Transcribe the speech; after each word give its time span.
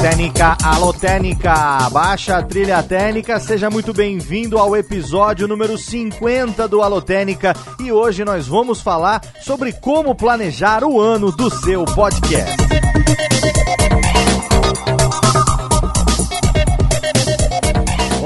Técnica, 0.00 0.56
alô 0.64 0.94
Técnica, 0.94 1.90
baixa 1.90 2.38
a 2.38 2.42
trilha 2.42 2.82
técnica, 2.82 3.38
seja 3.38 3.68
muito 3.68 3.92
bem-vindo 3.92 4.56
ao 4.56 4.74
episódio 4.74 5.46
número 5.46 5.76
50 5.76 6.66
do 6.66 6.80
Alô 6.80 7.02
Técnica 7.02 7.54
e 7.78 7.92
hoje 7.92 8.24
nós 8.24 8.48
vamos 8.48 8.80
falar 8.80 9.20
sobre 9.42 9.74
como 9.74 10.14
planejar 10.14 10.84
o 10.84 10.98
ano 10.98 11.30
do 11.30 11.50
seu 11.50 11.84
podcast. 11.84 12.56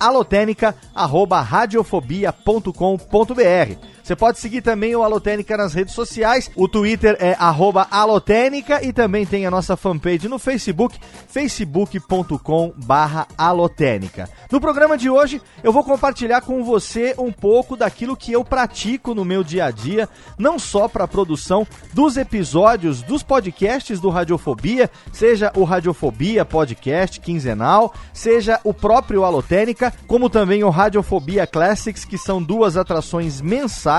alotênica@radiofobia.com.br. 1.08 3.97
Você 4.08 4.16
pode 4.16 4.38
seguir 4.38 4.62
também 4.62 4.96
o 4.96 5.02
Alotênica 5.02 5.54
nas 5.54 5.74
redes 5.74 5.92
sociais. 5.92 6.50
O 6.56 6.66
Twitter 6.66 7.14
é 7.20 7.36
alotênica 7.90 8.82
e 8.82 8.90
também 8.90 9.26
tem 9.26 9.44
a 9.44 9.50
nossa 9.50 9.76
fanpage 9.76 10.30
no 10.30 10.38
Facebook, 10.38 10.98
facebook.com 11.28 12.72
barra 12.74 13.28
alotênica. 13.36 14.26
No 14.50 14.62
programa 14.62 14.96
de 14.96 15.10
hoje, 15.10 15.42
eu 15.62 15.74
vou 15.74 15.84
compartilhar 15.84 16.40
com 16.40 16.64
você 16.64 17.14
um 17.18 17.30
pouco 17.30 17.76
daquilo 17.76 18.16
que 18.16 18.32
eu 18.32 18.42
pratico 18.42 19.14
no 19.14 19.26
meu 19.26 19.44
dia 19.44 19.66
a 19.66 19.70
dia, 19.70 20.08
não 20.38 20.58
só 20.58 20.88
para 20.88 21.04
a 21.04 21.08
produção 21.08 21.66
dos 21.92 22.16
episódios 22.16 23.02
dos 23.02 23.22
podcasts 23.22 24.00
do 24.00 24.08
Radiofobia, 24.08 24.90
seja 25.12 25.52
o 25.54 25.64
Radiofobia 25.64 26.46
Podcast 26.46 27.20
quinzenal, 27.20 27.92
seja 28.14 28.58
o 28.64 28.72
próprio 28.72 29.22
Alotênica, 29.22 29.92
como 30.06 30.30
também 30.30 30.64
o 30.64 30.70
Radiofobia 30.70 31.46
Classics, 31.46 32.06
que 32.06 32.16
são 32.16 32.42
duas 32.42 32.74
atrações 32.74 33.42
mensais 33.42 33.97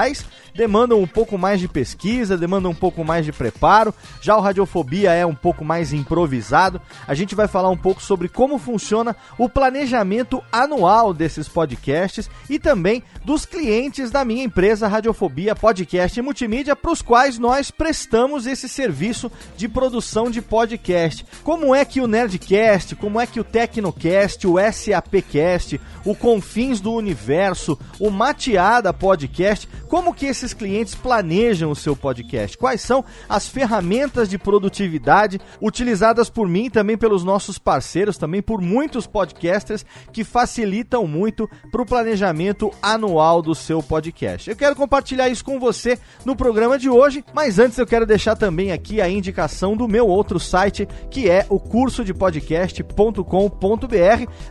demandam 0.55 1.01
um 1.01 1.07
pouco 1.07 1.37
mais 1.37 1.59
de 1.59 1.67
pesquisa, 1.67 2.37
demandam 2.37 2.71
um 2.71 2.75
pouco 2.75 3.03
mais 3.03 3.25
de 3.25 3.31
preparo. 3.31 3.93
Já 4.21 4.35
o 4.35 4.41
Radiofobia 4.41 5.13
é 5.13 5.25
um 5.25 5.35
pouco 5.35 5.63
mais 5.63 5.93
improvisado. 5.93 6.81
A 7.07 7.13
gente 7.13 7.35
vai 7.35 7.47
falar 7.47 7.69
um 7.69 7.77
pouco 7.77 8.01
sobre 8.01 8.27
como 8.27 8.57
funciona 8.57 9.15
o 9.37 9.47
planejamento 9.47 10.43
anual 10.51 11.13
desses 11.13 11.47
podcasts 11.47 12.29
e 12.49 12.59
também 12.59 13.03
dos 13.23 13.45
clientes 13.45 14.11
da 14.11 14.25
minha 14.25 14.43
empresa 14.43 14.87
Radiofobia 14.87 15.55
Podcast 15.55 16.19
e 16.19 16.21
Multimídia, 16.21 16.75
para 16.75 16.91
os 16.91 17.01
quais 17.01 17.37
nós 17.37 17.71
prestamos 17.71 18.45
esse 18.45 18.67
serviço 18.67 19.31
de 19.55 19.67
produção 19.67 20.29
de 20.29 20.41
podcast. 20.41 21.25
Como 21.43 21.73
é 21.73 21.85
que 21.85 22.01
o 22.01 22.07
Nerdcast, 22.07 22.95
como 22.95 23.19
é 23.19 23.25
que 23.25 23.39
o 23.39 23.43
Tecnocast, 23.43 24.45
o 24.47 24.55
SAPcast, 24.59 25.79
o 26.05 26.15
Confins 26.15 26.79
do 26.79 26.93
Universo, 26.93 27.79
o 27.99 28.09
Mateada 28.09 28.93
Podcast, 28.93 29.67
como 29.89 30.13
que 30.13 30.27
esses 30.27 30.53
clientes 30.53 30.93
planejam 30.93 31.71
o 31.71 31.75
seu 31.75 31.95
podcast? 31.95 32.55
Quais 32.55 32.79
são 32.79 33.03
as 33.27 33.47
ferramentas 33.47 34.29
de 34.29 34.37
produtividade 34.37 35.41
utilizadas 35.59 36.29
por 36.29 36.47
mim 36.47 36.69
também 36.69 36.95
pelos 36.95 37.23
nossos 37.23 37.57
parceiros, 37.57 38.15
também 38.15 38.39
por 38.39 38.61
muitos 38.61 39.07
podcasters 39.07 39.83
que 40.13 40.23
facilitam 40.23 41.07
muito 41.07 41.49
para 41.71 41.81
o 41.81 41.85
planejamento 41.85 42.71
anual 42.81 43.41
do 43.41 43.55
seu 43.55 43.81
podcast? 43.81 44.47
Eu 44.47 44.55
quero 44.55 44.75
compartilhar 44.75 45.27
isso 45.27 45.43
com 45.43 45.59
você 45.59 45.97
no 46.23 46.35
programa 46.35 46.77
de 46.77 46.87
hoje, 46.87 47.25
mas 47.33 47.57
antes 47.57 47.79
eu 47.79 47.87
quero 47.87 48.05
deixar 48.05 48.35
também 48.35 48.71
aqui 48.71 49.01
a 49.01 49.09
indicação 49.09 49.75
do 49.75 49.87
meu 49.87 50.05
outro 50.07 50.39
site, 50.39 50.87
que 51.09 51.27
é 51.27 51.47
o 51.49 51.59
curso 51.59 52.05
de 52.05 52.13
podcast.com.br. 52.13 53.23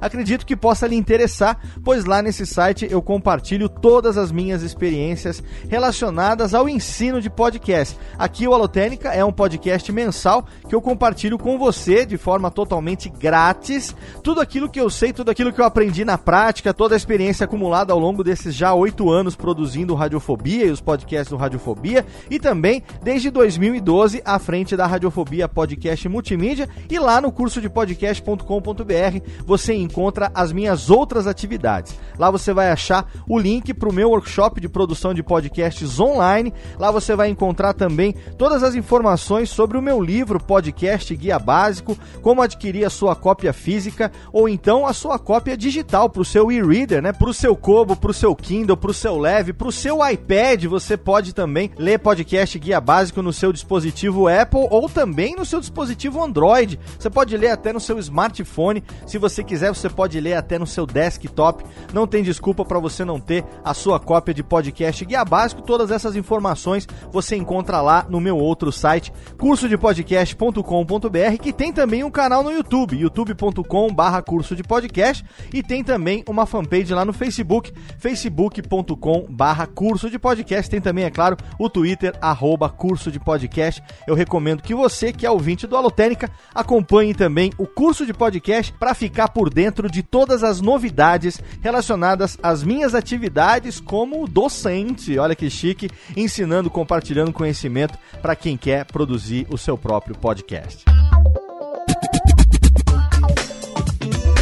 Acredito 0.01 0.45
que 0.45 0.57
possa 0.57 0.89
lhe 0.89 0.97
interessar, 0.97 1.61
pois 1.85 2.05
lá 2.05 2.21
nesse 2.21 2.45
site 2.45 2.89
eu 2.91 3.01
compartilho 3.01 3.69
todas 3.69 4.19
as 4.19 4.33
minhas 4.33 4.65
experiências 4.65 5.28
relacionadas 5.69 6.55
ao 6.55 6.69
ensino 6.69 7.21
de 7.21 7.31
podcast. 7.31 7.97
Aqui 8.19 8.47
o 8.47 8.55
Alotênica 8.55 9.11
é 9.11 9.25
um 9.25 9.33
podcast 9.33 9.91
mensal 9.93 10.47
que 10.69 10.75
eu 10.75 10.81
compartilho 10.81 11.39
com 11.39 11.59
você 11.59 12.05
de 12.05 12.17
forma 12.17 12.51
totalmente 12.51 13.09
grátis. 13.09 13.95
Tudo 14.23 14.41
aquilo 14.41 14.69
que 14.69 14.81
eu 14.81 14.91
sei, 14.91 15.13
tudo 15.13 15.31
aquilo 15.31 15.53
que 15.53 15.61
eu 15.61 15.65
aprendi 15.65 16.05
na 16.05 16.17
prática, 16.17 16.75
toda 16.75 16.95
a 16.95 16.97
experiência 16.97 17.45
acumulada 17.45 17.93
ao 17.93 17.99
longo 17.99 18.25
desses 18.25 18.55
já 18.55 18.73
oito 18.75 19.11
anos 19.11 19.37
produzindo 19.37 19.95
Radiofobia 19.95 20.67
e 20.67 20.71
os 20.71 20.81
podcasts 20.81 21.31
do 21.31 21.37
Radiofobia 21.37 22.05
e 22.31 22.39
também 22.39 22.83
desde 23.03 23.31
2012 23.31 24.23
à 24.25 24.39
frente 24.39 24.77
da 24.77 24.87
Radiofobia 24.87 25.49
Podcast 25.49 26.09
Multimídia 26.09 26.69
e 26.91 26.99
lá 26.99 27.21
no 27.21 27.31
curso 27.33 27.61
de 27.61 27.69
podcast.com.br 27.69 29.21
você 29.45 29.75
encontra 29.75 30.31
as 30.35 30.53
minhas 30.53 30.91
outras 30.91 31.27
atividades. 31.27 31.99
Lá 32.19 32.31
você 32.31 32.53
vai 32.53 32.71
achar 32.71 33.11
o 33.29 33.39
link 33.39 33.73
para 33.75 33.89
o 33.89 33.93
meu 33.93 34.11
workshop 34.11 34.61
de 34.61 34.69
produção 34.69 35.15
de 35.15 35.18
podcasts 35.23 35.99
online. 36.01 36.53
Lá 36.79 36.91
você 36.91 37.15
vai 37.15 37.29
encontrar 37.29 37.73
também 37.75 38.15
todas 38.37 38.63
as 38.63 38.75
informações 38.75 39.51
sobre 39.51 39.77
o 39.77 39.83
meu 39.83 40.01
livro 40.01 40.43
Podcast 40.43 41.15
Guia 41.15 41.39
Básico, 41.39 41.97
como 42.23 42.43
adquirir 42.43 42.85
a 42.85 42.91
sua 42.91 43.15
cópia 43.15 43.53
física 43.53 44.11
ou 44.33 44.49
então 44.49 44.87
a 44.87 44.93
sua 44.93 45.19
cópia 45.19 45.57
digital 45.57 46.09
para 46.09 46.23
o 46.23 46.25
seu 46.25 46.51
e-reader, 46.51 47.03
né? 47.03 47.13
Para 47.13 47.31
o 47.31 47.35
seu 47.35 47.57
Kobo, 47.57 47.97
para 47.97 48.11
o 48.11 48.15
seu 48.15 48.35
Kindle, 48.35 48.77
para 48.77 48.91
o 48.91 48.95
seu 48.95 49.19
Leve, 49.19 49.53
para 49.53 49.69
o 49.69 49.73
seu 49.73 49.99
iPad. 50.07 50.65
Você 50.65 50.97
pode 50.97 51.35
também 51.35 51.71
ler 51.77 51.99
Podcast 51.99 52.59
Guia 52.59 52.81
Básico 52.81 53.23
no 53.23 53.33
seu 53.33 53.53
dispositivo 53.53 54.29
Apple 54.29 54.67
ou 54.71 54.89
também 54.89 55.35
no 55.35 55.45
seu 55.45 55.61
dispositivo 55.61 56.23
Android. 56.23 56.79
Você 56.99 57.11
pode 57.11 57.37
ler 57.37 57.51
até 57.51 57.73
no 57.73 57.81
seu 57.81 57.99
smartphone. 57.99 58.83
Se 59.07 59.19
você 59.19 59.43
quiser, 59.43 59.69
você 59.69 59.89
pode 59.89 60.21
ler 60.21 60.35
até 60.35 60.59
no 60.59 60.67
seu 60.67 60.87
desktop. 60.87 61.65
Não 61.93 62.07
tem 62.07 62.23
desculpa 62.23 62.65
para 62.65 62.79
você 62.79 63.05
não 63.05 63.21
ter 63.21 63.45
a 63.65 63.75
sua 63.75 63.99
cópia 63.99 64.35
de 64.35 64.43
Podcast 64.43 65.05
Guia 65.09 65.25
Básico. 65.25 65.63
Todas 65.63 65.91
essas 65.91 66.15
informações 66.15 66.87
você 67.11 67.35
encontra 67.35 67.81
lá 67.81 68.07
no 68.09 68.21
meu 68.21 68.37
outro 68.37 68.71
site, 68.71 69.13
cursodepodcast.com.br, 69.39 71.39
que 71.41 71.53
tem 71.53 71.73
também 71.73 72.05
um 72.05 72.11
canal 72.11 72.43
no 72.43 72.53
YouTube, 72.53 72.97
youtube.com/barra 72.97 74.23
curso 74.23 74.55
de 74.55 74.63
podcast, 74.63 75.25
e 75.53 75.63
tem 75.63 75.83
também 75.83 76.23
uma 76.29 76.45
fanpage 76.45 76.93
lá 76.93 77.05
no 77.05 77.15
Facebook, 77.15 77.73
facebook.com/barra 77.99 79.67
curso 79.67 80.11
de 80.11 80.19
podcast. 80.19 80.71
Tem 80.71 80.81
também, 80.81 81.05
é 81.05 81.11
claro, 81.11 81.37
o 81.59 81.71
Twitter, 81.71 82.15
arroba 82.21 82.69
curso 82.69 83.11
de 83.11 83.19
podcast. 83.19 83.83
Eu 84.07 84.15
recomendo 84.15 84.63
que 84.63 84.75
você, 84.75 85.13
que 85.13 85.25
é 85.25 85.31
ouvinte 85.31 85.67
do 85.67 85.77
Alotênica, 85.77 86.31
acompanhe 86.55 87.15
também 87.15 87.51
o 87.57 87.67
curso 87.67 88.05
de 88.05 88.13
podcast 88.13 88.73
para 88.75 88.95
ficar 88.95 89.29
por 89.29 89.49
dentro 89.49 89.91
de 89.91 90.03
todas 90.03 90.45
as 90.45 90.61
novidades 90.61 91.41
relacionadas 91.63 92.37
às 92.43 92.63
minhas 92.63 92.95
atividades 92.95 93.81
como 93.81 94.29
docente. 94.29 94.98
Olha 95.19 95.35
que 95.35 95.49
chique, 95.49 95.89
ensinando, 96.17 96.71
compartilhando 96.71 97.33
conhecimento 97.33 97.99
para 98.21 98.37
quem 98.37 98.57
quer 98.57 98.85
produzir 98.85 99.47
o 99.51 99.57
seu 99.57 99.79
próprio 99.79 100.17
podcast. 100.17 100.98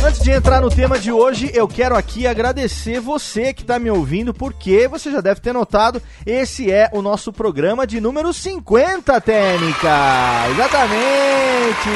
Antes 0.06 0.22
de 0.22 0.30
entrar 0.30 0.60
no 0.60 0.70
tema 0.70 1.00
de 1.00 1.10
hoje, 1.10 1.50
eu 1.52 1.66
quero 1.66 1.96
aqui 1.96 2.28
agradecer 2.28 3.00
você 3.00 3.52
que 3.52 3.62
está 3.62 3.76
me 3.76 3.90
ouvindo, 3.90 4.32
porque 4.32 4.86
você 4.86 5.10
já 5.10 5.20
deve 5.20 5.40
ter 5.40 5.52
notado, 5.52 6.00
esse 6.24 6.70
é 6.70 6.88
o 6.92 7.02
nosso 7.02 7.32
programa 7.32 7.84
de 7.84 8.00
número 8.00 8.32
50, 8.32 9.20
Técnica! 9.20 10.48
Exatamente! 10.52 11.90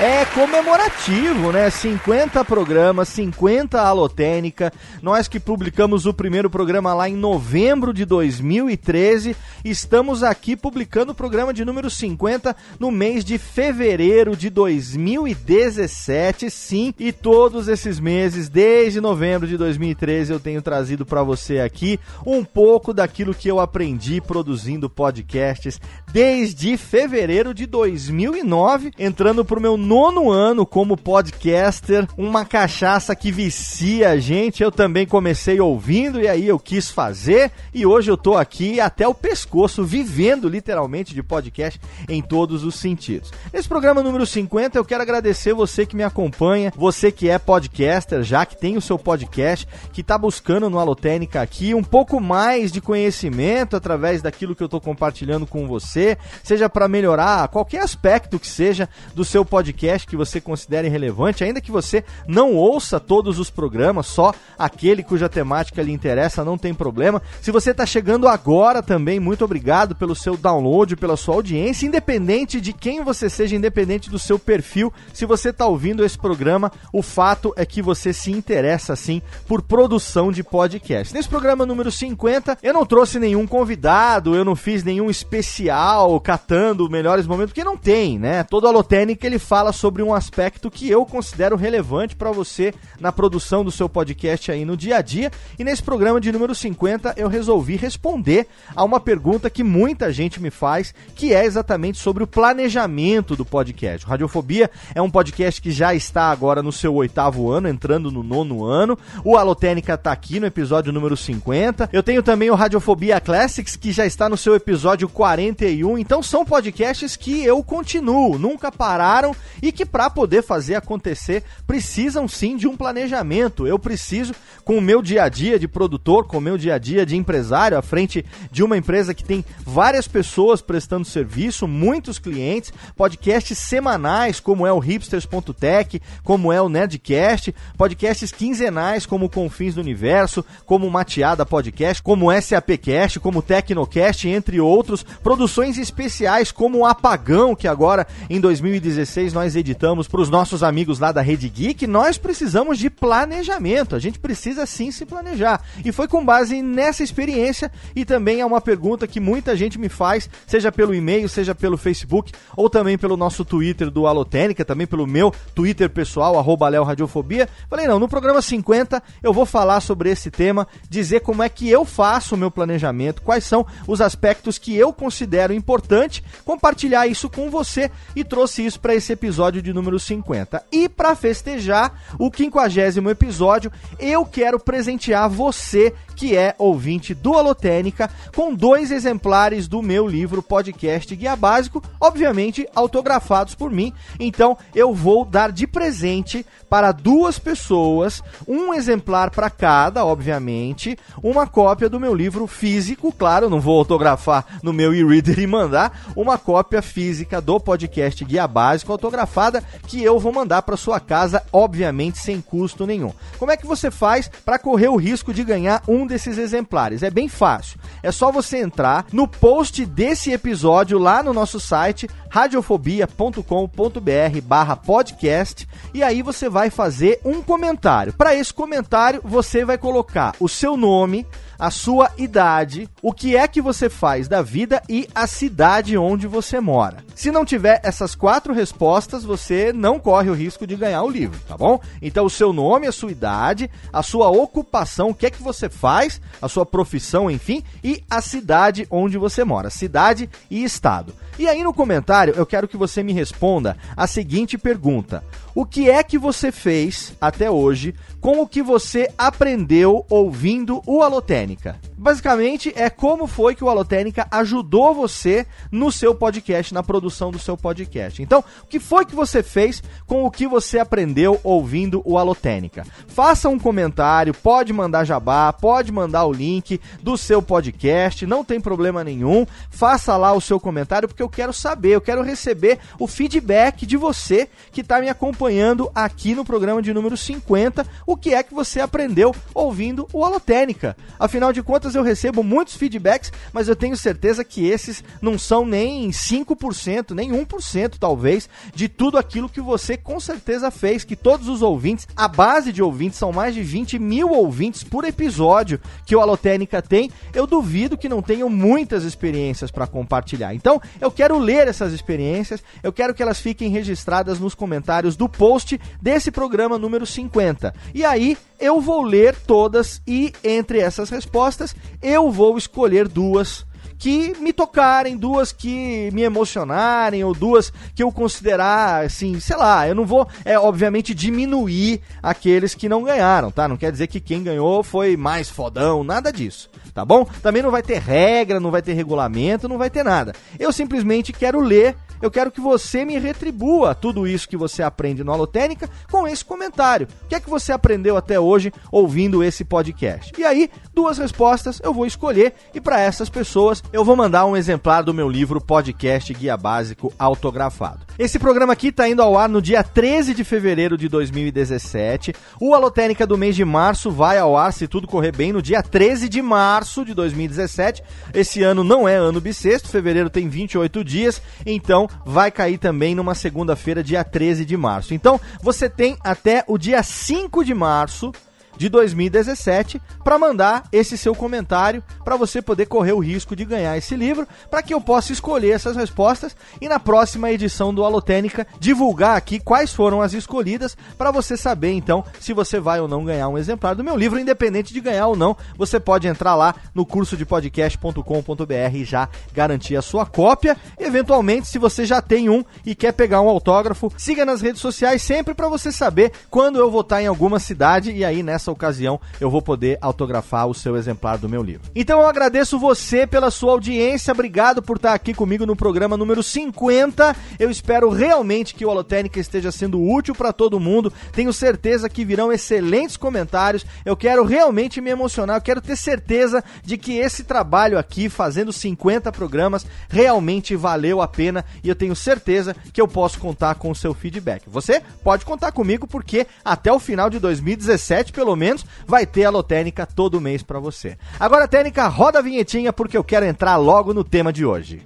É 0.00 0.24
comemorativo, 0.34 1.52
né? 1.52 1.68
50 1.68 2.42
programas, 2.46 3.10
50 3.10 3.80
Alotênica. 3.80 4.72
Nós 5.02 5.28
que 5.28 5.38
publicamos 5.38 6.06
o 6.06 6.14
primeiro 6.14 6.48
programa 6.48 6.94
lá 6.94 7.08
em 7.08 7.14
novembro 7.14 7.92
de 7.92 8.06
2013, 8.06 9.36
estamos 9.62 10.22
aqui 10.22 10.56
publicando 10.56 11.12
o 11.12 11.14
programa 11.14 11.52
de 11.52 11.64
número 11.64 11.90
50 11.90 12.56
no 12.80 12.90
mês 12.90 13.22
de 13.22 13.36
fevereiro 13.36 14.34
de 14.34 14.48
2017, 14.48 16.50
sim, 16.50 16.94
e 16.98 17.12
todo 17.12 17.33
todos 17.34 17.66
esses 17.66 17.98
meses, 17.98 18.48
desde 18.48 19.00
novembro 19.00 19.48
de 19.48 19.56
2013, 19.56 20.32
eu 20.32 20.38
tenho 20.38 20.62
trazido 20.62 21.04
para 21.04 21.20
você 21.24 21.58
aqui 21.58 21.98
um 22.24 22.44
pouco 22.44 22.94
daquilo 22.94 23.34
que 23.34 23.48
eu 23.48 23.58
aprendi 23.58 24.20
produzindo 24.20 24.88
podcasts 24.88 25.80
desde 26.14 26.76
fevereiro 26.76 27.52
de 27.52 27.66
2009, 27.66 28.92
entrando 28.96 29.44
pro 29.44 29.60
meu 29.60 29.76
nono 29.76 30.30
ano 30.30 30.64
como 30.64 30.96
podcaster, 30.96 32.06
uma 32.16 32.44
cachaça 32.44 33.16
que 33.16 33.32
vicia 33.32 34.10
a 34.10 34.16
gente. 34.16 34.62
Eu 34.62 34.70
também 34.70 35.08
comecei 35.08 35.60
ouvindo 35.60 36.20
e 36.20 36.28
aí 36.28 36.46
eu 36.46 36.56
quis 36.56 36.88
fazer 36.88 37.50
e 37.74 37.84
hoje 37.84 38.12
eu 38.12 38.16
tô 38.16 38.36
aqui 38.36 38.78
até 38.78 39.08
o 39.08 39.12
pescoço 39.12 39.82
vivendo 39.82 40.48
literalmente 40.48 41.12
de 41.12 41.20
podcast 41.20 41.80
em 42.08 42.22
todos 42.22 42.62
os 42.62 42.76
sentidos. 42.76 43.32
Nesse 43.52 43.68
programa 43.68 44.00
número 44.00 44.24
50, 44.24 44.78
eu 44.78 44.84
quero 44.84 45.02
agradecer 45.02 45.52
você 45.52 45.84
que 45.84 45.96
me 45.96 46.04
acompanha, 46.04 46.72
você 46.76 47.10
que 47.10 47.28
é 47.28 47.40
podcaster, 47.40 48.22
já 48.22 48.46
que 48.46 48.56
tem 48.56 48.76
o 48.76 48.80
seu 48.80 48.96
podcast, 49.00 49.66
que 49.92 50.00
está 50.00 50.16
buscando 50.16 50.70
no 50.70 50.78
Alotênica 50.78 51.42
aqui 51.42 51.74
um 51.74 51.82
pouco 51.82 52.20
mais 52.20 52.70
de 52.70 52.80
conhecimento 52.80 53.74
através 53.74 54.22
daquilo 54.22 54.54
que 54.54 54.62
eu 54.62 54.66
estou 54.66 54.80
compartilhando 54.80 55.44
com 55.44 55.66
você, 55.66 56.03
seja 56.42 56.68
para 56.68 56.88
melhorar 56.88 57.48
qualquer 57.48 57.82
aspecto 57.82 58.38
que 58.38 58.46
seja 58.46 58.88
do 59.14 59.24
seu 59.24 59.44
podcast 59.44 60.06
que 60.06 60.16
você 60.16 60.40
considere 60.40 60.88
relevante, 60.88 61.44
ainda 61.44 61.60
que 61.60 61.70
você 61.70 62.04
não 62.26 62.54
ouça 62.54 63.00
todos 63.00 63.38
os 63.38 63.50
programas, 63.50 64.06
só 64.06 64.32
aquele 64.58 65.02
cuja 65.02 65.28
temática 65.28 65.82
lhe 65.82 65.92
interessa, 65.92 66.44
não 66.44 66.58
tem 66.58 66.74
problema. 66.74 67.22
Se 67.40 67.50
você 67.50 67.70
está 67.70 67.86
chegando 67.86 68.28
agora 68.28 68.82
também, 68.82 69.20
muito 69.20 69.44
obrigado 69.44 69.94
pelo 69.94 70.14
seu 70.14 70.36
download, 70.36 70.96
pela 70.96 71.16
sua 71.16 71.36
audiência, 71.36 71.86
independente 71.86 72.60
de 72.60 72.72
quem 72.72 73.02
você 73.02 73.30
seja, 73.30 73.56
independente 73.56 74.10
do 74.10 74.18
seu 74.18 74.38
perfil, 74.38 74.92
se 75.12 75.24
você 75.24 75.50
está 75.50 75.66
ouvindo 75.66 76.04
esse 76.04 76.18
programa, 76.18 76.70
o 76.92 77.02
fato 77.02 77.52
é 77.56 77.64
que 77.64 77.82
você 77.82 78.12
se 78.12 78.30
interessa 78.30 78.96
sim 78.96 79.22
por 79.46 79.62
produção 79.62 80.32
de 80.32 80.42
podcast. 80.42 81.14
Nesse 81.14 81.28
programa 81.28 81.66
número 81.66 81.90
50, 81.90 82.58
eu 82.62 82.72
não 82.72 82.84
trouxe 82.84 83.18
nenhum 83.18 83.46
convidado, 83.46 84.34
eu 84.34 84.44
não 84.44 84.56
fiz 84.56 84.82
nenhum 84.82 85.10
especial 85.10 85.93
catando 86.20 86.88
melhores 86.90 87.26
momentos, 87.26 87.52
porque 87.52 87.64
não 87.64 87.76
tem, 87.76 88.18
né? 88.18 88.42
Todo 88.44 88.66
Alotênica 88.66 89.26
ele 89.26 89.38
fala 89.38 89.72
sobre 89.72 90.02
um 90.02 90.12
aspecto 90.12 90.70
que 90.70 90.90
eu 90.90 91.04
considero 91.06 91.56
relevante 91.56 92.16
para 92.16 92.32
você 92.32 92.74
na 92.98 93.12
produção 93.12 93.64
do 93.64 93.70
seu 93.70 93.88
podcast 93.88 94.50
aí 94.50 94.64
no 94.64 94.76
dia 94.76 94.96
a 94.96 95.02
dia. 95.02 95.30
E 95.58 95.64
nesse 95.64 95.82
programa 95.82 96.20
de 96.20 96.32
número 96.32 96.54
50, 96.54 97.14
eu 97.16 97.28
resolvi 97.28 97.76
responder 97.76 98.46
a 98.74 98.82
uma 98.82 98.98
pergunta 98.98 99.50
que 99.50 99.62
muita 99.62 100.12
gente 100.12 100.40
me 100.40 100.50
faz, 100.50 100.94
que 101.14 101.32
é 101.32 101.44
exatamente 101.44 101.98
sobre 101.98 102.24
o 102.24 102.26
planejamento 102.26 103.36
do 103.36 103.44
podcast. 103.44 104.06
O 104.06 104.08
Radiofobia 104.08 104.70
é 104.94 105.00
um 105.00 105.10
podcast 105.10 105.60
que 105.60 105.70
já 105.70 105.94
está 105.94 106.30
agora 106.30 106.62
no 106.62 106.72
seu 106.72 106.94
oitavo 106.94 107.50
ano, 107.50 107.68
entrando 107.68 108.10
no 108.10 108.22
nono 108.22 108.64
ano. 108.64 108.98
O 109.24 109.36
Alotênica 109.36 109.96
tá 109.96 110.12
aqui 110.12 110.40
no 110.40 110.46
episódio 110.46 110.92
número 110.92 111.16
50. 111.16 111.90
Eu 111.92 112.02
tenho 112.02 112.22
também 112.22 112.50
o 112.50 112.54
Radiofobia 112.54 113.20
Classics, 113.20 113.76
que 113.76 113.92
já 113.92 114.04
está 114.04 114.28
no 114.28 114.36
seu 114.36 114.54
episódio 114.54 115.08
41. 115.08 115.83
Então 115.98 116.22
são 116.22 116.44
podcasts 116.44 117.16
que 117.16 117.44
eu 117.44 117.62
continuo, 117.62 118.38
nunca 118.38 118.72
pararam 118.72 119.34
e 119.62 119.70
que 119.70 119.84
para 119.84 120.10
poder 120.10 120.42
fazer 120.42 120.74
acontecer 120.74 121.42
precisam 121.66 122.26
sim 122.26 122.56
de 122.56 122.66
um 122.66 122.76
planejamento. 122.76 123.66
Eu 123.66 123.78
preciso, 123.78 124.34
com 124.64 124.78
o 124.78 124.82
meu 124.82 125.02
dia 125.02 125.24
a 125.24 125.28
dia 125.28 125.58
de 125.58 125.68
produtor, 125.68 126.26
com 126.26 126.38
o 126.38 126.40
meu 126.40 126.56
dia 126.56 126.74
a 126.74 126.78
dia 126.78 127.04
de 127.04 127.16
empresário, 127.16 127.78
à 127.78 127.82
frente 127.82 128.24
de 128.50 128.62
uma 128.62 128.76
empresa 128.76 129.14
que 129.14 129.24
tem 129.24 129.44
várias 129.60 130.08
pessoas 130.08 130.60
prestando 130.60 131.04
serviço, 131.04 131.68
muitos 131.68 132.18
clientes, 132.18 132.72
podcasts 132.96 133.58
semanais, 133.58 134.40
como 134.40 134.66
é 134.66 134.72
o 134.72 134.78
hipsters.tech, 134.78 136.00
como 136.22 136.52
é 136.52 136.60
o 136.60 136.68
Nerdcast 136.68 137.24
Podcast, 137.24 137.54
podcasts 137.76 138.32
quinzenais 138.32 139.06
como 139.06 139.28
Confins 139.28 139.74
do 139.74 139.80
Universo, 139.80 140.44
como 140.66 140.90
Mateada 140.90 141.46
Podcast, 141.46 142.02
como 142.02 142.30
SAPcast, 142.30 143.18
como 143.18 143.42
Tecnocast, 143.42 144.28
entre 144.28 144.60
outros, 144.60 145.02
produções 145.02 145.63
especiais 145.70 146.52
como 146.52 146.78
o 146.78 146.86
Apagão, 146.86 147.54
que 147.54 147.66
agora 147.66 148.06
em 148.28 148.40
2016 148.40 149.32
nós 149.32 149.56
editamos 149.56 150.06
para 150.06 150.20
os 150.20 150.28
nossos 150.28 150.62
amigos 150.62 150.98
lá 150.98 151.12
da 151.12 151.22
Rede 151.22 151.48
Geek. 151.48 151.86
Nós 151.86 152.18
precisamos 152.18 152.78
de 152.78 152.90
planejamento, 152.90 153.96
a 153.96 153.98
gente 153.98 154.18
precisa 154.18 154.66
sim 154.66 154.90
se 154.90 155.06
planejar. 155.06 155.62
E 155.84 155.90
foi 155.90 156.06
com 156.06 156.24
base 156.24 156.62
nessa 156.62 157.02
experiência 157.02 157.72
e 157.96 158.04
também 158.04 158.40
é 158.40 158.46
uma 158.46 158.60
pergunta 158.60 159.06
que 159.06 159.18
muita 159.18 159.56
gente 159.56 159.78
me 159.78 159.88
faz, 159.88 160.28
seja 160.46 160.70
pelo 160.70 160.94
e-mail, 160.94 161.28
seja 161.28 161.54
pelo 161.54 161.76
Facebook 161.76 162.32
ou 162.56 162.68
também 162.68 162.98
pelo 162.98 163.16
nosso 163.16 163.44
Twitter 163.44 163.90
do 163.90 164.06
Alotênica, 164.06 164.64
também 164.64 164.86
pelo 164.86 165.06
meu 165.06 165.32
Twitter 165.54 165.88
pessoal, 165.88 166.38
arroba 166.38 166.68
Radiofobia 166.84 167.14
xenofobia. 167.14 167.48
Falei, 167.70 167.86
não, 167.86 167.98
no 167.98 168.08
programa 168.08 168.42
50 168.42 169.02
eu 169.22 169.32
vou 169.32 169.46
falar 169.46 169.80
sobre 169.80 170.10
esse 170.10 170.30
tema, 170.30 170.66
dizer 170.88 171.20
como 171.20 171.42
é 171.42 171.48
que 171.48 171.68
eu 171.68 171.84
faço 171.84 172.34
o 172.34 172.38
meu 172.38 172.50
planejamento, 172.50 173.22
quais 173.22 173.44
são 173.44 173.66
os 173.86 174.00
aspectos 174.00 174.58
que 174.58 174.74
eu 174.74 174.92
considero 174.92 175.53
importante, 175.54 176.22
compartilhar 176.44 177.06
isso 177.06 177.28
com 177.28 177.50
você 177.50 177.90
e 178.14 178.24
trouxe 178.24 178.64
isso 178.64 178.80
para 178.80 178.94
esse 178.94 179.12
episódio 179.12 179.62
de 179.62 179.72
número 179.72 179.98
50. 179.98 180.64
E 180.70 180.88
para 180.88 181.14
festejar 181.14 182.02
o 182.18 182.30
50 182.34 183.10
episódio, 183.10 183.72
eu 183.98 184.24
quero 184.24 184.58
presentear 184.58 185.28
você 185.28 185.94
que 186.14 186.36
é 186.36 186.54
ouvinte 186.58 187.14
do 187.14 187.34
Alotênica, 187.34 188.10
com 188.34 188.54
dois 188.54 188.90
exemplares 188.90 189.66
do 189.66 189.82
meu 189.82 190.06
livro 190.06 190.42
podcast 190.42 191.14
Guia 191.14 191.34
Básico, 191.34 191.82
obviamente 192.00 192.68
autografados 192.74 193.54
por 193.54 193.70
mim. 193.70 193.92
Então 194.18 194.56
eu 194.74 194.94
vou 194.94 195.24
dar 195.24 195.50
de 195.50 195.66
presente 195.66 196.46
para 196.68 196.92
duas 196.92 197.38
pessoas, 197.38 198.22
um 198.46 198.72
exemplar 198.72 199.30
para 199.30 199.50
cada, 199.50 200.04
obviamente, 200.04 200.98
uma 201.22 201.46
cópia 201.46 201.88
do 201.88 202.00
meu 202.00 202.14
livro 202.14 202.46
físico, 202.46 203.12
claro, 203.12 203.50
não 203.50 203.60
vou 203.60 203.78
autografar 203.78 204.44
no 204.62 204.72
meu 204.72 204.94
e-reader 204.94 205.40
e 205.44 205.46
mandar, 205.46 206.12
uma 206.16 206.36
cópia 206.36 206.82
física 206.82 207.40
do 207.40 207.60
podcast 207.60 208.24
Guia 208.24 208.46
Básico 208.46 208.92
autografada 208.92 209.62
que 209.86 210.02
eu 210.02 210.18
vou 210.18 210.32
mandar 210.32 210.62
para 210.62 210.76
sua 210.76 210.98
casa, 210.98 211.42
obviamente 211.52 212.18
sem 212.18 212.40
custo 212.40 212.86
nenhum. 212.86 213.12
Como 213.38 213.52
é 213.52 213.56
que 213.56 213.66
você 213.66 213.90
faz 213.90 214.30
para 214.44 214.58
correr 214.58 214.88
o 214.88 214.96
risco 214.96 215.32
de 215.32 215.44
ganhar 215.44 215.82
um 215.88 216.06
desses 216.06 216.38
exemplares. 216.38 217.02
É 217.02 217.10
bem 217.10 217.28
fácil. 217.28 217.78
É 218.02 218.10
só 218.10 218.30
você 218.30 218.58
entrar 218.58 219.06
no 219.12 219.26
post 219.26 219.84
desse 219.84 220.32
episódio 220.32 220.98
lá 220.98 221.22
no 221.22 221.32
nosso 221.32 221.60
site 221.60 222.08
radiofobia.com.br 222.28 224.40
barra 224.42 224.76
podcast 224.76 225.68
e 225.92 226.02
aí 226.02 226.22
você 226.22 226.48
vai 226.48 226.70
fazer 226.70 227.20
um 227.24 227.40
comentário. 227.40 228.12
Para 228.12 228.34
esse 228.34 228.52
comentário, 228.52 229.20
você 229.24 229.64
vai 229.64 229.78
colocar 229.78 230.34
o 230.40 230.48
seu 230.48 230.76
nome, 230.76 231.26
a 231.58 231.70
sua 231.70 232.10
idade, 232.16 232.88
o 233.02 233.12
que 233.12 233.36
é 233.36 233.46
que 233.46 233.60
você 233.60 233.88
faz 233.88 234.26
da 234.26 234.42
vida 234.42 234.82
e 234.88 235.08
a 235.14 235.26
cidade 235.26 235.96
onde 235.96 236.26
você 236.26 236.58
mora. 236.60 237.03
Se 237.14 237.30
não 237.30 237.44
tiver 237.44 237.80
essas 237.84 238.14
quatro 238.14 238.52
respostas, 238.52 239.24
você 239.24 239.72
não 239.72 239.98
corre 239.98 240.30
o 240.30 240.34
risco 240.34 240.66
de 240.66 240.74
ganhar 240.74 241.02
o 241.02 241.10
livro, 241.10 241.38
tá 241.46 241.56
bom? 241.56 241.80
Então, 242.02 242.26
o 242.26 242.30
seu 242.30 242.52
nome, 242.52 242.86
a 242.86 242.92
sua 242.92 243.12
idade, 243.12 243.70
a 243.92 244.02
sua 244.02 244.28
ocupação, 244.28 245.10
o 245.10 245.14
que 245.14 245.26
é 245.26 245.30
que 245.30 245.42
você 245.42 245.68
faz, 245.68 246.20
a 246.42 246.48
sua 246.48 246.66
profissão, 246.66 247.30
enfim, 247.30 247.62
e 247.82 248.02
a 248.10 248.20
cidade 248.20 248.86
onde 248.90 249.16
você 249.16 249.44
mora, 249.44 249.70
cidade 249.70 250.28
e 250.50 250.64
estado. 250.64 251.14
E 251.38 251.48
aí 251.48 251.64
no 251.64 251.74
comentário 251.74 252.34
eu 252.36 252.46
quero 252.46 252.68
que 252.68 252.76
você 252.76 253.02
me 253.02 253.12
responda 253.12 253.76
a 253.96 254.06
seguinte 254.06 254.56
pergunta: 254.56 255.24
O 255.54 255.66
que 255.66 255.90
é 255.90 256.02
que 256.02 256.16
você 256.16 256.52
fez 256.52 257.12
até 257.20 257.50
hoje 257.50 257.94
com 258.20 258.40
o 258.40 258.46
que 258.46 258.62
você 258.62 259.10
aprendeu 259.18 260.06
ouvindo 260.08 260.80
o 260.86 261.02
Alotênica. 261.02 261.78
Basicamente, 261.96 262.72
é 262.74 262.88
como 262.88 263.26
foi 263.26 263.54
que 263.54 263.62
o 263.62 263.68
Alotênica 263.68 264.26
ajudou 264.30 264.94
você 264.94 265.46
no 265.70 265.92
seu 265.92 266.14
podcast, 266.14 266.72
na 266.72 266.82
produção 266.82 267.03
do 267.30 267.38
seu 267.38 267.56
podcast. 267.56 268.22
Então, 268.22 268.44
o 268.62 268.66
que 268.66 268.78
foi 268.78 269.04
que 269.04 269.14
você 269.14 269.42
fez 269.42 269.82
com 270.06 270.24
o 270.24 270.30
que 270.30 270.46
você 270.46 270.78
aprendeu 270.78 271.40
ouvindo 271.42 272.02
o 272.04 272.18
Alotênica? 272.18 272.86
Faça 273.06 273.48
um 273.48 273.58
comentário, 273.58 274.34
pode 274.34 274.72
mandar 274.72 275.04
jabá, 275.04 275.52
pode 275.52 275.92
mandar 275.92 276.24
o 276.24 276.32
link 276.32 276.80
do 277.02 277.16
seu 277.16 277.42
podcast, 277.42 278.26
não 278.26 278.44
tem 278.44 278.60
problema 278.60 279.04
nenhum. 279.04 279.46
Faça 279.70 280.16
lá 280.16 280.32
o 280.32 280.40
seu 280.40 280.58
comentário, 280.58 281.08
porque 281.08 281.22
eu 281.22 281.28
quero 281.28 281.52
saber, 281.52 281.90
eu 281.90 282.00
quero 282.00 282.22
receber 282.22 282.78
o 282.98 283.06
feedback 283.06 283.86
de 283.86 283.96
você 283.96 284.48
que 284.72 284.80
está 284.80 285.00
me 285.00 285.08
acompanhando 285.08 285.90
aqui 285.94 286.34
no 286.34 286.44
programa 286.44 286.80
de 286.80 286.92
número 286.92 287.16
50. 287.16 287.86
O 288.06 288.16
que 288.16 288.34
é 288.34 288.42
que 288.42 288.54
você 288.54 288.80
aprendeu 288.80 289.34
ouvindo 289.54 290.08
o 290.12 290.24
Alotênica? 290.24 290.96
Afinal 291.18 291.52
de 291.52 291.62
contas, 291.62 291.94
eu 291.94 292.02
recebo 292.02 292.42
muitos 292.42 292.76
feedbacks, 292.76 293.32
mas 293.52 293.68
eu 293.68 293.76
tenho 293.76 293.96
certeza 293.96 294.44
que 294.44 294.66
esses 294.66 295.02
não 295.20 295.38
são 295.38 295.66
nem 295.66 296.10
5%, 296.10 296.93
nem 297.14 297.30
1% 297.30 297.94
talvez, 297.98 298.48
de 298.74 298.88
tudo 298.88 299.18
aquilo 299.18 299.48
que 299.48 299.60
você 299.60 299.96
com 299.96 300.20
certeza 300.20 300.70
fez, 300.70 301.04
que 301.04 301.16
todos 301.16 301.48
os 301.48 301.62
ouvintes, 301.62 302.06
a 302.14 302.28
base 302.28 302.72
de 302.72 302.82
ouvintes 302.82 303.18
são 303.18 303.32
mais 303.32 303.54
de 303.54 303.62
20 303.62 303.98
mil 303.98 304.30
ouvintes 304.30 304.84
por 304.84 305.04
episódio 305.04 305.80
que 306.06 306.14
o 306.14 306.20
Alotênica 306.20 306.82
tem, 306.82 307.10
eu 307.32 307.46
duvido 307.46 307.98
que 307.98 308.08
não 308.08 308.22
tenham 308.22 308.48
muitas 308.48 309.04
experiências 309.04 309.70
para 309.70 309.86
compartilhar. 309.86 310.54
Então, 310.54 310.80
eu 311.00 311.10
quero 311.10 311.38
ler 311.38 311.66
essas 311.66 311.92
experiências, 311.92 312.62
eu 312.82 312.92
quero 312.92 313.14
que 313.14 313.22
elas 313.22 313.40
fiquem 313.40 313.70
registradas 313.70 314.38
nos 314.38 314.54
comentários 314.54 315.16
do 315.16 315.28
post 315.28 315.80
desse 316.00 316.30
programa 316.30 316.78
número 316.78 317.06
50. 317.06 317.74
E 317.94 318.04
aí, 318.04 318.36
eu 318.60 318.80
vou 318.80 319.02
ler 319.02 319.34
todas 319.34 320.00
e 320.06 320.32
entre 320.42 320.78
essas 320.78 321.10
respostas 321.10 321.74
eu 322.00 322.30
vou 322.30 322.56
escolher 322.56 323.08
duas 323.08 323.66
que 324.04 324.38
me 324.38 324.52
tocarem, 324.52 325.16
duas 325.16 325.50
que 325.50 326.10
me 326.12 326.20
emocionarem, 326.20 327.24
ou 327.24 327.32
duas 327.32 327.72
que 327.94 328.02
eu 328.02 328.12
considerar, 328.12 329.02
assim, 329.02 329.40
sei 329.40 329.56
lá, 329.56 329.88
eu 329.88 329.94
não 329.94 330.04
vou, 330.04 330.28
é, 330.44 330.58
obviamente, 330.58 331.14
diminuir 331.14 332.02
aqueles 332.22 332.74
que 332.74 332.86
não 332.86 333.02
ganharam, 333.02 333.50
tá? 333.50 333.66
Não 333.66 333.78
quer 333.78 333.90
dizer 333.90 334.08
que 334.08 334.20
quem 334.20 334.42
ganhou 334.42 334.82
foi 334.82 335.16
mais 335.16 335.48
fodão, 335.48 336.04
nada 336.04 336.30
disso, 336.30 336.68
tá 336.92 337.02
bom? 337.02 337.24
Também 337.42 337.62
não 337.62 337.70
vai 337.70 337.82
ter 337.82 337.98
regra, 337.98 338.60
não 338.60 338.70
vai 338.70 338.82
ter 338.82 338.92
regulamento, 338.92 339.70
não 339.70 339.78
vai 339.78 339.88
ter 339.88 340.04
nada. 340.04 340.34
Eu 340.58 340.70
simplesmente 340.70 341.32
quero 341.32 341.58
ler 341.58 341.96
eu 342.24 342.30
quero 342.30 342.50
que 342.50 342.60
você 342.60 343.04
me 343.04 343.18
retribua 343.18 343.94
tudo 343.94 344.26
isso 344.26 344.48
que 344.48 344.56
você 344.56 344.82
aprende 344.82 345.22
no 345.22 345.30
Alotênica 345.30 345.90
com 346.10 346.26
esse 346.26 346.42
comentário. 346.42 347.06
O 347.24 347.28
que 347.28 347.34
é 347.34 347.40
que 347.40 347.50
você 347.50 347.70
aprendeu 347.70 348.16
até 348.16 348.40
hoje 348.40 348.72
ouvindo 348.90 349.44
esse 349.44 349.62
podcast? 349.62 350.32
E 350.38 350.42
aí, 350.42 350.70
duas 350.94 351.18
respostas 351.18 351.82
eu 351.84 351.92
vou 351.92 352.06
escolher 352.06 352.54
e 352.72 352.80
para 352.80 352.98
essas 352.98 353.28
pessoas 353.28 353.82
eu 353.92 354.02
vou 354.04 354.16
mandar 354.16 354.46
um 354.46 354.56
exemplar 354.56 355.02
do 355.02 355.12
meu 355.12 355.28
livro 355.28 355.60
Podcast 355.60 356.32
Guia 356.32 356.56
Básico 356.56 357.12
Autografado. 357.18 358.06
Esse 358.18 358.38
programa 358.38 358.72
aqui 358.72 358.88
está 358.88 359.06
indo 359.06 359.20
ao 359.20 359.36
ar 359.36 359.48
no 359.48 359.60
dia 359.60 359.82
13 359.82 360.32
de 360.32 360.44
fevereiro 360.44 360.96
de 360.96 361.10
2017. 361.10 362.32
O 362.58 362.74
Alotênica 362.74 363.26
do 363.26 363.36
mês 363.36 363.54
de 363.54 363.66
março 363.66 364.10
vai 364.10 364.38
ao 364.38 364.56
ar, 364.56 364.72
se 364.72 364.88
tudo 364.88 365.06
correr 365.06 365.36
bem, 365.36 365.52
no 365.52 365.60
dia 365.60 365.82
13 365.82 366.26
de 366.28 366.40
março 366.40 367.04
de 367.04 367.12
2017. 367.12 368.02
Esse 368.32 368.62
ano 368.62 368.82
não 368.82 369.06
é 369.06 369.14
ano 369.14 369.42
bissexto, 369.42 369.88
fevereiro 369.88 370.30
tem 370.30 370.48
28 370.48 371.04
dias, 371.04 371.42
então 371.66 372.08
vai 372.24 372.50
cair 372.50 372.78
também 372.78 373.14
numa 373.14 373.34
segunda-feira, 373.34 374.02
dia 374.02 374.22
13 374.22 374.64
de 374.64 374.76
março. 374.76 375.14
Então, 375.14 375.40
você 375.62 375.88
tem 375.88 376.16
até 376.22 376.64
o 376.66 376.76
dia 376.78 377.02
5 377.02 377.64
de 377.64 377.74
março 377.74 378.32
de 378.76 378.88
2017 378.88 380.00
para 380.22 380.38
mandar 380.38 380.84
esse 380.92 381.16
seu 381.16 381.34
comentário 381.34 382.02
para 382.24 382.36
você 382.36 382.62
poder 382.62 382.86
correr 382.86 383.12
o 383.12 383.18
risco 383.18 383.54
de 383.54 383.64
ganhar 383.64 383.96
esse 383.96 384.16
livro, 384.16 384.46
para 384.70 384.82
que 384.82 384.94
eu 384.94 385.00
possa 385.00 385.32
escolher 385.32 385.70
essas 385.70 385.96
respostas 385.96 386.56
e 386.80 386.88
na 386.88 386.98
próxima 386.98 387.50
edição 387.50 387.92
do 387.92 388.04
Alotênica 388.04 388.66
divulgar 388.78 389.36
aqui 389.36 389.60
quais 389.60 389.92
foram 389.92 390.22
as 390.22 390.32
escolhidas 390.32 390.96
para 391.16 391.30
você 391.30 391.56
saber 391.56 391.92
então 391.92 392.24
se 392.40 392.52
você 392.52 392.80
vai 392.80 393.00
ou 393.00 393.08
não 393.08 393.24
ganhar 393.24 393.48
um 393.48 393.58
exemplar 393.58 393.94
do 393.94 394.04
meu 394.04 394.16
livro, 394.16 394.38
independente 394.38 394.92
de 394.92 395.00
ganhar 395.00 395.26
ou 395.26 395.36
não, 395.36 395.56
você 395.76 395.98
pode 395.98 396.26
entrar 396.26 396.54
lá 396.54 396.74
no 396.94 397.06
curso 397.06 397.36
de 397.36 397.44
podcast.com.br 397.44 398.94
e 398.94 399.04
já 399.04 399.28
garantir 399.52 399.96
a 399.96 400.02
sua 400.02 400.26
cópia. 400.26 400.76
Eventualmente, 400.98 401.68
se 401.68 401.78
você 401.78 402.04
já 402.04 402.20
tem 402.20 402.48
um 402.48 402.64
e 402.84 402.94
quer 402.94 403.12
pegar 403.12 403.40
um 403.40 403.48
autógrafo, 403.48 404.12
siga 404.16 404.44
nas 404.44 404.60
redes 404.60 404.80
sociais 404.80 405.22
sempre 405.22 405.54
para 405.54 405.68
você 405.68 405.90
saber 405.90 406.32
quando 406.50 406.78
eu 406.78 406.90
vou 406.90 407.00
estar 407.00 407.22
em 407.22 407.26
alguma 407.26 407.58
cidade 407.58 408.12
e 408.12 408.24
aí 408.24 408.42
nessa 408.42 408.63
nessa 408.64 408.72
ocasião 408.72 409.20
eu 409.40 409.50
vou 409.50 409.60
poder 409.60 409.98
autografar 410.00 410.66
o 410.66 410.74
seu 410.74 410.96
exemplar 410.96 411.36
do 411.36 411.48
meu 411.48 411.62
livro. 411.62 411.90
Então 411.94 412.20
eu 412.20 412.26
agradeço 412.26 412.78
você 412.78 413.26
pela 413.26 413.50
sua 413.50 413.72
audiência, 413.72 414.32
obrigado 414.32 414.82
por 414.82 414.96
estar 414.96 415.12
aqui 415.12 415.34
comigo 415.34 415.66
no 415.66 415.76
programa 415.76 416.16
número 416.16 416.42
50. 416.42 417.36
Eu 417.58 417.70
espero 417.70 418.08
realmente 418.08 418.74
que 418.74 418.86
o 418.86 418.88
Holotênica 418.88 419.38
esteja 419.38 419.70
sendo 419.70 420.02
útil 420.02 420.34
para 420.34 420.52
todo 420.52 420.80
mundo. 420.80 421.12
Tenho 421.32 421.52
certeza 421.52 422.08
que 422.08 422.24
virão 422.24 422.52
excelentes 422.52 423.16
comentários. 423.16 423.84
Eu 424.04 424.16
quero 424.16 424.44
realmente 424.44 425.00
me 425.00 425.10
emocionar, 425.10 425.56
eu 425.56 425.62
quero 425.62 425.80
ter 425.80 425.96
certeza 425.96 426.64
de 426.82 426.96
que 426.96 427.18
esse 427.18 427.44
trabalho 427.44 427.98
aqui, 427.98 428.28
fazendo 428.28 428.72
50 428.72 429.30
programas, 429.32 429.86
realmente 430.08 430.74
valeu 430.74 431.20
a 431.20 431.28
pena 431.28 431.64
e 431.82 431.88
eu 431.88 431.94
tenho 431.94 432.16
certeza 432.16 432.74
que 432.92 433.00
eu 433.00 433.08
posso 433.08 433.38
contar 433.38 433.74
com 433.74 433.90
o 433.90 433.94
seu 433.94 434.14
feedback. 434.14 434.62
Você 434.68 435.02
pode 435.22 435.44
contar 435.44 435.72
comigo 435.72 436.06
porque 436.06 436.46
até 436.64 436.92
o 436.92 436.98
final 436.98 437.28
de 437.28 437.38
2017, 437.38 438.32
pelo 438.32 438.53
pelo 438.54 438.56
menos, 438.56 438.86
vai 439.06 439.26
ter 439.26 439.44
a 439.44 439.50
Lotênica 439.50 440.06
todo 440.06 440.40
mês 440.40 440.62
para 440.62 440.78
você. 440.78 441.18
Agora, 441.38 441.66
Técnica, 441.66 442.06
roda 442.06 442.38
a 442.38 442.42
vinhetinha 442.42 442.92
porque 442.92 443.16
eu 443.16 443.24
quero 443.24 443.44
entrar 443.44 443.76
logo 443.76 444.14
no 444.14 444.22
tema 444.22 444.52
de 444.52 444.64
hoje. 444.64 445.02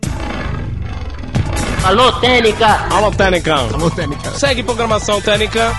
Alô, 1.83 2.13
Técnica! 2.21 2.87
Alô, 2.91 3.11
Técnica! 3.11 3.55
Alô, 3.55 3.91
Técnica! 3.91 4.31
Segue 4.33 4.63
programação, 4.63 5.21
Técnica! 5.23 5.73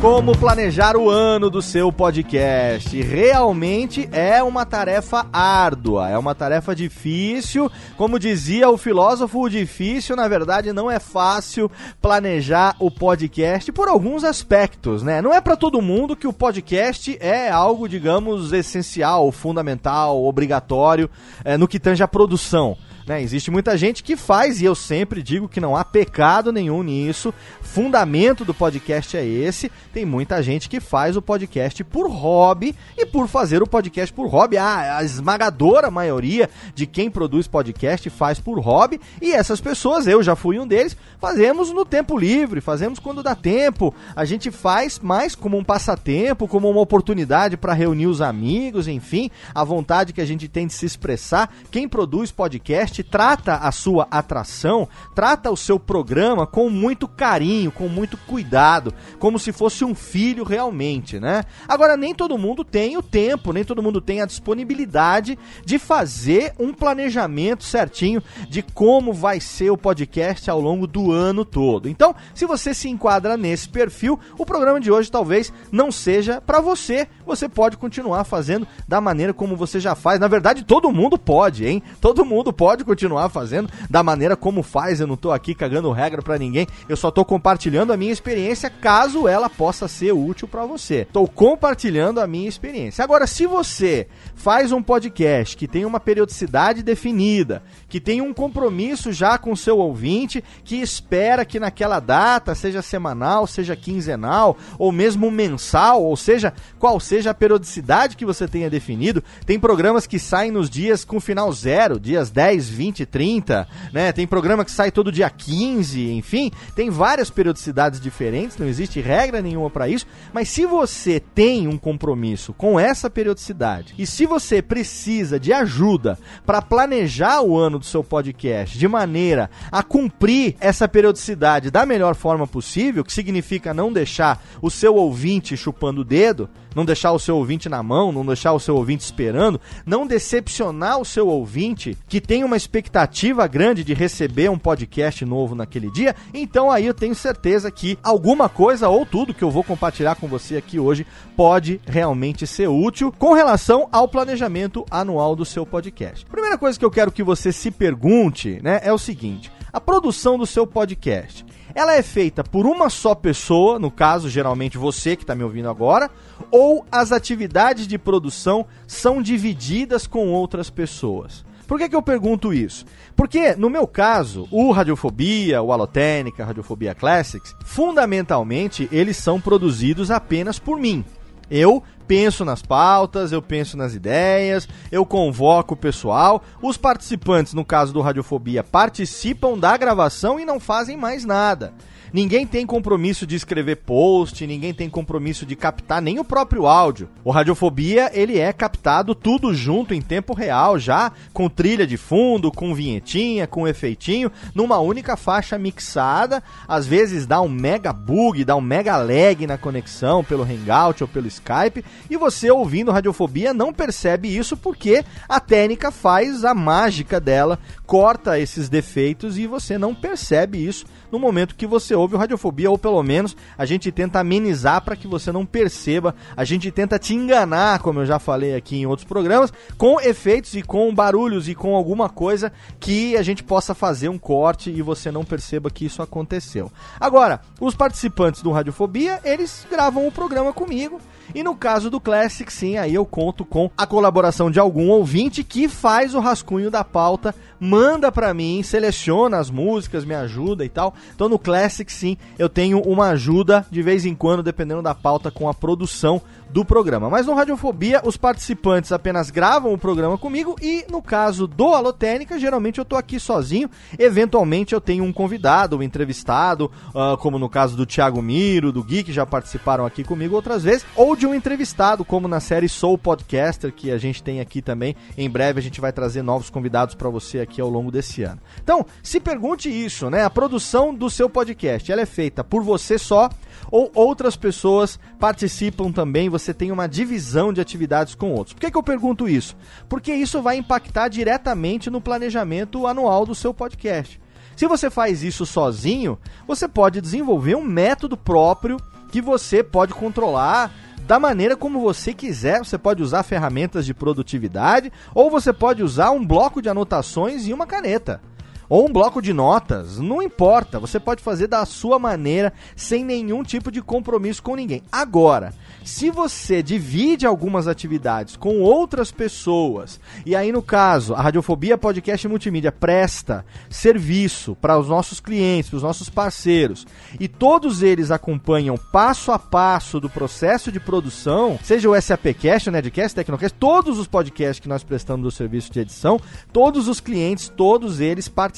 Como 0.00 0.36
planejar 0.36 0.94
o 0.94 1.08
ano 1.08 1.48
do 1.48 1.62
seu 1.62 1.90
podcast? 1.90 3.00
Realmente 3.00 4.06
é 4.12 4.42
uma 4.42 4.66
tarefa 4.66 5.26
árdua, 5.32 6.10
é 6.10 6.18
uma 6.18 6.34
tarefa 6.34 6.76
difícil. 6.76 7.72
Como 7.96 8.18
dizia 8.18 8.68
o 8.68 8.76
filósofo, 8.76 9.40
o 9.40 9.48
difícil, 9.48 10.14
na 10.14 10.28
verdade, 10.28 10.70
não 10.70 10.90
é 10.90 11.00
fácil 11.00 11.70
planejar 12.00 12.76
o 12.78 12.90
podcast 12.90 13.72
por 13.72 13.88
alguns 13.88 14.22
aspectos, 14.22 15.02
né? 15.02 15.22
Não 15.22 15.32
é 15.32 15.40
para 15.40 15.56
todo 15.56 15.80
mundo 15.80 16.14
que 16.14 16.28
o 16.28 16.32
podcast 16.32 17.16
é 17.18 17.50
algo, 17.50 17.88
digamos, 17.88 18.52
essencial, 18.52 19.32
fundamental, 19.32 20.22
obrigatório 20.22 21.08
é, 21.42 21.56
no 21.56 21.66
que 21.66 21.80
tange 21.80 22.02
a 22.02 22.08
produção. 22.08 22.76
Né? 23.06 23.22
Existe 23.22 23.52
muita 23.52 23.76
gente 23.76 24.02
que 24.02 24.16
faz, 24.16 24.60
e 24.60 24.64
eu 24.64 24.74
sempre 24.74 25.22
digo 25.22 25.48
que 25.48 25.60
não 25.60 25.76
há 25.76 25.84
pecado 25.84 26.50
nenhum 26.50 26.82
nisso. 26.82 27.32
Fundamento 27.62 28.44
do 28.44 28.52
podcast 28.52 29.16
é 29.16 29.24
esse. 29.24 29.70
Tem 29.92 30.04
muita 30.04 30.42
gente 30.42 30.68
que 30.68 30.80
faz 30.80 31.16
o 31.16 31.22
podcast 31.22 31.84
por 31.84 32.10
hobby 32.10 32.74
e 32.98 33.06
por 33.06 33.28
fazer 33.28 33.62
o 33.62 33.66
podcast 33.66 34.12
por 34.12 34.26
hobby. 34.26 34.56
a 34.58 35.04
esmagadora 35.04 35.88
maioria 35.88 36.50
de 36.74 36.84
quem 36.84 37.08
produz 37.08 37.46
podcast 37.46 38.10
faz 38.10 38.40
por 38.40 38.58
hobby. 38.58 39.00
E 39.22 39.32
essas 39.32 39.60
pessoas, 39.60 40.08
eu 40.08 40.20
já 40.20 40.34
fui 40.34 40.58
um 40.58 40.66
deles, 40.66 40.96
fazemos 41.20 41.72
no 41.72 41.84
tempo 41.84 42.18
livre, 42.18 42.60
fazemos 42.60 42.98
quando 42.98 43.22
dá 43.22 43.36
tempo. 43.36 43.94
A 44.16 44.24
gente 44.24 44.50
faz 44.50 44.98
mais 44.98 45.36
como 45.36 45.56
um 45.56 45.62
passatempo, 45.62 46.48
como 46.48 46.68
uma 46.68 46.80
oportunidade 46.80 47.56
para 47.56 47.72
reunir 47.72 48.08
os 48.08 48.20
amigos, 48.20 48.88
enfim, 48.88 49.30
a 49.54 49.62
vontade 49.62 50.12
que 50.12 50.20
a 50.20 50.26
gente 50.26 50.48
tem 50.48 50.66
de 50.66 50.72
se 50.72 50.86
expressar. 50.86 51.54
Quem 51.70 51.88
produz 51.88 52.32
podcast 52.32 52.95
trata 53.02 53.56
a 53.56 53.72
sua 53.72 54.06
atração, 54.10 54.88
trata 55.14 55.50
o 55.50 55.56
seu 55.56 55.78
programa 55.78 56.46
com 56.46 56.70
muito 56.70 57.06
carinho, 57.08 57.70
com 57.70 57.88
muito 57.88 58.16
cuidado, 58.16 58.92
como 59.18 59.38
se 59.38 59.52
fosse 59.52 59.84
um 59.84 59.94
filho 59.94 60.44
realmente, 60.44 61.18
né? 61.18 61.44
Agora, 61.68 61.96
nem 61.96 62.14
todo 62.14 62.38
mundo 62.38 62.64
tem 62.64 62.96
o 62.96 63.02
tempo, 63.02 63.52
nem 63.52 63.64
todo 63.64 63.82
mundo 63.82 64.00
tem 64.00 64.20
a 64.20 64.26
disponibilidade 64.26 65.38
de 65.64 65.78
fazer 65.78 66.54
um 66.58 66.72
planejamento 66.72 67.64
certinho 67.64 68.22
de 68.48 68.62
como 68.62 69.12
vai 69.12 69.40
ser 69.40 69.70
o 69.70 69.76
podcast 69.76 70.50
ao 70.50 70.60
longo 70.60 70.86
do 70.86 71.12
ano 71.12 71.44
todo. 71.44 71.88
Então, 71.88 72.14
se 72.34 72.46
você 72.46 72.74
se 72.74 72.88
enquadra 72.88 73.36
nesse 73.36 73.68
perfil, 73.68 74.18
o 74.38 74.46
programa 74.46 74.80
de 74.80 74.90
hoje 74.90 75.10
talvez 75.10 75.52
não 75.70 75.90
seja 75.90 76.40
para 76.40 76.60
você. 76.60 77.08
Você 77.24 77.48
pode 77.48 77.76
continuar 77.76 78.24
fazendo 78.24 78.66
da 78.86 79.00
maneira 79.00 79.34
como 79.34 79.56
você 79.56 79.80
já 79.80 79.94
faz. 79.94 80.20
Na 80.20 80.28
verdade, 80.28 80.64
todo 80.64 80.92
mundo 80.92 81.18
pode, 81.18 81.66
hein? 81.66 81.82
Todo 82.00 82.24
mundo 82.24 82.52
pode 82.52 82.84
continuar 82.86 83.28
fazendo 83.28 83.68
da 83.90 84.02
maneira 84.02 84.36
como 84.36 84.62
faz. 84.62 85.00
Eu 85.00 85.06
não 85.06 85.16
tô 85.16 85.32
aqui 85.32 85.54
cagando 85.54 85.92
regra 85.92 86.22
para 86.22 86.38
ninguém. 86.38 86.66
Eu 86.88 86.96
só 86.96 87.10
tô 87.10 87.24
compartilhando 87.24 87.92
a 87.92 87.96
minha 87.96 88.12
experiência 88.12 88.70
caso 88.70 89.28
ela 89.28 89.50
possa 89.50 89.88
ser 89.88 90.12
útil 90.12 90.48
para 90.48 90.64
você. 90.64 91.06
Tô 91.12 91.26
compartilhando 91.26 92.20
a 92.20 92.26
minha 92.26 92.48
experiência. 92.48 93.04
Agora, 93.04 93.26
se 93.26 93.46
você 93.46 94.06
faz 94.34 94.72
um 94.72 94.82
podcast 94.82 95.56
que 95.56 95.68
tem 95.68 95.84
uma 95.84 96.00
periodicidade 96.00 96.82
definida, 96.82 97.62
que 97.88 98.00
tem 98.00 98.20
um 98.20 98.32
compromisso 98.32 99.12
já 99.12 99.36
com 99.36 99.52
o 99.52 99.56
seu 99.56 99.78
ouvinte, 99.78 100.42
que 100.64 100.76
espera 100.76 101.44
que 101.44 101.60
naquela 101.60 102.00
data, 102.00 102.54
seja 102.54 102.80
semanal, 102.80 103.46
seja 103.46 103.74
quinzenal, 103.74 104.56
ou 104.78 104.92
mesmo 104.92 105.30
mensal, 105.30 106.02
ou 106.02 106.16
seja, 106.16 106.52
qual 106.78 107.00
seja 107.00 107.30
a 107.30 107.34
periodicidade 107.34 108.16
que 108.16 108.24
você 108.24 108.46
tenha 108.46 108.70
definido, 108.70 109.22
tem 109.44 109.58
programas 109.58 110.06
que 110.06 110.18
saem 110.18 110.50
nos 110.50 110.70
dias 110.70 111.04
com 111.04 111.20
final 111.20 111.52
zero, 111.52 111.98
dias 111.98 112.30
10, 112.30 112.68
20, 112.76 113.06
30, 113.06 113.66
né? 113.92 114.12
Tem 114.12 114.26
programa 114.26 114.64
que 114.64 114.70
sai 114.70 114.90
todo 114.90 115.10
dia 115.10 115.28
15, 115.30 116.12
enfim, 116.12 116.50
tem 116.74 116.90
várias 116.90 117.30
periodicidades 117.30 118.00
diferentes, 118.00 118.58
não 118.58 118.66
existe 118.66 119.00
regra 119.00 119.40
nenhuma 119.40 119.70
para 119.70 119.88
isso, 119.88 120.06
mas 120.32 120.48
se 120.48 120.66
você 120.66 121.18
tem 121.18 121.66
um 121.66 121.78
compromisso 121.78 122.52
com 122.52 122.78
essa 122.78 123.08
periodicidade 123.08 123.94
e 123.98 124.06
se 124.06 124.26
você 124.26 124.60
precisa 124.60 125.40
de 125.40 125.52
ajuda 125.52 126.18
para 126.44 126.62
planejar 126.62 127.40
o 127.40 127.56
ano 127.56 127.78
do 127.78 127.84
seu 127.84 128.04
podcast 128.04 128.78
de 128.78 128.86
maneira 128.86 129.50
a 129.72 129.82
cumprir 129.82 130.56
essa 130.60 130.86
periodicidade 130.86 131.70
da 131.70 131.86
melhor 131.86 132.14
forma 132.14 132.46
possível, 132.46 133.04
que 133.04 133.12
significa 133.12 133.72
não 133.72 133.92
deixar 133.92 134.44
o 134.60 134.70
seu 134.70 134.94
ouvinte 134.94 135.56
chupando 135.56 136.02
o 136.02 136.04
dedo, 136.04 136.48
não 136.76 136.84
deixar 136.84 137.12
o 137.12 137.18
seu 137.18 137.38
ouvinte 137.38 137.70
na 137.70 137.82
mão, 137.82 138.12
não 138.12 138.24
deixar 138.26 138.52
o 138.52 138.60
seu 138.60 138.76
ouvinte 138.76 139.02
esperando, 139.02 139.58
não 139.86 140.06
decepcionar 140.06 141.00
o 141.00 141.06
seu 141.06 141.26
ouvinte 141.26 141.96
que 142.06 142.20
tem 142.20 142.44
uma 142.44 142.54
expectativa 142.56 143.46
grande 143.46 143.82
de 143.82 143.94
receber 143.94 144.50
um 144.50 144.58
podcast 144.58 145.24
novo 145.24 145.54
naquele 145.54 145.90
dia, 145.90 146.14
então 146.34 146.70
aí 146.70 146.84
eu 146.84 146.92
tenho 146.92 147.14
certeza 147.14 147.70
que 147.70 147.98
alguma 148.02 148.46
coisa 148.46 148.90
ou 148.90 149.06
tudo 149.06 149.32
que 149.32 149.42
eu 149.42 149.50
vou 149.50 149.64
compartilhar 149.64 150.16
com 150.16 150.28
você 150.28 150.58
aqui 150.58 150.78
hoje 150.78 151.06
pode 151.34 151.80
realmente 151.86 152.46
ser 152.46 152.68
útil 152.68 153.10
com 153.10 153.32
relação 153.32 153.88
ao 153.90 154.06
planejamento 154.06 154.84
anual 154.90 155.34
do 155.34 155.46
seu 155.46 155.64
podcast. 155.64 156.26
Primeira 156.26 156.58
coisa 156.58 156.78
que 156.78 156.84
eu 156.84 156.90
quero 156.90 157.10
que 157.10 157.22
você 157.22 157.52
se 157.52 157.70
pergunte, 157.70 158.60
né, 158.62 158.80
é 158.82 158.92
o 158.92 158.98
seguinte: 158.98 159.50
a 159.72 159.80
produção 159.80 160.36
do 160.36 160.44
seu 160.44 160.66
podcast 160.66 161.42
ela 161.76 161.94
é 161.94 162.02
feita 162.02 162.42
por 162.42 162.64
uma 162.64 162.88
só 162.88 163.14
pessoa, 163.14 163.78
no 163.78 163.90
caso, 163.90 164.30
geralmente 164.30 164.78
você 164.78 165.14
que 165.14 165.24
está 165.24 165.34
me 165.34 165.44
ouvindo 165.44 165.68
agora, 165.68 166.10
ou 166.50 166.86
as 166.90 167.12
atividades 167.12 167.86
de 167.86 167.98
produção 167.98 168.64
são 168.86 169.20
divididas 169.20 170.06
com 170.06 170.32
outras 170.32 170.70
pessoas? 170.70 171.44
Por 171.66 171.78
que, 171.78 171.90
que 171.90 171.94
eu 171.94 172.00
pergunto 172.00 172.54
isso? 172.54 172.86
Porque, 173.14 173.54
no 173.56 173.68
meu 173.68 173.86
caso, 173.86 174.48
o 174.50 174.72
Radiofobia, 174.72 175.60
o 175.60 175.70
Alotênica, 175.70 176.46
Radiofobia 176.46 176.94
Classics, 176.94 177.54
fundamentalmente 177.62 178.88
eles 178.90 179.18
são 179.18 179.38
produzidos 179.38 180.10
apenas 180.10 180.58
por 180.58 180.80
mim. 180.80 181.04
Eu 181.50 181.82
penso 182.06 182.44
nas 182.44 182.62
pautas, 182.62 183.32
eu 183.32 183.42
penso 183.42 183.76
nas 183.76 183.94
ideias, 183.94 184.68
eu 184.90 185.04
convoco 185.04 185.74
o 185.74 185.76
pessoal. 185.76 186.42
Os 186.62 186.76
participantes, 186.76 187.52
no 187.52 187.64
caso 187.64 187.92
do 187.92 188.00
Radiofobia, 188.00 188.62
participam 188.62 189.58
da 189.58 189.76
gravação 189.76 190.38
e 190.38 190.44
não 190.44 190.60
fazem 190.60 190.96
mais 190.96 191.24
nada. 191.24 191.72
Ninguém 192.12 192.46
tem 192.46 192.64
compromisso 192.64 193.26
de 193.26 193.34
escrever 193.34 193.76
post, 193.76 194.46
ninguém 194.46 194.72
tem 194.72 194.88
compromisso 194.88 195.44
de 195.44 195.56
captar 195.56 196.00
nem 196.00 196.18
o 196.18 196.24
próprio 196.24 196.66
áudio. 196.66 197.08
O 197.24 197.30
Radiofobia, 197.30 198.10
ele 198.14 198.38
é 198.38 198.52
captado 198.52 199.14
tudo 199.14 199.52
junto 199.52 199.92
em 199.92 200.00
tempo 200.00 200.32
real, 200.32 200.78
já 200.78 201.10
com 201.32 201.48
trilha 201.48 201.86
de 201.86 201.96
fundo, 201.96 202.52
com 202.52 202.74
vinhetinha, 202.74 203.46
com 203.46 203.66
efeitinho, 203.66 204.30
numa 204.54 204.78
única 204.78 205.16
faixa 205.16 205.58
mixada. 205.58 206.42
Às 206.68 206.86
vezes 206.86 207.26
dá 207.26 207.40
um 207.40 207.48
mega 207.48 207.92
bug, 207.92 208.44
dá 208.44 208.54
um 208.54 208.60
mega 208.60 208.96
lag 208.96 209.46
na 209.46 209.58
conexão 209.58 210.22
pelo 210.22 210.44
Hangout 210.44 211.02
ou 211.02 211.08
pelo 211.08 211.26
Skype, 211.26 211.84
e 212.08 212.16
você 212.16 212.50
ouvindo 212.50 212.92
Radiofobia 212.92 213.52
não 213.52 213.72
percebe 213.72 214.34
isso 214.34 214.56
porque 214.56 215.04
a 215.28 215.40
técnica 215.40 215.90
faz 215.90 216.44
a 216.44 216.54
mágica 216.54 217.20
dela, 217.20 217.58
corta 217.84 218.38
esses 218.38 218.68
defeitos 218.68 219.38
e 219.38 219.46
você 219.46 219.76
não 219.76 219.94
percebe 219.94 220.64
isso 220.64 220.86
no 221.10 221.18
momento 221.18 221.54
que 221.54 221.66
você 221.66 221.94
ouve 221.96 222.14
o 222.14 222.18
Radiofobia, 222.18 222.70
ou 222.70 222.78
pelo 222.78 223.02
menos 223.02 223.36
a 223.56 223.64
gente 223.64 223.90
tenta 223.90 224.20
amenizar 224.20 224.82
para 224.82 224.96
que 224.96 225.08
você 225.08 225.32
não 225.32 225.46
perceba, 225.46 226.14
a 226.36 226.44
gente 226.44 226.70
tenta 226.70 226.98
te 226.98 227.14
enganar, 227.14 227.80
como 227.80 228.00
eu 228.00 228.06
já 228.06 228.18
falei 228.18 228.54
aqui 228.54 228.76
em 228.76 228.86
outros 228.86 229.06
programas, 229.06 229.52
com 229.76 230.00
efeitos 230.00 230.54
e 230.54 230.62
com 230.62 230.94
barulhos 230.94 231.48
e 231.48 231.54
com 231.54 231.74
alguma 231.74 232.08
coisa 232.08 232.52
que 232.78 233.16
a 233.16 233.22
gente 233.22 233.42
possa 233.42 233.74
fazer 233.74 234.08
um 234.08 234.18
corte 234.18 234.70
e 234.70 234.82
você 234.82 235.10
não 235.10 235.24
perceba 235.24 235.70
que 235.70 235.84
isso 235.84 236.02
aconteceu. 236.02 236.70
Agora, 237.00 237.40
os 237.60 237.74
participantes 237.74 238.42
do 238.42 238.52
Radiofobia, 238.52 239.20
eles 239.24 239.66
gravam 239.70 240.06
o 240.06 240.12
programa 240.12 240.52
comigo. 240.52 241.00
E 241.34 241.42
no 241.42 241.56
caso 241.56 241.90
do 241.90 242.00
Classic, 242.00 242.52
sim, 242.52 242.76
aí 242.76 242.94
eu 242.94 243.04
conto 243.04 243.44
com 243.44 243.70
a 243.76 243.86
colaboração 243.86 244.50
de 244.50 244.60
algum 244.60 244.90
ouvinte 244.90 245.42
que 245.42 245.68
faz 245.68 246.14
o 246.14 246.20
rascunho 246.20 246.70
da 246.70 246.84
pauta, 246.84 247.34
manda 247.58 248.10
para 248.12 248.32
mim, 248.34 248.62
seleciona 248.62 249.38
as 249.38 249.50
músicas, 249.50 250.04
me 250.04 250.14
ajuda 250.14 250.64
e 250.64 250.68
tal. 250.68 250.94
Então 251.14 251.28
no 251.28 251.38
Classic, 251.38 251.90
sim, 251.92 252.16
eu 252.38 252.48
tenho 252.48 252.80
uma 252.80 253.08
ajuda 253.08 253.66
de 253.70 253.82
vez 253.82 254.04
em 254.04 254.14
quando, 254.14 254.42
dependendo 254.42 254.82
da 254.82 254.94
pauta, 254.94 255.30
com 255.30 255.48
a 255.48 255.54
produção 255.54 256.20
do 256.50 256.64
programa. 256.64 257.10
Mas 257.10 257.26
no 257.26 257.34
Radiofobia, 257.34 258.00
os 258.04 258.16
participantes 258.16 258.92
apenas 258.92 259.30
gravam 259.30 259.72
o 259.72 259.78
programa 259.78 260.16
comigo 260.16 260.56
e 260.60 260.84
no 260.90 261.02
caso 261.02 261.46
do 261.46 261.74
Alotênica, 261.74 262.38
geralmente 262.38 262.78
eu 262.78 262.84
tô 262.84 262.96
aqui 262.96 263.18
sozinho. 263.18 263.70
Eventualmente 263.98 264.74
eu 264.74 264.80
tenho 264.80 265.04
um 265.04 265.12
convidado, 265.12 265.78
um 265.78 265.82
entrevistado, 265.82 266.70
uh, 266.88 267.16
como 267.18 267.38
no 267.38 267.48
caso 267.48 267.76
do 267.76 267.86
Thiago 267.86 268.22
Miro, 268.22 268.72
do 268.72 268.82
Gui, 268.82 269.02
que 269.02 269.12
já 269.12 269.26
participaram 269.26 269.84
aqui 269.84 270.04
comigo 270.04 270.34
outras 270.34 270.62
vezes, 270.62 270.86
ou 270.94 271.16
de 271.16 271.26
um 271.26 271.34
entrevistado, 271.34 272.04
como 272.04 272.28
na 272.28 272.40
série 272.40 272.68
Soul 272.68 272.98
Podcaster, 272.98 273.72
que 273.72 273.90
a 273.90 273.98
gente 273.98 274.22
tem 274.22 274.40
aqui 274.40 274.62
também. 274.62 274.96
Em 275.16 275.28
breve 275.28 275.60
a 275.60 275.62
gente 275.62 275.80
vai 275.80 275.92
trazer 275.92 276.22
novos 276.22 276.50
convidados 276.50 276.94
para 276.94 277.10
você 277.10 277.40
aqui 277.40 277.60
ao 277.60 277.68
longo 277.68 277.90
desse 277.90 278.22
ano. 278.22 278.40
Então, 278.62 278.86
se 279.02 279.20
pergunte 279.20 279.68
isso, 279.68 280.08
né? 280.10 280.24
A 280.24 280.30
produção 280.30 280.94
do 280.94 281.10
seu 281.10 281.28
podcast, 281.28 281.90
ela 281.90 282.02
é 282.02 282.06
feita 282.06 282.42
por 282.42 282.62
você 282.62 282.98
só 282.98 283.28
ou 283.70 283.90
outras 283.94 284.36
pessoas 284.36 284.98
participam 285.18 285.90
também, 285.90 286.28
você 286.28 286.52
tem 286.52 286.70
uma 286.70 286.88
divisão 286.88 287.52
de 287.52 287.60
atividades 287.60 288.14
com 288.14 288.32
outros. 288.32 288.54
Por 288.54 288.60
que, 288.60 288.70
que 288.70 288.76
eu 288.76 288.82
pergunto 288.82 289.28
isso? 289.28 289.56
Porque 289.88 290.12
isso 290.12 290.42
vai 290.42 290.56
impactar 290.56 291.08
diretamente 291.08 291.90
no 291.90 292.00
planejamento 292.00 292.86
anual 292.86 293.26
do 293.26 293.34
seu 293.34 293.52
podcast. 293.52 294.20
Se 294.56 294.66
você 294.66 294.88
faz 294.88 295.22
isso 295.22 295.44
sozinho, 295.44 296.18
você 296.46 296.66
pode 296.66 297.00
desenvolver 297.00 297.56
um 297.56 297.62
método 297.62 298.16
próprio 298.16 298.78
que 299.10 299.20
você 299.20 299.62
pode 299.62 299.92
controlar 299.92 300.72
da 301.06 301.20
maneira 301.20 301.56
como 301.56 301.80
você 301.80 302.12
quiser. 302.14 302.58
Você 302.58 302.78
pode 302.78 303.02
usar 303.02 303.22
ferramentas 303.22 303.84
de 303.84 303.92
produtividade 303.92 304.90
ou 305.14 305.30
você 305.30 305.52
pode 305.52 305.82
usar 305.82 306.10
um 306.10 306.24
bloco 306.24 306.62
de 306.62 306.68
anotações 306.68 307.46
e 307.46 307.52
uma 307.52 307.66
caneta 307.66 308.20
ou 308.68 308.88
um 308.88 308.92
bloco 308.92 309.22
de 309.22 309.32
notas, 309.32 309.98
não 309.98 310.20
importa, 310.20 310.80
você 310.80 310.98
pode 310.98 311.22
fazer 311.22 311.46
da 311.46 311.64
sua 311.64 311.98
maneira, 311.98 312.52
sem 312.74 313.04
nenhum 313.04 313.42
tipo 313.42 313.70
de 313.70 313.80
compromisso 313.80 314.42
com 314.42 314.56
ninguém. 314.56 314.82
Agora, 314.90 315.54
se 315.84 316.10
você 316.10 316.62
divide 316.62 317.26
algumas 317.26 317.68
atividades 317.68 318.36
com 318.36 318.60
outras 318.60 319.12
pessoas, 319.12 320.00
e 320.24 320.34
aí 320.34 320.50
no 320.50 320.62
caso, 320.62 321.14
a 321.14 321.20
Radiofobia 321.20 321.78
Podcast 321.78 322.26
Multimídia 322.26 322.72
presta 322.72 323.44
serviço 323.70 324.56
para 324.56 324.78
os 324.78 324.88
nossos 324.88 325.20
clientes, 325.20 325.70
para 325.70 325.76
os 325.76 325.82
nossos 325.82 326.10
parceiros, 326.10 326.86
e 327.20 327.28
todos 327.28 327.82
eles 327.82 328.10
acompanham 328.10 328.76
passo 328.92 329.30
a 329.30 329.38
passo 329.38 330.00
do 330.00 330.10
processo 330.10 330.72
de 330.72 330.80
produção, 330.80 331.58
seja 331.62 331.88
o 331.88 332.00
SAPcast, 332.00 332.68
o 332.68 332.72
Nedcast, 332.72 333.12
o 333.12 333.16
Tecnocast, 333.16 333.56
todos 333.58 333.98
os 333.98 334.08
podcasts 334.08 334.60
que 334.60 334.68
nós 334.68 334.82
prestamos 334.82 335.22
do 335.22 335.30
serviço 335.30 335.72
de 335.72 335.80
edição, 335.80 336.20
todos 336.52 336.88
os 336.88 336.98
clientes, 336.98 337.48
todos 337.48 338.00
eles 338.00 338.28
participam 338.28 338.55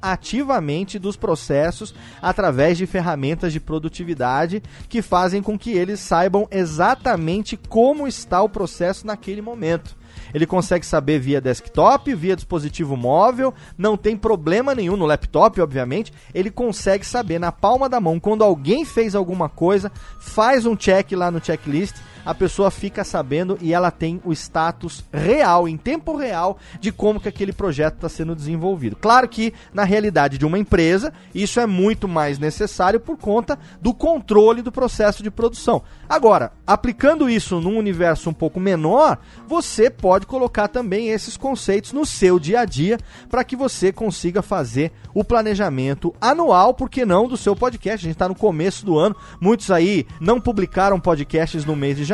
ativamente 0.00 0.98
dos 0.98 1.16
processos 1.16 1.94
através 2.20 2.78
de 2.78 2.86
ferramentas 2.86 3.52
de 3.52 3.60
produtividade 3.60 4.62
que 4.88 5.02
fazem 5.02 5.42
com 5.42 5.58
que 5.58 5.72
eles 5.72 6.00
saibam 6.00 6.48
exatamente 6.50 7.56
como 7.56 8.08
está 8.08 8.42
o 8.42 8.48
processo 8.48 9.06
naquele 9.06 9.42
momento. 9.42 9.96
Ele 10.32 10.46
consegue 10.46 10.86
saber 10.86 11.18
via 11.18 11.40
desktop, 11.40 12.14
via 12.14 12.36
dispositivo 12.36 12.96
móvel, 12.96 13.52
não 13.76 13.96
tem 13.96 14.16
problema 14.16 14.74
nenhum 14.74 14.96
no 14.96 15.06
laptop, 15.06 15.60
obviamente. 15.60 16.12
Ele 16.32 16.50
consegue 16.50 17.04
saber 17.06 17.38
na 17.38 17.52
palma 17.52 17.88
da 17.88 18.00
mão 18.00 18.18
quando 18.18 18.42
alguém 18.42 18.84
fez 18.84 19.14
alguma 19.14 19.48
coisa, 19.48 19.90
faz 20.20 20.66
um 20.66 20.76
check 20.76 21.12
lá 21.12 21.30
no 21.30 21.44
checklist 21.44 21.96
a 22.24 22.34
pessoa 22.34 22.70
fica 22.70 23.04
sabendo 23.04 23.58
e 23.60 23.72
ela 23.72 23.90
tem 23.90 24.20
o 24.24 24.32
status 24.32 25.04
real, 25.12 25.68
em 25.68 25.76
tempo 25.76 26.16
real, 26.16 26.58
de 26.80 26.90
como 26.90 27.20
que 27.20 27.28
aquele 27.28 27.52
projeto 27.52 27.94
está 27.94 28.08
sendo 28.08 28.34
desenvolvido. 28.34 28.96
Claro 28.96 29.28
que 29.28 29.52
na 29.72 29.84
realidade 29.84 30.38
de 30.38 30.46
uma 30.46 30.58
empresa, 30.58 31.12
isso 31.34 31.60
é 31.60 31.66
muito 31.66 32.08
mais 32.08 32.38
necessário 32.38 33.00
por 33.00 33.16
conta 33.16 33.58
do 33.80 33.92
controle 33.92 34.62
do 34.62 34.72
processo 34.72 35.22
de 35.22 35.30
produção. 35.30 35.82
Agora, 36.08 36.52
aplicando 36.66 37.28
isso 37.28 37.60
num 37.60 37.78
universo 37.78 38.30
um 38.30 38.34
pouco 38.34 38.60
menor, 38.60 39.18
você 39.46 39.90
pode 39.90 40.26
colocar 40.26 40.68
também 40.68 41.08
esses 41.08 41.36
conceitos 41.36 41.92
no 41.92 42.06
seu 42.06 42.38
dia 42.38 42.60
a 42.60 42.64
dia 42.64 42.98
para 43.28 43.44
que 43.44 43.56
você 43.56 43.92
consiga 43.92 44.42
fazer 44.42 44.92
o 45.12 45.24
planejamento 45.24 46.14
anual, 46.20 46.74
por 46.74 46.90
que 46.90 47.04
não, 47.04 47.28
do 47.28 47.36
seu 47.36 47.54
podcast. 47.54 48.04
A 48.04 48.08
gente 48.08 48.16
está 48.16 48.28
no 48.28 48.34
começo 48.34 48.84
do 48.84 48.98
ano, 48.98 49.16
muitos 49.40 49.70
aí 49.70 50.06
não 50.20 50.40
publicaram 50.40 51.00
podcasts 51.00 51.64
no 51.64 51.76
mês 51.76 51.96
de 51.96 52.04
janeiro, 52.04 52.13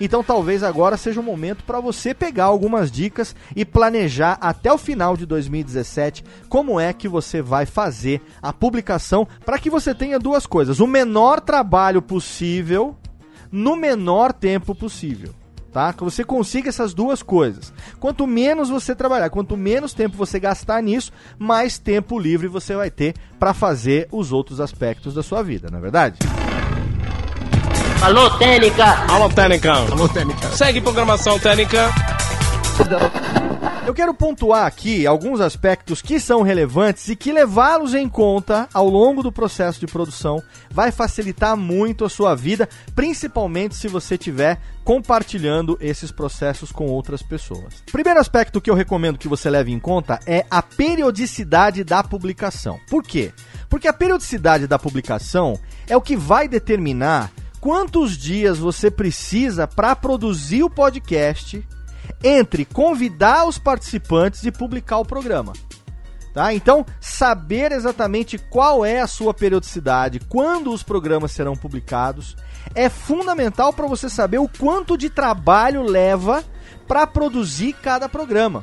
então 0.00 0.22
talvez 0.22 0.62
agora 0.62 0.96
seja 0.96 1.20
o 1.20 1.24
momento 1.24 1.64
para 1.64 1.80
você 1.80 2.14
pegar 2.14 2.44
algumas 2.44 2.90
dicas 2.90 3.34
e 3.54 3.64
planejar 3.64 4.38
até 4.40 4.72
o 4.72 4.78
final 4.78 5.16
de 5.16 5.26
2017 5.26 6.24
como 6.48 6.78
é 6.80 6.92
que 6.92 7.08
você 7.08 7.42
vai 7.42 7.66
fazer 7.66 8.22
a 8.42 8.52
publicação 8.52 9.26
para 9.44 9.58
que 9.58 9.70
você 9.70 9.94
tenha 9.94 10.18
duas 10.18 10.46
coisas: 10.46 10.80
o 10.80 10.86
menor 10.86 11.40
trabalho 11.40 12.00
possível 12.02 12.96
no 13.50 13.76
menor 13.76 14.32
tempo 14.32 14.74
possível 14.74 15.32
tá? 15.76 15.92
Que 15.92 16.02
você 16.02 16.24
consiga 16.24 16.70
essas 16.70 16.94
duas 16.94 17.22
coisas. 17.22 17.70
Quanto 18.00 18.26
menos 18.26 18.70
você 18.70 18.94
trabalhar, 18.94 19.28
quanto 19.28 19.58
menos 19.58 19.92
tempo 19.92 20.16
você 20.16 20.40
gastar 20.40 20.82
nisso, 20.82 21.12
mais 21.38 21.76
tempo 21.76 22.18
livre 22.18 22.48
você 22.48 22.74
vai 22.74 22.90
ter 22.90 23.14
para 23.38 23.52
fazer 23.52 24.08
os 24.10 24.32
outros 24.32 24.58
aspectos 24.58 25.12
da 25.12 25.22
sua 25.22 25.42
vida, 25.42 25.68
não 25.70 25.76
é 25.76 25.82
verdade? 25.82 26.18
Alô, 28.06 28.30
Técnica! 28.38 29.04
Alô, 29.08 29.28
Técnica! 29.28 29.72
Alô, 29.72 30.08
Técnica! 30.08 30.48
Segue 30.52 30.80
programação 30.80 31.40
Técnica! 31.40 31.92
Eu 33.84 33.92
quero 33.92 34.14
pontuar 34.14 34.64
aqui 34.64 35.04
alguns 35.04 35.40
aspectos 35.40 36.00
que 36.00 36.20
são 36.20 36.42
relevantes 36.42 37.08
e 37.08 37.16
que 37.16 37.32
levá-los 37.32 37.94
em 37.94 38.08
conta 38.08 38.68
ao 38.72 38.88
longo 38.88 39.24
do 39.24 39.32
processo 39.32 39.80
de 39.80 39.88
produção 39.88 40.40
vai 40.70 40.92
facilitar 40.92 41.56
muito 41.56 42.04
a 42.04 42.08
sua 42.08 42.36
vida, 42.36 42.68
principalmente 42.94 43.74
se 43.74 43.88
você 43.88 44.14
estiver 44.14 44.60
compartilhando 44.84 45.76
esses 45.80 46.12
processos 46.12 46.70
com 46.70 46.86
outras 46.86 47.24
pessoas. 47.24 47.82
Primeiro 47.90 48.20
aspecto 48.20 48.60
que 48.60 48.70
eu 48.70 48.76
recomendo 48.76 49.18
que 49.18 49.26
você 49.26 49.50
leve 49.50 49.72
em 49.72 49.80
conta 49.80 50.20
é 50.28 50.46
a 50.48 50.62
periodicidade 50.62 51.82
da 51.82 52.04
publicação. 52.04 52.78
Por 52.88 53.02
quê? 53.02 53.32
Porque 53.68 53.88
a 53.88 53.92
periodicidade 53.92 54.68
da 54.68 54.78
publicação 54.78 55.58
é 55.88 55.96
o 55.96 56.00
que 56.00 56.16
vai 56.16 56.46
determinar 56.46 57.32
quantos 57.66 58.16
dias 58.16 58.58
você 58.58 58.92
precisa 58.92 59.66
para 59.66 59.96
produzir 59.96 60.62
o 60.62 60.70
podcast 60.70 61.66
entre 62.22 62.64
convidar 62.64 63.44
os 63.44 63.58
participantes 63.58 64.44
e 64.44 64.52
publicar 64.52 64.98
o 64.98 65.04
programa. 65.04 65.52
Tá? 66.32 66.54
Então, 66.54 66.86
saber 67.00 67.72
exatamente 67.72 68.38
qual 68.38 68.84
é 68.84 69.00
a 69.00 69.08
sua 69.08 69.34
periodicidade, 69.34 70.20
quando 70.28 70.72
os 70.72 70.84
programas 70.84 71.32
serão 71.32 71.56
publicados, 71.56 72.36
é 72.72 72.88
fundamental 72.88 73.72
para 73.72 73.88
você 73.88 74.08
saber 74.08 74.38
o 74.38 74.48
quanto 74.48 74.96
de 74.96 75.10
trabalho 75.10 75.82
leva 75.82 76.44
para 76.86 77.04
produzir 77.04 77.72
cada 77.72 78.08
programa. 78.08 78.62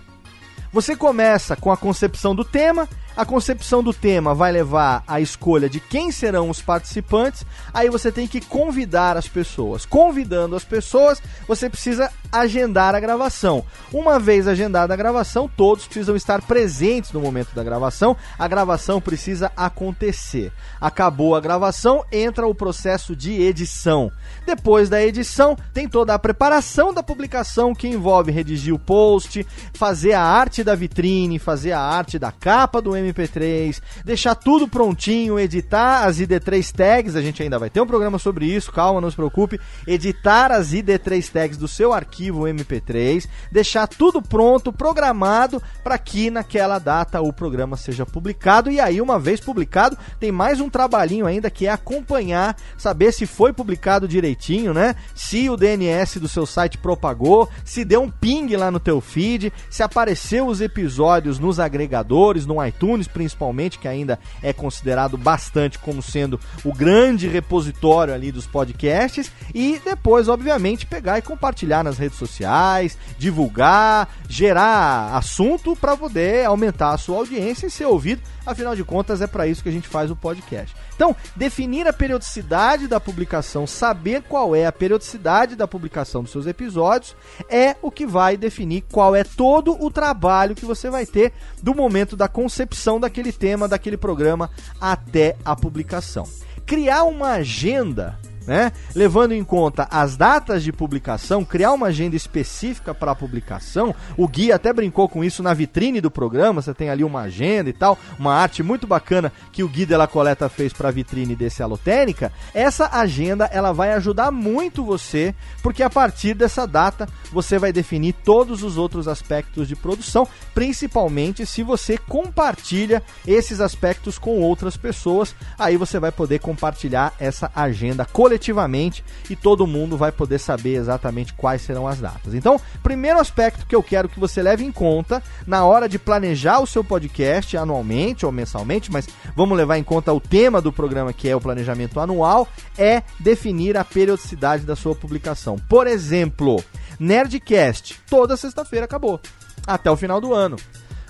Você 0.71 0.95
começa 0.95 1.57
com 1.57 1.73
a 1.73 1.77
concepção 1.77 2.33
do 2.33 2.45
tema, 2.45 2.87
a 3.15 3.25
concepção 3.25 3.83
do 3.83 3.93
tema 3.93 4.33
vai 4.33 4.51
levar 4.51 5.03
à 5.07 5.21
escolha 5.21 5.69
de 5.69 5.79
quem 5.79 6.11
serão 6.11 6.49
os 6.49 6.61
participantes. 6.61 7.45
Aí 7.73 7.89
você 7.89 8.11
tem 8.11 8.27
que 8.27 8.41
convidar 8.41 9.17
as 9.17 9.27
pessoas. 9.27 9.85
Convidando 9.85 10.55
as 10.55 10.63
pessoas, 10.63 11.21
você 11.47 11.69
precisa 11.69 12.11
agendar 12.31 12.95
a 12.95 12.99
gravação. 12.99 13.63
Uma 13.91 14.19
vez 14.19 14.47
agendada 14.47 14.93
a 14.93 14.97
gravação, 14.97 15.49
todos 15.55 15.85
precisam 15.85 16.15
estar 16.15 16.41
presentes 16.41 17.11
no 17.11 17.21
momento 17.21 17.53
da 17.53 17.63
gravação. 17.63 18.17
A 18.37 18.47
gravação 18.47 18.99
precisa 18.99 19.51
acontecer. 19.55 20.51
Acabou 20.81 21.35
a 21.35 21.41
gravação, 21.41 22.03
entra 22.11 22.47
o 22.47 22.55
processo 22.55 23.15
de 23.15 23.39
edição. 23.39 24.11
Depois 24.45 24.89
da 24.89 25.03
edição, 25.03 25.55
tem 25.73 25.87
toda 25.87 26.13
a 26.13 26.19
preparação 26.19 26.93
da 26.93 27.03
publicação 27.03 27.75
que 27.75 27.87
envolve 27.87 28.31
redigir 28.31 28.73
o 28.73 28.79
post, 28.79 29.45
fazer 29.73 30.13
a 30.13 30.21
arte 30.21 30.63
da 30.63 30.75
vitrine, 30.75 31.37
fazer 31.37 31.73
a 31.73 31.79
arte 31.79 32.17
da 32.17 32.31
capa 32.31 32.81
do 32.81 32.95
MP3, 33.03 33.81
deixar 34.03 34.35
tudo 34.35 34.67
prontinho, 34.67 35.39
editar 35.39 36.05
as 36.05 36.17
ID3 36.17 36.71
tags, 36.71 37.15
a 37.15 37.21
gente 37.21 37.43
ainda 37.43 37.59
vai 37.59 37.69
ter 37.69 37.81
um 37.81 37.87
programa 37.87 38.17
sobre 38.17 38.45
isso, 38.45 38.71
calma, 38.71 39.01
não 39.01 39.09
se 39.09 39.15
preocupe, 39.15 39.59
editar 39.87 40.51
as 40.51 40.71
ID3 40.71 41.31
tags 41.31 41.57
do 41.57 41.67
seu 41.67 41.93
arquivo 41.93 42.43
MP3, 42.43 43.27
deixar 43.51 43.87
tudo 43.87 44.21
pronto, 44.21 44.71
programado 44.71 45.61
para 45.83 45.97
que 45.97 46.29
naquela 46.29 46.79
data 46.79 47.21
o 47.21 47.33
programa 47.33 47.77
seja 47.77 48.05
publicado 48.05 48.71
e 48.71 48.79
aí 48.79 49.01
uma 49.01 49.19
vez 49.19 49.39
publicado, 49.39 49.97
tem 50.19 50.31
mais 50.31 50.59
um 50.59 50.69
trabalhinho 50.69 51.25
ainda 51.25 51.49
que 51.49 51.67
é 51.67 51.71
acompanhar, 51.71 52.55
saber 52.77 53.11
se 53.11 53.25
foi 53.25 53.53
publicado 53.53 54.07
direitinho, 54.07 54.73
né? 54.73 54.95
Se 55.15 55.49
o 55.49 55.57
DNS 55.57 56.19
do 56.19 56.27
seu 56.27 56.45
site 56.45 56.77
propagou, 56.77 57.49
se 57.63 57.83
deu 57.83 58.01
um 58.01 58.09
ping 58.09 58.55
lá 58.55 58.69
no 58.71 58.79
teu 58.79 59.01
feed, 59.01 59.51
se 59.69 59.83
apareceu 59.83 60.47
os 60.47 60.61
episódios 60.61 61.39
nos 61.39 61.59
agregadores, 61.59 62.45
no 62.45 62.63
iTunes 62.65 62.92
principalmente, 63.07 63.79
que 63.79 63.87
ainda 63.87 64.19
é 64.41 64.53
considerado 64.53 65.17
bastante 65.17 65.79
como 65.79 66.01
sendo 66.01 66.39
o 66.63 66.73
grande 66.73 67.27
repositório 67.27 68.13
ali 68.13 68.31
dos 68.31 68.45
podcasts, 68.45 69.31
e 69.53 69.79
depois, 69.83 70.27
obviamente, 70.27 70.85
pegar 70.85 71.17
e 71.17 71.21
compartilhar 71.21 71.83
nas 71.83 71.97
redes 71.97 72.17
sociais, 72.17 72.97
divulgar, 73.17 74.09
gerar 74.27 75.15
assunto 75.15 75.75
para 75.75 75.97
poder 75.97 76.45
aumentar 76.45 76.91
a 76.91 76.97
sua 76.97 77.17
audiência 77.17 77.67
e 77.67 77.71
ser 77.71 77.85
ouvido 77.85 78.21
Afinal 78.45 78.75
de 78.75 78.83
contas, 78.83 79.21
é 79.21 79.27
para 79.27 79.47
isso 79.47 79.63
que 79.63 79.69
a 79.69 79.71
gente 79.71 79.87
faz 79.87 80.11
o 80.11 80.15
podcast. 80.15 80.75
Então, 80.95 81.15
definir 81.35 81.87
a 81.87 81.93
periodicidade 81.93 82.87
da 82.87 82.99
publicação, 82.99 83.65
saber 83.65 84.23
qual 84.23 84.55
é 84.55 84.65
a 84.65 84.71
periodicidade 84.71 85.55
da 85.55 85.67
publicação 85.67 86.23
dos 86.23 86.31
seus 86.31 86.47
episódios, 86.47 87.15
é 87.49 87.75
o 87.81 87.91
que 87.91 88.05
vai 88.05 88.37
definir 88.37 88.83
qual 88.91 89.15
é 89.15 89.23
todo 89.23 89.81
o 89.83 89.89
trabalho 89.89 90.55
que 90.55 90.65
você 90.65 90.89
vai 90.89 91.05
ter 91.05 91.33
do 91.61 91.73
momento 91.73 92.15
da 92.15 92.27
concepção 92.27 92.99
daquele 92.99 93.31
tema, 93.31 93.67
daquele 93.67 93.97
programa, 93.97 94.49
até 94.79 95.35
a 95.43 95.55
publicação. 95.55 96.27
Criar 96.65 97.03
uma 97.03 97.31
agenda 97.33 98.17
né? 98.45 98.71
Levando 98.95 99.33
em 99.33 99.43
conta 99.43 99.87
as 99.89 100.15
datas 100.17 100.63
de 100.63 100.71
publicação, 100.71 101.45
criar 101.45 101.71
uma 101.71 101.87
agenda 101.87 102.15
específica 102.15 102.93
para 102.93 103.11
a 103.11 103.15
publicação. 103.15 103.95
O 104.17 104.27
Gui 104.27 104.51
até 104.51 104.71
brincou 104.73 105.07
com 105.07 105.23
isso 105.23 105.41
na 105.41 105.53
vitrine 105.53 106.01
do 106.01 106.11
programa. 106.11 106.61
Você 106.61 106.73
tem 106.73 106.89
ali 106.89 107.03
uma 107.03 107.21
agenda 107.21 107.69
e 107.69 107.73
tal, 107.73 107.97
uma 108.19 108.33
arte 108.33 108.61
muito 108.61 108.85
bacana 108.85 109.31
que 109.51 109.63
o 109.63 109.67
Gui 109.67 109.85
de 109.85 109.95
la 109.95 110.07
Coleta 110.07 110.49
fez 110.49 110.73
para 110.73 110.89
a 110.89 110.91
vitrine 110.91 111.35
desse 111.35 111.63
Alotênica. 111.63 112.31
Essa 112.53 112.89
agenda 112.91 113.45
ela 113.45 113.71
vai 113.71 113.93
ajudar 113.93 114.31
muito 114.31 114.83
você, 114.83 115.33
porque 115.61 115.83
a 115.83 115.89
partir 115.89 116.33
dessa 116.33 116.67
data 116.67 117.07
você 117.31 117.57
vai 117.57 117.71
definir 117.71 118.13
todos 118.13 118.63
os 118.63 118.77
outros 118.77 119.07
aspectos 119.07 119.67
de 119.67 119.75
produção, 119.75 120.27
principalmente 120.53 121.45
se 121.45 121.63
você 121.63 121.97
compartilha 121.97 123.01
esses 123.25 123.61
aspectos 123.61 124.17
com 124.17 124.41
outras 124.41 124.75
pessoas. 124.75 125.35
Aí 125.57 125.77
você 125.77 125.99
vai 125.99 126.11
poder 126.11 126.39
compartilhar 126.39 127.13
essa 127.19 127.51
agenda 127.55 128.05
coletiva 128.05 128.32
coletivamente 128.33 129.03
e 129.29 129.35
todo 129.35 129.67
mundo 129.67 129.95
vai 129.95 130.11
poder 130.11 130.39
saber 130.39 130.75
exatamente 130.75 131.33
quais 131.33 131.61
serão 131.61 131.87
as 131.87 131.99
datas. 131.99 132.33
Então, 132.33 132.59
primeiro 132.81 133.19
aspecto 133.19 133.65
que 133.65 133.75
eu 133.75 133.83
quero 133.83 134.09
que 134.09 134.19
você 134.19 134.41
leve 134.41 134.63
em 134.63 134.71
conta 134.71 135.21
na 135.45 135.63
hora 135.65 135.87
de 135.87 135.99
planejar 135.99 136.59
o 136.59 136.67
seu 136.67 136.83
podcast 136.83 137.55
anualmente 137.55 138.25
ou 138.25 138.31
mensalmente, 138.31 138.91
mas 138.91 139.07
vamos 139.35 139.57
levar 139.57 139.77
em 139.77 139.83
conta 139.83 140.11
o 140.11 140.19
tema 140.19 140.59
do 140.59 140.73
programa 140.73 141.13
que 141.13 141.29
é 141.29 141.35
o 141.35 141.41
planejamento 141.41 141.99
anual, 141.99 142.47
é 142.77 143.03
definir 143.19 143.77
a 143.77 143.83
periodicidade 143.83 144.65
da 144.65 144.75
sua 144.75 144.95
publicação. 144.95 145.57
Por 145.69 145.85
exemplo, 145.85 146.63
Nerdcast, 146.99 148.01
toda 148.09 148.35
sexta-feira 148.35 148.85
acabou, 148.85 149.19
até 149.67 149.91
o 149.91 149.97
final 149.97 150.19
do 150.19 150.33
ano. 150.33 150.57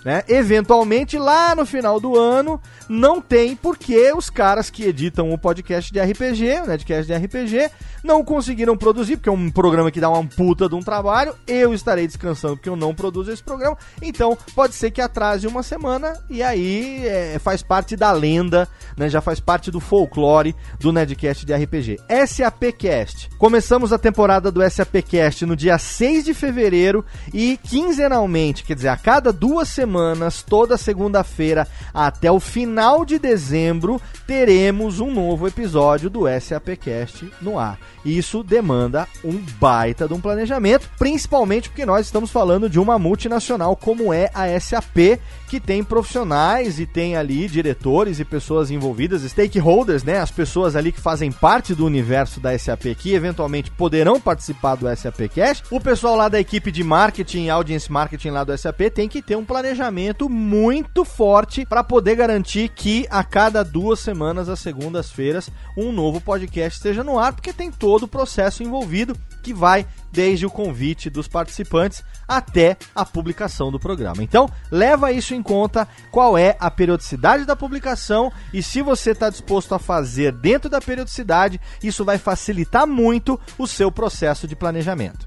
Né? 0.04 0.22
Eventualmente, 0.28 1.18
lá 1.18 1.56
no 1.56 1.66
final 1.66 2.00
do 2.00 2.20
ano, 2.20 2.60
não 2.90 3.22
tem 3.22 3.56
porque 3.56 4.12
os 4.12 4.30
caras 4.30 4.70
que 4.70 4.84
editam 4.84 5.32
o 5.32 5.38
podcast 5.38 5.92
de 5.94 6.00
RPG, 6.00 6.62
o 6.64 6.68
Netcast 6.68 7.06
de 7.06 7.18
RPG, 7.18 7.72
não 8.04 8.24
conseguiram 8.24 8.76
produzir, 8.76 9.16
porque 9.16 9.30
é 9.30 9.32
um 9.32 9.50
programa 9.50 9.90
que 9.90 10.02
dá 10.02 10.10
uma 10.10 10.26
puta 10.26 10.68
de 10.68 10.76
um 10.76 10.82
trabalho. 10.82 11.34
Eu 11.48 11.74
estarei 11.74 12.06
descansando 12.06 12.58
porque 12.58 12.68
eu 12.68 12.76
não 12.76 12.94
produzo 12.94 13.32
esse 13.32 13.42
programa. 13.42 13.78
Então, 14.02 14.38
pode 14.54 14.76
ser 14.76 14.92
que 14.92 15.00
atrase 15.00 15.48
uma 15.48 15.64
semana 15.64 16.20
e 16.30 16.44
aí 16.44 17.08
é, 17.08 17.40
faz 17.40 17.64
parte 17.64 17.96
da 17.96 18.12
lenda, 18.12 18.68
né? 18.98 19.08
já 19.08 19.22
faz 19.22 19.40
parte 19.40 19.72
do 19.72 19.80
folclore 19.80 20.54
do 20.80 20.92
Nedcast 20.92 21.46
de 21.46 21.54
RPG. 21.54 22.00
SAPcast. 22.28 23.30
Começamos 23.38 23.94
a 23.94 23.98
temporada 23.98 24.52
do 24.52 24.70
SAPcast 24.70 25.46
no 25.46 25.56
dia 25.56 25.78
6 25.78 26.26
de 26.26 26.34
fevereiro 26.34 27.06
e 27.34 27.58
quinzenalmente, 27.64 28.66
quer 28.66 28.76
dizer, 28.76 28.90
a 28.90 28.98
cada 28.98 29.32
duas 29.32 29.70
semanas 29.70 29.93
semanas, 29.94 30.42
toda 30.42 30.76
segunda-feira 30.76 31.68
até 31.94 32.32
o 32.32 32.40
final 32.40 33.06
de 33.06 33.20
dezembro, 33.20 34.02
teremos 34.26 35.00
um 35.00 35.14
novo 35.14 35.48
episódio 35.48 36.10
do 36.10 36.24
SAPcast 36.40 37.32
no 37.40 37.60
ar. 37.60 37.78
Isso 38.04 38.44
demanda 38.44 39.08
um 39.24 39.40
baita 39.60 40.08
de 40.08 40.14
um 40.14 40.20
planejamento, 40.20 40.90
principalmente 40.98 41.70
porque 41.70 41.86
nós 41.86 42.08
estamos 42.08 42.32
falando 42.32 42.68
de 42.68 42.80
uma 42.80 42.98
multinacional 42.98 43.76
como 43.76 44.12
é 44.12 44.32
a 44.34 44.60
SAP, 44.60 45.20
que 45.48 45.60
tem 45.60 45.84
profissionais 45.84 46.80
e 46.80 46.86
tem 46.88 47.16
ali 47.16 47.48
diretores 47.48 48.20
e 48.20 48.26
pessoas 48.26 48.72
envolvidas, 48.72 49.22
stakeholders, 49.22 50.04
né? 50.04 50.18
As 50.18 50.32
pessoas 50.32 50.76
ali 50.76 50.92
que 50.92 51.00
fazem 51.00 51.32
parte 51.32 51.76
do 51.76 51.86
universo 51.86 52.40
da 52.40 52.58
SAP 52.58 52.96
que 52.98 53.14
eventualmente 53.14 53.70
poderão 53.70 54.20
participar 54.20 54.76
do 54.76 54.88
SAP 54.96 55.30
Cash. 55.34 55.64
O 55.70 55.80
pessoal 55.80 56.16
lá 56.16 56.28
da 56.28 56.40
equipe 56.40 56.72
de 56.72 56.84
marketing, 56.84 57.50
audience 57.50 57.92
marketing 57.92 58.30
lá 58.30 58.44
do 58.44 58.58
SAP 58.58 58.82
tem 58.94 59.08
que 59.08 59.22
ter 59.22 59.36
um 59.36 59.46
planejamento 59.46 59.83
muito 60.30 61.04
forte 61.04 61.66
para 61.66 61.84
poder 61.84 62.16
garantir 62.16 62.70
que 62.70 63.08
a 63.10 63.24
cada 63.24 63.64
duas 63.64 64.00
semanas, 64.00 64.50
às 64.50 64.60
segundas-feiras, 64.60 65.50
um 65.78 65.92
novo 65.92 66.22
podcast 66.22 66.78
esteja 66.78 67.04
no 67.04 67.20
ar, 67.20 67.34
porque 67.34 67.54
tem 67.54 67.72
todo 67.72 68.04
o 68.04 68.08
processo 68.08 68.64
envolvido 68.64 69.16
que 69.42 69.54
vai 69.54 69.86
desde 70.12 70.46
o 70.46 70.50
convite 70.50 71.10
dos 71.10 71.28
participantes 71.28 72.04
até 72.28 72.78
a 72.96 73.04
publicação 73.06 73.72
do 73.72 73.80
programa. 73.80 74.24
Então, 74.24 74.50
leva 74.72 75.12
isso 75.12 75.34
em 75.34 75.44
conta, 75.44 75.88
qual 76.12 76.38
é 76.38 76.56
a 76.60 76.72
periodicidade 76.72 77.46
da 77.46 77.56
publicação 77.56 78.32
e 78.54 78.64
se 78.64 78.82
você 78.82 79.12
está 79.12 79.30
disposto 79.30 79.74
a 79.76 79.80
fazer 79.80 80.32
dentro 80.32 80.70
da 80.70 80.80
periodicidade, 80.80 81.60
isso 81.84 82.06
vai 82.06 82.18
facilitar 82.18 82.88
muito 82.88 83.40
o 83.58 83.68
seu 83.68 83.92
processo 83.92 84.48
de 84.48 84.56
planejamento. 84.56 85.26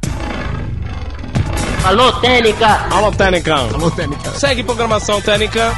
Alô, 1.87 2.13
Técnica! 2.15 2.67
Alô, 2.93 3.13
Técnica! 3.13 3.55
Alô, 3.55 3.89
Técnica! 3.93 4.33
Segue 4.33 4.65
programação 4.65 5.23
Técnica! 5.23 5.73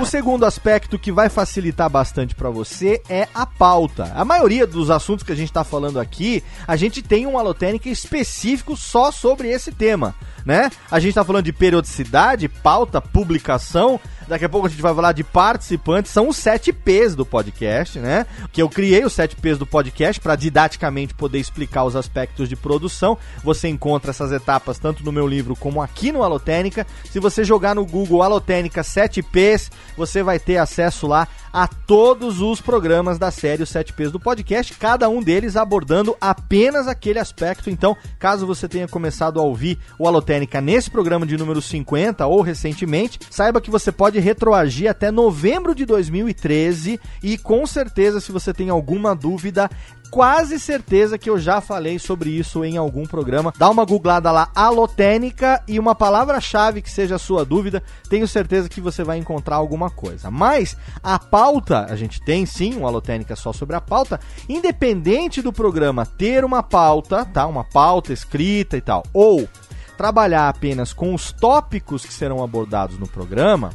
O 0.00 0.06
segundo 0.06 0.46
aspecto 0.46 0.98
que 0.98 1.12
vai 1.12 1.28
facilitar 1.28 1.90
bastante 1.90 2.34
para 2.34 2.48
você 2.48 3.02
é 3.06 3.28
a 3.34 3.44
pauta. 3.44 4.10
A 4.14 4.24
maioria 4.24 4.66
dos 4.66 4.90
assuntos 4.90 5.26
que 5.26 5.32
a 5.32 5.36
gente 5.36 5.50
está 5.50 5.62
falando 5.62 6.00
aqui, 6.00 6.42
a 6.66 6.74
gente 6.74 7.02
tem 7.02 7.26
um 7.26 7.38
alotênica 7.38 7.90
específico 7.90 8.74
só 8.78 9.12
sobre 9.12 9.50
esse 9.50 9.70
tema 9.70 10.14
né? 10.44 10.70
A 10.90 11.00
gente 11.00 11.14
tá 11.14 11.24
falando 11.24 11.44
de 11.44 11.52
periodicidade, 11.52 12.48
pauta, 12.48 13.00
publicação. 13.00 13.98
Daqui 14.28 14.44
a 14.44 14.48
pouco 14.48 14.66
a 14.66 14.70
gente 14.70 14.82
vai 14.82 14.94
falar 14.94 15.12
de 15.12 15.24
participantes. 15.24 16.12
São 16.12 16.28
os 16.28 16.36
7 16.36 16.72
P's 16.72 17.14
do 17.14 17.26
podcast, 17.26 17.98
né? 17.98 18.26
Que 18.52 18.62
eu 18.62 18.68
criei 18.68 19.04
os 19.04 19.12
7 19.12 19.36
P's 19.36 19.58
do 19.58 19.66
podcast 19.66 20.20
para 20.20 20.36
didaticamente 20.36 21.14
poder 21.14 21.38
explicar 21.38 21.84
os 21.84 21.96
aspectos 21.96 22.48
de 22.48 22.56
produção. 22.56 23.18
Você 23.42 23.68
encontra 23.68 24.10
essas 24.10 24.32
etapas 24.32 24.78
tanto 24.78 25.04
no 25.04 25.12
meu 25.12 25.26
livro 25.26 25.56
como 25.56 25.82
aqui 25.82 26.10
no 26.12 26.22
Alotênica. 26.22 26.86
Se 27.10 27.20
você 27.20 27.44
jogar 27.44 27.74
no 27.74 27.84
Google 27.84 28.22
Alotênica 28.22 28.82
7 28.82 29.22
P's, 29.22 29.70
você 29.96 30.22
vai 30.22 30.38
ter 30.38 30.58
acesso 30.58 31.06
lá 31.06 31.28
a 31.54 31.68
todos 31.68 32.40
os 32.40 32.60
programas 32.60 33.16
da 33.16 33.30
série 33.30 33.62
Os 33.62 33.68
7 33.68 33.92
P's 33.92 34.10
do 34.10 34.18
podcast, 34.18 34.74
cada 34.74 35.08
um 35.08 35.22
deles 35.22 35.54
abordando 35.54 36.16
apenas 36.20 36.88
aquele 36.88 37.20
aspecto. 37.20 37.70
Então, 37.70 37.96
caso 38.18 38.44
você 38.44 38.66
tenha 38.66 38.88
começado 38.88 39.38
a 39.38 39.42
ouvir 39.44 39.78
o 39.96 40.08
Alotênica 40.08 40.60
nesse 40.60 40.90
programa 40.90 41.24
de 41.24 41.36
número 41.36 41.62
50 41.62 42.26
ou 42.26 42.40
recentemente, 42.40 43.20
saiba 43.30 43.60
que 43.60 43.70
você 43.70 43.92
pode 43.92 44.13
retroagir 44.20 44.90
até 44.90 45.10
novembro 45.10 45.74
de 45.74 45.84
2013 45.84 47.00
e 47.22 47.38
com 47.38 47.66
certeza, 47.66 48.20
se 48.20 48.32
você 48.32 48.52
tem 48.52 48.70
alguma 48.70 49.14
dúvida, 49.14 49.70
quase 50.14 50.60
certeza 50.60 51.18
que 51.18 51.28
eu 51.28 51.36
já 51.36 51.60
falei 51.60 51.98
sobre 51.98 52.30
isso 52.30 52.64
em 52.64 52.76
algum 52.76 53.04
programa. 53.04 53.52
Dá 53.58 53.68
uma 53.68 53.84
googlada 53.84 54.30
lá, 54.30 54.48
alotênica, 54.54 55.60
e 55.66 55.76
uma 55.76 55.92
palavra-chave 55.92 56.80
que 56.80 56.88
seja 56.88 57.16
a 57.16 57.18
sua 57.18 57.44
dúvida, 57.44 57.82
tenho 58.08 58.28
certeza 58.28 58.68
que 58.68 58.80
você 58.80 59.02
vai 59.02 59.18
encontrar 59.18 59.56
alguma 59.56 59.90
coisa. 59.90 60.30
Mas 60.30 60.76
a 61.02 61.18
pauta, 61.18 61.86
a 61.90 61.96
gente 61.96 62.20
tem 62.20 62.46
sim 62.46 62.76
uma 62.76 62.88
alotênica 62.88 63.34
só 63.34 63.52
sobre 63.52 63.74
a 63.74 63.80
pauta, 63.80 64.20
independente 64.48 65.42
do 65.42 65.52
programa 65.52 66.06
ter 66.06 66.44
uma 66.44 66.62
pauta, 66.62 67.24
tá? 67.24 67.44
Uma 67.48 67.64
pauta 67.64 68.12
escrita 68.12 68.76
e 68.76 68.80
tal, 68.80 69.02
ou 69.12 69.48
trabalhar 69.96 70.48
apenas 70.48 70.92
com 70.92 71.12
os 71.12 71.32
tópicos 71.32 72.04
que 72.04 72.12
serão 72.12 72.42
abordados 72.42 72.98
no 73.00 73.08
programa, 73.08 73.70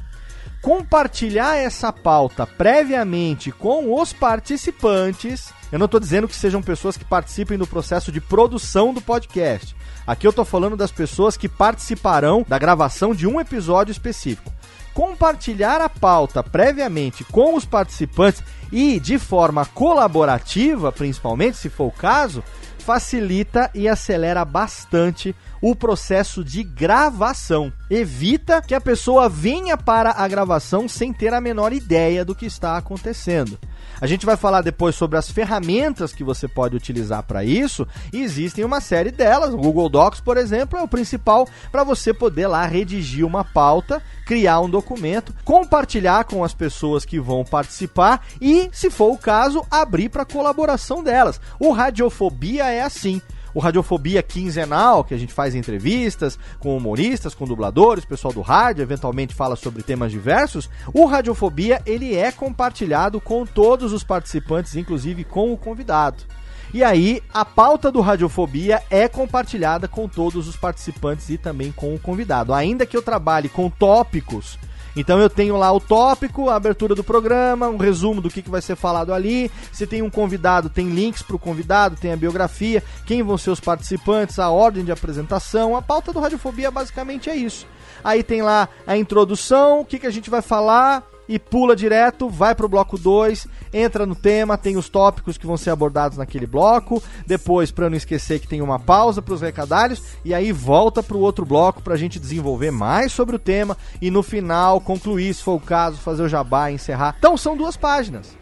compartilhar 0.61 1.55
essa 1.55 1.91
pauta 1.91 2.45
previamente 2.45 3.51
com 3.51 3.99
os 3.99 4.11
participantes. 4.11 5.53
Eu 5.71 5.79
não 5.79 5.85
estou 5.85 5.99
dizendo 5.99 6.27
que 6.27 6.35
sejam 6.35 6.61
pessoas 6.61 6.97
que 6.97 7.05
participem 7.05 7.57
do 7.57 7.67
processo 7.67 8.11
de 8.11 8.19
produção 8.19 8.93
do 8.93 9.01
podcast. 9.01 9.75
Aqui 10.05 10.25
eu 10.25 10.31
estou 10.31 10.43
falando 10.43 10.75
das 10.75 10.91
pessoas 10.91 11.37
que 11.37 11.47
participarão 11.47 12.45
da 12.47 12.57
gravação 12.57 13.13
de 13.13 13.27
um 13.27 13.39
episódio 13.39 13.91
específico. 13.91 14.51
Compartilhar 14.93 15.79
a 15.81 15.87
pauta 15.87 16.43
previamente 16.43 17.23
com 17.23 17.55
os 17.55 17.63
participantes 17.63 18.43
e 18.71 18.99
de 18.99 19.17
forma 19.19 19.65
colaborativa, 19.65 20.91
principalmente 20.91 21.57
se 21.57 21.69
for 21.69 21.85
o 21.85 21.91
caso, 21.91 22.43
facilita 22.79 23.69
e 23.73 23.87
acelera 23.87 24.43
bastante 24.43 25.35
o 25.61 25.75
processo 25.75 26.43
de 26.43 26.63
gravação. 26.63 27.71
Evita 27.89 28.61
que 28.61 28.75
a 28.75 28.81
pessoa 28.81 29.27
venha 29.27 29.77
para 29.77 30.11
a 30.11 30.27
gravação 30.27 30.87
sem 30.87 31.11
ter 31.11 31.33
a 31.33 31.41
menor 31.41 31.73
ideia 31.73 32.23
do 32.23 32.35
que 32.35 32.45
está 32.45 32.77
acontecendo. 32.77 33.57
A 34.01 34.07
gente 34.07 34.25
vai 34.25 34.37
falar 34.37 34.61
depois 34.61 34.95
sobre 34.95 35.17
as 35.17 35.29
ferramentas 35.29 36.13
que 36.13 36.23
você 36.23 36.47
pode 36.47 36.75
utilizar 36.75 37.23
para 37.23 37.43
isso, 37.43 37.85
e 38.13 38.21
existem 38.21 38.63
uma 38.63 38.79
série 38.79 39.11
delas. 39.11 39.53
O 39.53 39.57
Google 39.57 39.89
Docs, 39.89 40.21
por 40.21 40.37
exemplo, 40.37 40.79
é 40.79 40.81
o 40.81 40.87
principal 40.87 41.47
para 41.71 41.83
você 41.83 42.13
poder 42.13 42.47
lá 42.47 42.65
redigir 42.65 43.25
uma 43.25 43.43
pauta, 43.43 44.01
criar 44.25 44.61
um 44.61 44.69
documento, 44.69 45.33
compartilhar 45.43 46.23
com 46.23 46.43
as 46.43 46.53
pessoas 46.53 47.03
que 47.03 47.19
vão 47.19 47.43
participar 47.43 48.25
e, 48.39 48.69
se 48.71 48.89
for 48.89 49.11
o 49.11 49.17
caso, 49.17 49.65
abrir 49.69 50.09
para 50.09 50.23
colaboração 50.23 51.03
delas. 51.03 51.41
O 51.59 51.71
Radiofobia 51.71 52.69
é 52.69 52.81
assim 52.81 53.21
o 53.53 53.59
Radiofobia 53.59 54.21
quinzenal, 54.21 55.03
que 55.03 55.13
a 55.13 55.17
gente 55.17 55.33
faz 55.33 55.55
entrevistas 55.55 56.37
com 56.59 56.75
humoristas, 56.75 57.33
com 57.33 57.45
dubladores, 57.45 58.05
pessoal 58.05 58.33
do 58.33 58.41
rádio, 58.41 58.81
eventualmente 58.81 59.33
fala 59.33 59.55
sobre 59.55 59.83
temas 59.83 60.11
diversos. 60.11 60.69
O 60.93 61.05
Radiofobia, 61.05 61.81
ele 61.85 62.15
é 62.15 62.31
compartilhado 62.31 63.19
com 63.19 63.45
todos 63.45 63.93
os 63.93 64.03
participantes, 64.03 64.75
inclusive 64.75 65.23
com 65.23 65.51
o 65.53 65.57
convidado. 65.57 66.23
E 66.71 66.83
aí, 66.83 67.23
a 67.33 67.43
pauta 67.43 67.91
do 67.91 67.99
Radiofobia 67.99 68.83
é 68.91 69.07
compartilhada 69.07 69.87
com 69.87 70.07
todos 70.07 70.47
os 70.47 70.55
participantes 70.55 71.27
e 71.29 71.37
também 71.37 71.71
com 71.71 71.95
o 71.95 71.99
convidado. 71.99 72.53
Ainda 72.53 72.85
que 72.85 72.95
eu 72.95 73.01
trabalhe 73.01 73.49
com 73.49 73.71
tópicos 73.71 74.59
então 74.99 75.19
eu 75.19 75.29
tenho 75.29 75.55
lá 75.55 75.71
o 75.71 75.79
tópico, 75.79 76.49
a 76.49 76.55
abertura 76.55 76.93
do 76.93 77.03
programa, 77.03 77.69
um 77.69 77.77
resumo 77.77 78.21
do 78.21 78.29
que, 78.29 78.41
que 78.41 78.49
vai 78.49 78.61
ser 78.61 78.75
falado 78.75 79.13
ali. 79.13 79.49
Se 79.71 79.87
tem 79.87 80.01
um 80.01 80.09
convidado, 80.09 80.69
tem 80.69 80.89
links 80.89 81.21
para 81.21 81.35
o 81.35 81.39
convidado, 81.39 81.95
tem 81.95 82.11
a 82.11 82.17
biografia, 82.17 82.83
quem 83.05 83.23
vão 83.23 83.37
ser 83.37 83.51
os 83.51 83.59
participantes, 83.59 84.39
a 84.39 84.49
ordem 84.49 84.83
de 84.83 84.91
apresentação. 84.91 85.75
A 85.75 85.81
pauta 85.81 86.11
do 86.11 86.19
Radiofobia 86.19 86.69
basicamente 86.69 87.29
é 87.29 87.35
isso. 87.35 87.65
Aí 88.03 88.23
tem 88.23 88.41
lá 88.41 88.67
a 88.85 88.97
introdução, 88.97 89.81
o 89.81 89.85
que, 89.85 89.99
que 89.99 90.07
a 90.07 90.11
gente 90.11 90.29
vai 90.29 90.41
falar, 90.41 91.03
e 91.29 91.37
pula 91.37 91.75
direto, 91.75 92.27
vai 92.27 92.55
pro 92.55 92.67
bloco 92.67 92.97
2, 92.97 93.47
entra 93.71 94.07
no 94.07 94.15
tema, 94.15 94.57
tem 94.57 94.75
os 94.75 94.89
tópicos 94.89 95.37
que 95.37 95.45
vão 95.45 95.55
ser 95.55 95.69
abordados 95.69 96.17
naquele 96.17 96.47
bloco, 96.47 97.01
depois, 97.27 97.69
para 97.69 97.87
não 97.87 97.95
esquecer 97.95 98.39
que 98.39 98.47
tem 98.47 98.63
uma 98.63 98.79
pausa 98.79 99.21
para 99.21 99.35
os 99.35 99.41
recadários, 99.41 100.01
e 100.25 100.33
aí 100.33 100.51
volta 100.51 101.03
pro 101.03 101.19
outro 101.19 101.45
bloco 101.45 101.83
para 101.83 101.93
a 101.93 101.97
gente 101.97 102.19
desenvolver 102.19 102.71
mais 102.71 103.11
sobre 103.11 103.35
o 103.35 103.39
tema 103.39 103.77
e 104.01 104.09
no 104.09 104.23
final 104.23 104.81
concluir, 104.81 105.31
se 105.35 105.43
for 105.43 105.53
o 105.53 105.59
caso, 105.59 105.97
fazer 105.97 106.23
o 106.23 106.29
jabá 106.29 106.71
encerrar. 106.71 107.15
Então 107.19 107.37
são 107.37 107.55
duas 107.55 107.77
páginas. 107.77 108.38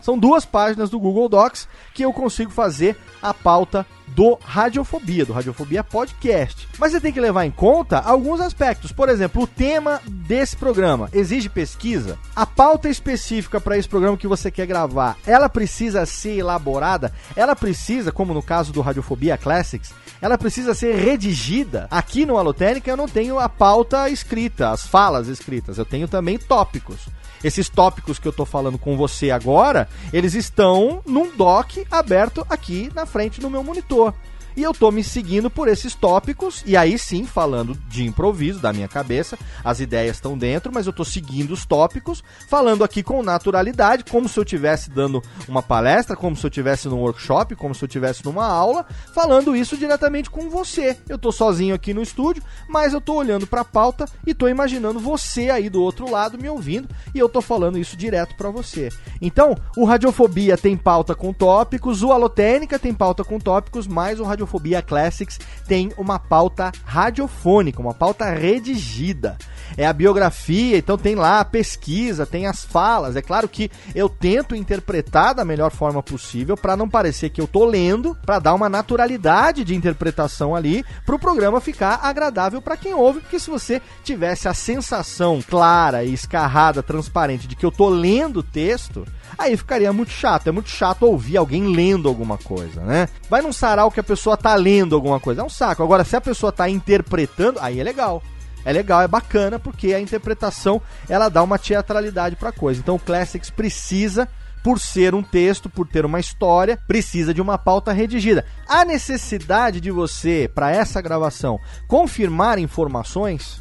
São 0.00 0.18
duas 0.18 0.44
páginas 0.44 0.90
do 0.90 0.98
Google 0.98 1.28
Docs 1.28 1.68
que 1.94 2.04
eu 2.04 2.12
consigo 2.12 2.50
fazer 2.50 2.96
a 3.22 3.34
pauta 3.34 3.86
do 4.08 4.38
Radiofobia, 4.42 5.24
do 5.24 5.32
Radiofobia 5.32 5.84
Podcast. 5.84 6.68
Mas 6.78 6.92
você 6.92 7.00
tem 7.00 7.12
que 7.12 7.20
levar 7.20 7.44
em 7.44 7.50
conta 7.50 7.98
alguns 7.98 8.40
aspectos. 8.40 8.92
Por 8.92 9.08
exemplo, 9.08 9.42
o 9.42 9.46
tema 9.46 10.00
desse 10.06 10.56
programa 10.56 11.08
exige 11.12 11.48
pesquisa. 11.48 12.18
A 12.34 12.44
pauta 12.44 12.88
específica 12.88 13.60
para 13.60 13.78
esse 13.78 13.88
programa 13.88 14.16
que 14.16 14.26
você 14.26 14.50
quer 14.50 14.66
gravar, 14.66 15.16
ela 15.26 15.48
precisa 15.48 16.04
ser 16.06 16.38
elaborada, 16.38 17.12
ela 17.36 17.54
precisa, 17.54 18.10
como 18.10 18.34
no 18.34 18.42
caso 18.42 18.72
do 18.72 18.80
Radiofobia 18.80 19.38
Classics, 19.38 19.92
ela 20.20 20.36
precisa 20.36 20.74
ser 20.74 20.96
redigida. 20.96 21.86
Aqui 21.90 22.26
no 22.26 22.36
Alotênica 22.36 22.90
eu 22.90 22.96
não 22.96 23.08
tenho 23.08 23.38
a 23.38 23.48
pauta 23.48 24.08
escrita, 24.08 24.70
as 24.70 24.86
falas 24.86 25.28
escritas, 25.28 25.78
eu 25.78 25.84
tenho 25.84 26.08
também 26.08 26.38
tópicos. 26.38 27.08
Esses 27.42 27.68
tópicos 27.68 28.18
que 28.18 28.28
eu 28.28 28.32
tô 28.32 28.44
falando 28.44 28.78
com 28.78 28.96
você 28.96 29.30
agora, 29.30 29.88
eles 30.12 30.34
estão 30.34 31.02
num 31.06 31.34
doc 31.34 31.78
aberto 31.90 32.46
aqui 32.48 32.90
na 32.94 33.06
frente 33.06 33.40
do 33.40 33.50
meu 33.50 33.64
monitor. 33.64 34.14
E 34.56 34.62
eu 34.62 34.72
tô 34.72 34.90
me 34.90 35.02
seguindo 35.04 35.50
por 35.50 35.68
esses 35.68 35.94
tópicos, 35.94 36.62
e 36.66 36.76
aí 36.76 36.98
sim, 36.98 37.24
falando 37.24 37.74
de 37.88 38.04
improviso, 38.04 38.60
da 38.60 38.72
minha 38.72 38.88
cabeça, 38.88 39.38
as 39.64 39.80
ideias 39.80 40.16
estão 40.16 40.36
dentro, 40.36 40.72
mas 40.72 40.86
eu 40.86 40.92
tô 40.92 41.04
seguindo 41.04 41.52
os 41.52 41.64
tópicos, 41.64 42.22
falando 42.48 42.84
aqui 42.84 43.02
com 43.02 43.22
naturalidade, 43.22 44.04
como 44.04 44.28
se 44.28 44.38
eu 44.38 44.42
estivesse 44.42 44.90
dando 44.90 45.22
uma 45.48 45.62
palestra, 45.62 46.16
como 46.16 46.36
se 46.36 46.44
eu 46.44 46.48
estivesse 46.48 46.88
num 46.88 47.00
workshop, 47.00 47.54
como 47.56 47.74
se 47.74 47.84
eu 47.84 47.86
estivesse 47.86 48.24
numa 48.24 48.46
aula, 48.46 48.84
falando 49.14 49.54
isso 49.54 49.76
diretamente 49.76 50.30
com 50.30 50.50
você. 50.50 50.96
Eu 51.08 51.18
tô 51.18 51.30
sozinho 51.32 51.74
aqui 51.74 51.94
no 51.94 52.02
estúdio, 52.02 52.42
mas 52.68 52.92
eu 52.92 53.00
tô 53.00 53.14
olhando 53.14 53.46
pra 53.46 53.64
pauta 53.64 54.06
e 54.26 54.34
tô 54.34 54.48
imaginando 54.48 54.98
você 54.98 55.50
aí 55.50 55.68
do 55.68 55.82
outro 55.82 56.10
lado 56.10 56.38
me 56.38 56.48
ouvindo, 56.48 56.88
e 57.14 57.18
eu 57.18 57.28
tô 57.28 57.40
falando 57.40 57.78
isso 57.78 57.96
direto 57.96 58.34
para 58.36 58.50
você. 58.50 58.88
Então, 59.20 59.56
o 59.76 59.84
Radiofobia 59.84 60.56
tem 60.56 60.76
pauta 60.76 61.14
com 61.14 61.32
tópicos, 61.32 62.02
o 62.02 62.12
Alotênica 62.12 62.78
tem 62.78 62.92
pauta 62.92 63.22
com 63.24 63.38
tópicos, 63.38 63.86
mas 63.86 64.18
o 64.20 64.24
Radiofobia 64.24 64.39
Radiofobia 64.40 64.82
Classics 64.82 65.38
tem 65.66 65.92
uma 65.96 66.18
pauta 66.18 66.72
radiofônica, 66.84 67.80
uma 67.80 67.94
pauta 67.94 68.30
redigida. 68.30 69.36
É 69.76 69.86
a 69.86 69.92
biografia, 69.92 70.78
então 70.78 70.98
tem 70.98 71.14
lá 71.14 71.40
a 71.40 71.44
pesquisa, 71.44 72.26
tem 72.26 72.46
as 72.46 72.64
falas. 72.64 73.14
É 73.14 73.22
claro 73.22 73.48
que 73.48 73.70
eu 73.94 74.08
tento 74.08 74.56
interpretar 74.56 75.34
da 75.34 75.44
melhor 75.44 75.70
forma 75.70 76.02
possível 76.02 76.56
para 76.56 76.76
não 76.76 76.88
parecer 76.88 77.30
que 77.30 77.40
eu 77.40 77.46
tô 77.46 77.64
lendo, 77.64 78.16
para 78.26 78.38
dar 78.38 78.54
uma 78.54 78.68
naturalidade 78.68 79.62
de 79.62 79.74
interpretação 79.74 80.56
ali, 80.56 80.84
para 81.06 81.14
o 81.14 81.18
programa 81.18 81.60
ficar 81.60 82.00
agradável 82.02 82.60
para 82.60 82.76
quem 82.76 82.94
ouve, 82.94 83.20
porque 83.20 83.38
se 83.38 83.50
você 83.50 83.80
tivesse 84.02 84.48
a 84.48 84.54
sensação 84.54 85.40
clara 85.48 86.02
e 86.04 86.12
escarrada, 86.12 86.82
transparente 86.82 87.46
de 87.46 87.54
que 87.54 87.64
eu 87.64 87.70
tô 87.70 87.88
lendo 87.88 88.38
o 88.38 88.42
texto, 88.42 89.06
aí 89.38 89.56
ficaria 89.56 89.92
muito 89.92 90.10
chato. 90.10 90.48
É 90.48 90.52
muito 90.52 90.68
chato 90.68 91.04
ouvir 91.04 91.36
alguém 91.36 91.74
lendo 91.74 92.08
alguma 92.08 92.36
coisa, 92.38 92.80
né? 92.82 93.08
Vai 93.28 93.42
num 93.42 93.52
sarau 93.52 93.90
que 93.90 94.00
a 94.00 94.04
pessoa 94.04 94.29
tá 94.36 94.54
lendo 94.54 94.94
alguma 94.94 95.20
coisa, 95.20 95.42
é 95.42 95.44
um 95.44 95.48
saco. 95.48 95.82
Agora, 95.82 96.04
se 96.04 96.16
a 96.16 96.20
pessoa 96.20 96.52
tá 96.52 96.68
interpretando, 96.68 97.58
aí 97.60 97.80
é 97.80 97.84
legal. 97.84 98.22
É 98.64 98.72
legal, 98.72 99.00
é 99.00 99.08
bacana, 99.08 99.58
porque 99.58 99.94
a 99.94 100.00
interpretação 100.00 100.82
ela 101.08 101.28
dá 101.28 101.42
uma 101.42 101.58
teatralidade 101.58 102.36
pra 102.36 102.52
coisa. 102.52 102.80
Então 102.80 102.96
o 102.96 103.00
Classics 103.00 103.50
precisa 103.50 104.28
por 104.62 104.78
ser 104.78 105.14
um 105.14 105.22
texto, 105.22 105.70
por 105.70 105.86
ter 105.86 106.04
uma 106.04 106.20
história, 106.20 106.78
precisa 106.86 107.32
de 107.32 107.40
uma 107.40 107.56
pauta 107.56 107.92
redigida. 107.92 108.44
A 108.68 108.84
necessidade 108.84 109.80
de 109.80 109.90
você, 109.90 110.50
para 110.54 110.70
essa 110.70 111.00
gravação, 111.00 111.58
confirmar 111.88 112.58
informações, 112.58 113.60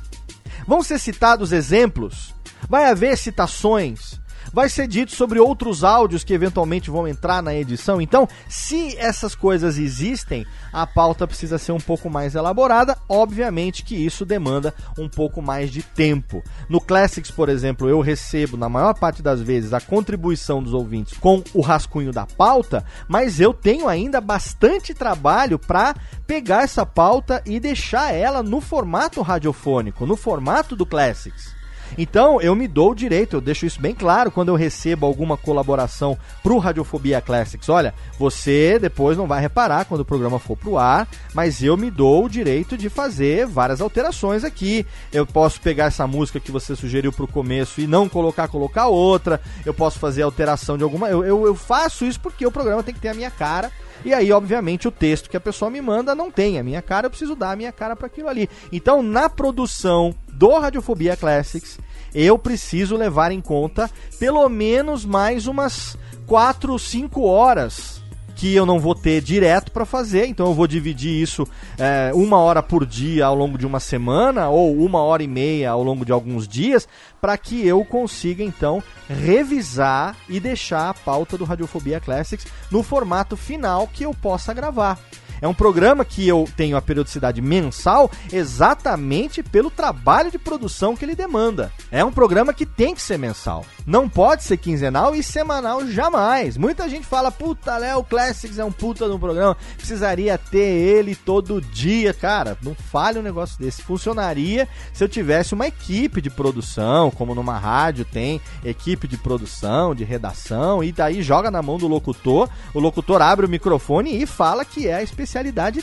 vão 0.68 0.84
ser 0.84 1.00
citados 1.00 1.52
exemplos, 1.52 2.36
vai 2.68 2.90
haver 2.90 3.18
citações, 3.18 4.20
vai 4.54 4.70
ser 4.70 4.88
dito 4.88 5.16
sobre 5.16 5.40
outros 5.40 5.84
áudios 5.84 6.24
que 6.24 6.34
eventualmente 6.34 6.90
vão 6.90 7.08
entrar 7.08 7.42
na 7.42 7.54
edição. 7.56 8.02
Então, 8.02 8.28
se 8.48 8.98
essas 8.98 9.36
coisas 9.36 9.78
existem, 9.78 10.46
a 10.72 10.86
pauta 10.86 11.28
precisa 11.28 11.58
ser 11.58 11.72
um 11.72 11.80
pouco 11.80 12.10
mais 12.10 12.36
elaborada. 12.36 12.98
Obviamente 13.08 13.84
que 13.84 13.96
isso 13.96 14.26
demanda 14.26 14.74
um 14.98 15.08
pouco 15.08 15.42
mais 15.42 15.72
de 15.72 15.82
tempo. 15.82 16.44
No 16.68 16.80
Classics, 16.80 17.32
por 17.32 17.50
exemplo, 17.50 17.90
eu 17.90 18.00
recebo, 18.02 18.58
na 18.58 18.70
maior 18.70 18.94
parte 18.94 19.22
das 19.22 19.42
vezes, 19.42 19.74
a 19.74 19.82
contribuição 19.82 20.62
dos 20.62 20.74
ouvintes 20.74 21.18
com 21.18 21.44
o 21.54 21.62
rascunho 21.62 22.12
da 22.12 22.26
pauta, 22.26 22.86
mas 23.08 23.40
eu 23.40 23.54
tenho 23.54 23.88
ainda 23.88 24.22
bastante 24.22 24.94
trabalho 24.94 25.60
para 25.60 25.96
pegar 26.26 26.64
essa 26.64 26.86
pauta 26.86 27.42
e 27.46 27.60
deixar 27.60 28.14
ela 28.14 28.44
no 28.44 28.62
formato 28.62 29.22
radiofônico, 29.22 30.06
no 30.06 30.16
formato 30.16 30.76
do 30.76 30.86
Classics. 30.86 31.59
Então, 31.98 32.42
eu 32.42 32.56
me 32.56 32.68
dou 32.68 32.92
o 32.92 32.96
direito, 32.96 33.36
eu 33.36 33.42
deixo 33.42 33.66
isso 33.66 33.82
bem 33.82 33.94
claro 33.94 34.32
quando 34.32 34.50
eu 34.50 34.56
recebo 34.56 35.06
alguma 35.06 35.38
colaboração 35.38 36.18
pro 36.44 36.58
Radiofobia 36.58 37.22
Classics. 37.22 37.70
Olha, 37.70 37.94
você 38.18 38.78
depois 38.80 39.18
não 39.18 39.28
vai 39.28 39.42
reparar 39.42 39.86
quando 39.86 40.02
o 40.02 40.06
programa 40.06 40.40
for 40.40 40.58
pro 40.58 40.78
ar, 40.78 41.08
mas 41.34 41.64
eu 41.64 41.76
me 41.76 41.92
dou 41.92 42.26
o 42.26 42.30
direito 42.30 42.78
de 42.78 42.90
fazer 42.90 43.46
várias 43.46 43.82
alterações 43.82 44.44
aqui. 44.44 44.86
Eu 45.12 45.26
posso 45.26 45.62
pegar 45.62 45.86
essa 45.86 46.08
música 46.08 46.40
que 46.40 46.52
você 46.52 46.76
sugeriu 46.76 47.12
pro 47.12 47.28
começo 47.28 47.82
e 47.82 47.88
não 47.88 48.08
colocar, 48.08 48.48
colocar 48.48 48.88
outra. 48.88 49.42
Eu 49.66 49.74
posso 49.74 50.00
fazer 50.00 50.22
alteração 50.22 50.78
de 50.78 50.84
alguma. 50.84 51.10
Eu, 51.10 51.24
eu, 51.24 51.46
eu 51.46 51.56
faço 51.56 52.06
isso 52.06 52.20
porque 52.20 52.46
o 52.46 52.52
programa 52.52 52.84
tem 52.84 52.94
que 52.94 53.00
ter 53.00 53.10
a 53.10 53.14
minha 53.14 53.32
cara. 53.32 53.72
E 54.04 54.14
aí, 54.14 54.32
obviamente, 54.32 54.88
o 54.88 54.92
texto 54.92 55.30
que 55.30 55.36
a 55.36 55.42
pessoa 55.42 55.70
me 55.70 55.82
manda 55.82 56.16
não 56.16 56.32
tem 56.32 56.58
a 56.58 56.64
minha 56.64 56.82
cara, 56.82 57.08
eu 57.08 57.10
preciso 57.10 57.36
dar 57.36 57.52
a 57.52 57.56
minha 57.56 57.72
cara 57.72 57.96
para 57.96 58.08
aquilo 58.08 58.30
ali. 58.30 58.50
Então, 58.72 59.04
na 59.04 59.30
produção 59.30 60.16
do 60.40 60.58
Radiofobia 60.58 61.18
Classics, 61.18 61.78
eu 62.16 62.40
preciso 62.40 62.96
levar 62.96 63.30
em 63.30 63.42
conta 63.42 63.92
pelo 64.18 64.48
menos 64.48 65.04
mais 65.04 65.48
umas 65.48 65.98
4, 66.26 66.80
5 66.80 67.22
horas 67.24 68.02
que 68.38 68.56
eu 68.56 68.66
não 68.66 68.80
vou 68.80 68.96
ter 68.96 69.20
direto 69.20 69.70
para 69.70 69.84
fazer, 69.84 70.28
então 70.28 70.48
eu 70.48 70.54
vou 70.54 70.66
dividir 70.66 71.12
isso 71.12 71.46
é, 71.78 72.12
uma 72.14 72.38
hora 72.38 72.64
por 72.64 72.86
dia 72.86 73.26
ao 73.26 73.36
longo 73.36 73.58
de 73.58 73.66
uma 73.66 73.82
semana 73.82 74.48
ou 74.48 74.78
uma 74.78 75.02
hora 75.02 75.22
e 75.22 75.28
meia 75.28 75.72
ao 75.72 75.84
longo 75.84 76.06
de 76.06 76.14
alguns 76.14 76.48
dias, 76.48 76.88
para 77.20 77.38
que 77.38 77.68
eu 77.68 77.84
consiga 77.84 78.42
então 78.42 78.82
revisar 79.10 80.16
e 80.30 80.40
deixar 80.40 80.90
a 80.90 80.94
pauta 80.94 81.38
do 81.38 81.44
Radiofobia 81.44 82.00
Classics 82.00 82.48
no 82.72 82.82
formato 82.82 83.36
final 83.36 83.90
que 83.90 84.06
eu 84.06 84.14
possa 84.14 84.54
gravar. 84.54 84.98
É 85.42 85.48
um 85.48 85.54
programa 85.54 86.04
que 86.04 86.28
eu 86.28 86.48
tenho 86.56 86.76
a 86.76 86.82
periodicidade 86.82 87.42
mensal 87.42 88.12
exatamente 88.32 89.42
pelo 89.42 89.72
trabalho 89.72 90.30
de 90.30 90.38
produção 90.38 90.96
que 90.96 91.06
ele 91.06 91.16
demanda. 91.16 91.72
É 91.92 92.04
um 92.04 92.12
programa 92.12 92.54
que 92.54 92.66
tem 92.66 92.94
que 92.94 93.02
ser 93.02 93.18
mensal. 93.18 93.66
Não 93.86 94.10
pode 94.10 94.44
ser 94.44 94.58
quinzenal 94.58 95.16
e 95.16 95.24
semanal 95.24 95.88
jamais. 95.88 96.58
Muita 96.58 96.90
gente 96.90 97.08
fala, 97.08 97.32
puta, 97.32 97.78
Léo 97.78 98.04
Classics 98.04 98.60
é 98.60 98.66
um 98.66 98.72
puta 98.72 99.08
no 99.08 99.18
programa, 99.18 99.56
precisaria 99.78 100.38
ter 100.38 100.60
ele 100.60 101.16
todo 101.16 101.62
dia. 101.62 102.14
Cara, 102.14 102.58
não 102.62 102.76
fale 102.76 103.20
um 103.20 103.24
negócio 103.24 103.58
desse. 103.60 103.82
Funcionaria 103.82 104.68
se 104.94 105.04
eu 105.04 105.10
tivesse 105.10 105.54
uma 105.54 105.68
equipe 105.68 106.22
de 106.22 106.30
produção, 106.30 107.10
como 107.12 107.34
numa 107.34 107.58
rádio 107.58 108.06
tem 108.06 108.42
equipe 108.64 109.08
de 109.08 109.18
produção, 109.18 109.96
de 109.96 110.04
redação, 110.04 110.84
e 110.84 110.92
daí 110.92 111.22
joga 111.22 111.50
na 111.50 111.62
mão 111.62 111.78
do 111.78 111.88
locutor, 111.88 112.50
o 112.74 112.80
locutor 112.80 113.22
abre 113.22 113.46
o 113.46 113.50
microfone 113.50 114.22
e 114.22 114.26
fala 114.26 114.66
que 114.66 114.88
é 114.88 114.96
a 114.96 115.04
especialidade 115.04 115.29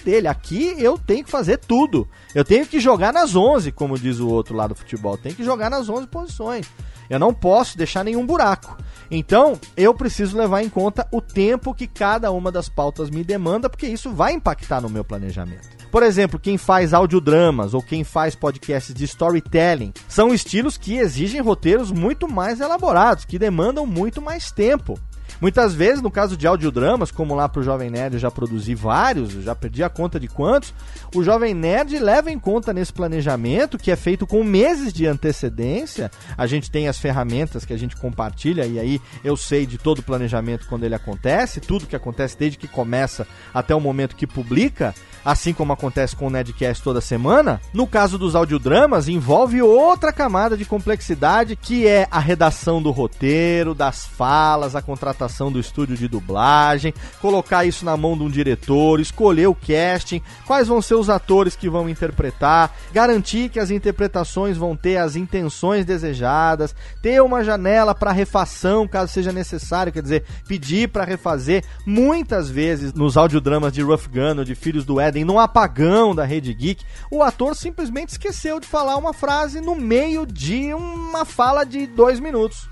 dele. 0.02 0.28
Aqui 0.28 0.74
eu 0.78 0.98
tenho 0.98 1.24
que 1.24 1.30
fazer 1.30 1.58
tudo. 1.58 2.08
Eu 2.34 2.44
tenho 2.44 2.66
que 2.66 2.80
jogar 2.80 3.12
nas 3.12 3.34
11, 3.34 3.72
como 3.72 3.98
diz 3.98 4.18
o 4.18 4.28
outro 4.28 4.54
lá 4.54 4.66
do 4.66 4.74
futebol. 4.74 5.16
Tem 5.16 5.34
que 5.34 5.44
jogar 5.44 5.70
nas 5.70 5.88
11 5.88 6.06
posições. 6.08 6.66
Eu 7.08 7.18
não 7.18 7.32
posso 7.32 7.78
deixar 7.78 8.04
nenhum 8.04 8.26
buraco. 8.26 8.76
Então, 9.10 9.58
eu 9.76 9.94
preciso 9.94 10.36
levar 10.36 10.62
em 10.62 10.68
conta 10.68 11.06
o 11.12 11.20
tempo 11.20 11.74
que 11.74 11.86
cada 11.86 12.30
uma 12.32 12.50
das 12.50 12.68
pautas 12.68 13.08
me 13.08 13.22
demanda, 13.22 13.70
porque 13.70 13.86
isso 13.86 14.10
vai 14.10 14.32
impactar 14.32 14.80
no 14.80 14.88
meu 14.88 15.04
planejamento. 15.04 15.76
Por 15.90 16.02
exemplo, 16.02 16.38
quem 16.38 16.58
faz 16.58 16.92
audiodramas 16.92 17.72
ou 17.72 17.80
quem 17.80 18.02
faz 18.02 18.34
podcasts 18.34 18.94
de 18.94 19.04
storytelling 19.04 19.92
são 20.08 20.34
estilos 20.34 20.76
que 20.76 20.96
exigem 20.96 21.40
roteiros 21.40 21.92
muito 21.92 22.28
mais 22.28 22.60
elaborados, 22.60 23.24
que 23.24 23.38
demandam 23.38 23.86
muito 23.86 24.20
mais 24.20 24.50
tempo. 24.50 24.98
Muitas 25.40 25.74
vezes, 25.74 26.00
no 26.00 26.10
caso 26.10 26.36
de 26.36 26.46
audiodramas, 26.46 27.10
como 27.10 27.34
lá 27.34 27.48
pro 27.48 27.62
Jovem 27.62 27.90
Nerd 27.90 28.14
eu 28.14 28.20
já 28.20 28.30
produzi 28.30 28.74
vários, 28.74 29.32
já 29.32 29.54
perdi 29.54 29.82
a 29.82 29.88
conta 29.88 30.18
de 30.18 30.28
quantos, 30.28 30.72
o 31.14 31.22
Jovem 31.22 31.52
Nerd 31.52 31.98
leva 31.98 32.30
em 32.30 32.38
conta 32.38 32.72
nesse 32.72 32.92
planejamento, 32.92 33.76
que 33.76 33.90
é 33.90 33.96
feito 33.96 34.26
com 34.26 34.42
meses 34.42 34.92
de 34.92 35.06
antecedência. 35.06 36.10
A 36.38 36.46
gente 36.46 36.70
tem 36.70 36.88
as 36.88 36.98
ferramentas 36.98 37.64
que 37.64 37.72
a 37.72 37.78
gente 37.78 37.96
compartilha, 37.96 38.64
e 38.66 38.78
aí 38.78 39.00
eu 39.22 39.36
sei 39.36 39.66
de 39.66 39.76
todo 39.76 39.98
o 39.98 40.02
planejamento 40.02 40.66
quando 40.68 40.84
ele 40.84 40.94
acontece, 40.94 41.60
tudo 41.60 41.86
que 41.86 41.96
acontece 41.96 42.38
desde 42.38 42.56
que 42.56 42.68
começa 42.68 43.26
até 43.52 43.74
o 43.74 43.80
momento 43.80 44.16
que 44.16 44.26
publica 44.26 44.94
assim 45.24 45.52
como 45.52 45.72
acontece 45.72 46.14
com 46.14 46.28
o 46.28 46.30
Nedcast 46.30 46.80
toda 46.84 47.00
semana, 47.00 47.60
no 47.74 47.84
caso 47.84 48.16
dos 48.16 48.36
audiodramas, 48.36 49.08
envolve 49.08 49.60
outra 49.60 50.12
camada 50.12 50.56
de 50.56 50.64
complexidade 50.64 51.56
que 51.56 51.84
é 51.84 52.06
a 52.12 52.20
redação 52.20 52.80
do 52.80 52.92
roteiro, 52.92 53.74
das 53.74 54.06
falas, 54.06 54.76
a 54.76 54.82
contratação 54.82 55.25
do 55.50 55.60
estúdio 55.60 55.96
de 55.96 56.08
dublagem, 56.08 56.94
colocar 57.20 57.64
isso 57.64 57.84
na 57.84 57.96
mão 57.96 58.16
de 58.16 58.22
um 58.22 58.30
diretor, 58.30 59.00
escolher 59.00 59.46
o 59.46 59.54
casting, 59.54 60.22
quais 60.46 60.68
vão 60.68 60.80
ser 60.80 60.94
os 60.94 61.10
atores 61.10 61.56
que 61.56 61.68
vão 61.68 61.88
interpretar, 61.88 62.74
garantir 62.92 63.48
que 63.48 63.60
as 63.60 63.70
interpretações 63.70 64.56
vão 64.56 64.76
ter 64.76 64.96
as 64.96 65.16
intenções 65.16 65.84
desejadas, 65.84 66.74
ter 67.02 67.22
uma 67.22 67.44
janela 67.44 67.94
para 67.94 68.12
refação 68.12 68.86
caso 68.88 69.12
seja 69.12 69.32
necessário, 69.32 69.92
quer 69.92 70.02
dizer, 70.02 70.24
pedir 70.48 70.88
para 70.88 71.04
refazer. 71.04 71.64
Muitas 71.84 72.48
vezes 72.48 72.92
nos 72.92 73.16
audiodramas 73.16 73.72
de 73.72 73.82
Rough 73.82 74.08
Gun 74.10 74.38
ou 74.38 74.44
de 74.44 74.54
Filhos 74.54 74.84
do 74.84 75.00
Éden, 75.00 75.24
num 75.24 75.38
apagão 75.38 76.14
da 76.14 76.24
Rede 76.24 76.52
Geek, 76.52 76.84
o 77.10 77.22
ator 77.22 77.54
simplesmente 77.54 78.10
esqueceu 78.10 78.60
de 78.60 78.66
falar 78.66 78.96
uma 78.96 79.12
frase 79.12 79.60
no 79.60 79.74
meio 79.74 80.26
de 80.26 80.72
uma 80.74 81.24
fala 81.24 81.64
de 81.64 81.86
dois 81.86 82.20
minutos. 82.20 82.68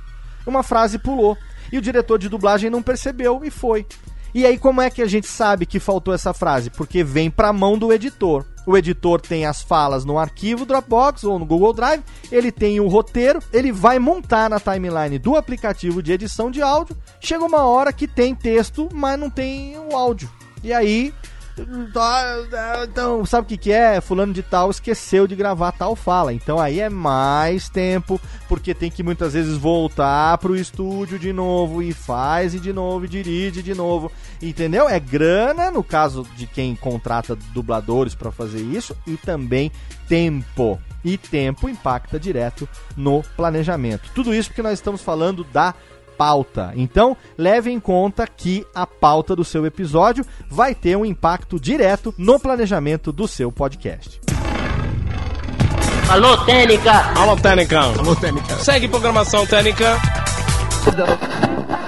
Uma 0.47 0.62
frase 0.62 0.99
pulou. 0.99 1.37
E 1.75 1.79
o 1.79 1.83
diretor 1.83 2.21
de 2.21 2.29
dublagem 2.29 2.71
não 2.71 2.81
percebeu 2.81 3.41
e 3.45 3.51
foi. 3.51 3.85
E 4.33 4.47
aí, 4.47 4.57
como 4.57 4.81
é 4.81 4.89
que 4.89 5.03
a 5.03 5.09
gente 5.09 5.27
sabe 5.27 5.67
que 5.67 5.81
faltou 5.81 6.15
essa 6.15 6.33
frase? 6.33 6.71
Porque 6.71 7.03
vem 7.03 7.29
para 7.29 7.49
a 7.49 7.53
mão 7.53 7.77
do 7.77 7.93
editor. 7.93 8.45
O 8.65 8.77
editor 8.77 9.21
tem 9.21 9.45
as 9.45 9.61
falas 9.61 10.05
no 10.05 10.17
arquivo 10.17 10.65
Dropbox 10.65 11.25
ou 11.25 11.37
no 11.37 11.45
Google 11.45 11.73
Drive, 11.73 12.05
ele 12.31 12.53
tem 12.53 12.79
o 12.79 12.87
roteiro, 12.87 13.41
ele 13.53 13.73
vai 13.73 13.99
montar 13.99 14.49
na 14.49 14.61
timeline 14.61 15.19
do 15.19 15.35
aplicativo 15.35 16.01
de 16.01 16.13
edição 16.13 16.49
de 16.49 16.63
áudio. 16.63 16.97
Chega 17.21 17.45
uma 17.45 17.65
hora 17.65 17.93
que 17.93 18.07
tem 18.07 18.37
texto, 18.37 18.89
mas 18.93 19.19
não 19.19 19.29
tem 19.29 19.77
o 19.77 19.97
áudio. 19.97 20.31
E 20.63 20.73
aí 20.73 21.13
Então, 22.83 23.25
sabe 23.25 23.45
o 23.45 23.49
que, 23.49 23.57
que 23.57 23.73
é? 23.73 24.01
Fulano 24.01 24.33
de 24.33 24.43
tal 24.43 24.71
esqueceu 24.71 25.27
de 25.27 25.37
gravar 25.37 25.73
tal 25.73 25.95
fala. 25.95 26.33
Então 26.33 26.59
aí 26.59 26.81
é 26.81 26.90
mais 26.90 27.69
tempo, 27.69 28.21
porque 28.49 28.75
tem 28.75 28.90
que 28.90 29.03
muitas 29.03 29.35
vezes 29.35 29.57
voltar 29.57 30.38
pro 30.38 30.57
estúdio 30.57 31.19
de 31.19 31.33
novo 31.33 31.83
e 31.83 31.93
faz 31.93 32.55
e 32.55 32.61
de 32.61 32.73
novo 32.73 33.05
e 33.05 33.09
dirige 33.09 33.62
de 33.62 33.75
novo. 33.75 34.11
Entendeu? 34.43 34.88
É 34.88 34.99
grana, 34.99 35.71
no 35.71 35.85
caso 35.85 36.27
de 36.37 36.47
quem 36.47 36.75
contrata 36.75 37.37
dubladores 37.53 38.14
para 38.14 38.33
fazer 38.33 38.61
isso, 38.61 38.97
e 39.07 39.17
também 39.17 39.71
tempo. 40.09 40.79
E 41.05 41.19
tempo 41.19 41.69
impacta 41.69 42.19
direto 42.19 42.67
no 42.97 43.23
planejamento. 43.37 44.11
Tudo 44.14 44.35
isso 44.35 44.49
porque 44.49 44.62
nós 44.62 44.73
estamos 44.73 45.03
falando 45.03 45.45
da 45.45 45.75
pauta. 46.16 46.72
Então, 46.77 47.16
leve 47.37 47.70
em 47.70 47.81
conta 47.81 48.27
que 48.27 48.66
a 48.74 48.87
pauta 48.87 49.35
do 49.35 49.44
seu 49.44 49.66
episódio 49.66 50.24
vai 50.48 50.74
ter 50.74 50.96
um 50.96 51.05
impacto 51.05 51.59
direto 51.59 52.14
no 52.16 52.38
planejamento 52.38 53.12
do 53.12 53.27
seu 53.27 53.50
podcast. 53.50 54.20
Alô, 56.09 56.37
Técnica! 56.44 56.92
Alô, 57.18 57.37
Técnica! 57.37 57.81
Alô, 57.81 58.14
Técnica! 58.14 58.57
Segue 58.57 58.88
programação 58.88 59.46
Técnica! 59.46 59.98